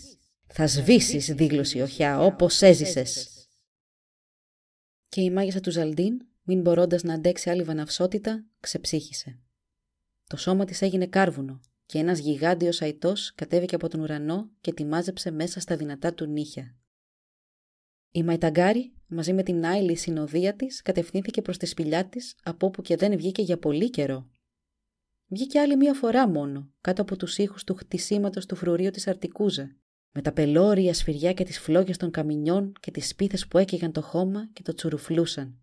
Θα 0.46 0.66
σβήσεις, 0.66 1.34
δήλωσε 1.34 1.78
η 1.78 1.80
οχιά, 1.80 2.20
όπως 2.20 2.62
έζησες». 2.62 3.28
Και 5.08 5.20
η 5.20 5.30
μάγισσα 5.30 5.60
του 5.60 5.70
Ζαλντίν, 5.70 6.20
μην 6.42 6.60
μπορώντας 6.60 7.02
να 7.02 7.14
αντέξει 7.14 7.50
άλλη 7.50 7.62
βαναυσότητα, 7.62 8.44
ξεψύχησε. 8.60 9.38
Το 10.26 10.36
σώμα 10.36 10.64
της 10.64 10.82
έγινε 10.82 11.06
κάρβουνο 11.06 11.60
και 11.86 11.98
ένας 11.98 12.18
γιγάντιος 12.18 12.82
αϊτός 12.82 13.32
κατέβηκε 13.34 13.74
από 13.74 13.88
τον 13.88 14.00
ουρανό 14.00 14.50
και 14.60 14.72
τη 14.72 14.84
μάζεψε 14.84 15.30
μέσα 15.30 15.60
στα 15.60 15.76
δυνατά 15.76 16.14
του 16.14 16.26
νύχια. 16.26 16.74
Η 18.10 18.22
Μαϊταγκάρη, 18.22 18.92
μαζί 19.06 19.32
με 19.32 19.42
την 19.42 19.66
άειλη 19.66 19.96
συνοδεία 19.96 20.54
της, 20.54 20.82
κατευθύνθηκε 20.82 21.42
προς 21.42 21.56
τη 21.56 21.66
σπηλιά 21.66 22.08
της, 22.08 22.36
από 22.42 22.66
όπου 22.66 22.82
και 22.82 22.96
δεν 22.96 23.16
βγήκε 23.16 23.42
για 23.42 23.58
πολύ 23.58 23.90
καιρό. 23.90 24.30
Βγήκε 25.32 25.60
άλλη 25.60 25.76
μία 25.76 25.94
φορά 25.94 26.28
μόνο, 26.28 26.70
κάτω 26.80 27.02
από 27.02 27.16
τους 27.16 27.38
ήχους 27.38 27.64
του 27.64 27.74
χτισήματος 27.74 28.46
του 28.46 28.56
φρουρίου 28.56 28.90
της 28.90 29.06
Αρτικούζα, 29.06 29.76
με 30.12 30.22
τα 30.22 30.32
πελώρια 30.32 30.94
σφυριά 30.94 31.32
και 31.32 31.44
τις 31.44 31.58
φλόγες 31.58 31.96
των 31.96 32.10
καμινιών 32.10 32.72
και 32.80 32.90
τις 32.90 33.08
σπίθες 33.08 33.46
που 33.46 33.58
έκαιγαν 33.58 33.92
το 33.92 34.02
χώμα 34.02 34.50
και 34.52 34.62
το 34.62 34.74
τσουρουφλούσαν. 34.74 35.60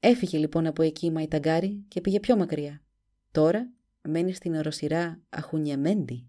Έφυγε 0.00 0.38
λοιπόν 0.38 0.66
από 0.66 0.82
εκεί 0.82 1.06
η 1.06 1.10
Μαϊταγκάρη 1.10 1.84
και 1.88 2.00
πήγε 2.00 2.20
πιο 2.20 2.36
μακριά. 2.36 2.82
Τώρα 3.30 3.72
μένει 4.00 4.32
στην 4.32 4.54
οροσυρά 4.54 5.22
Αχουνιεμέντη. 5.28 6.28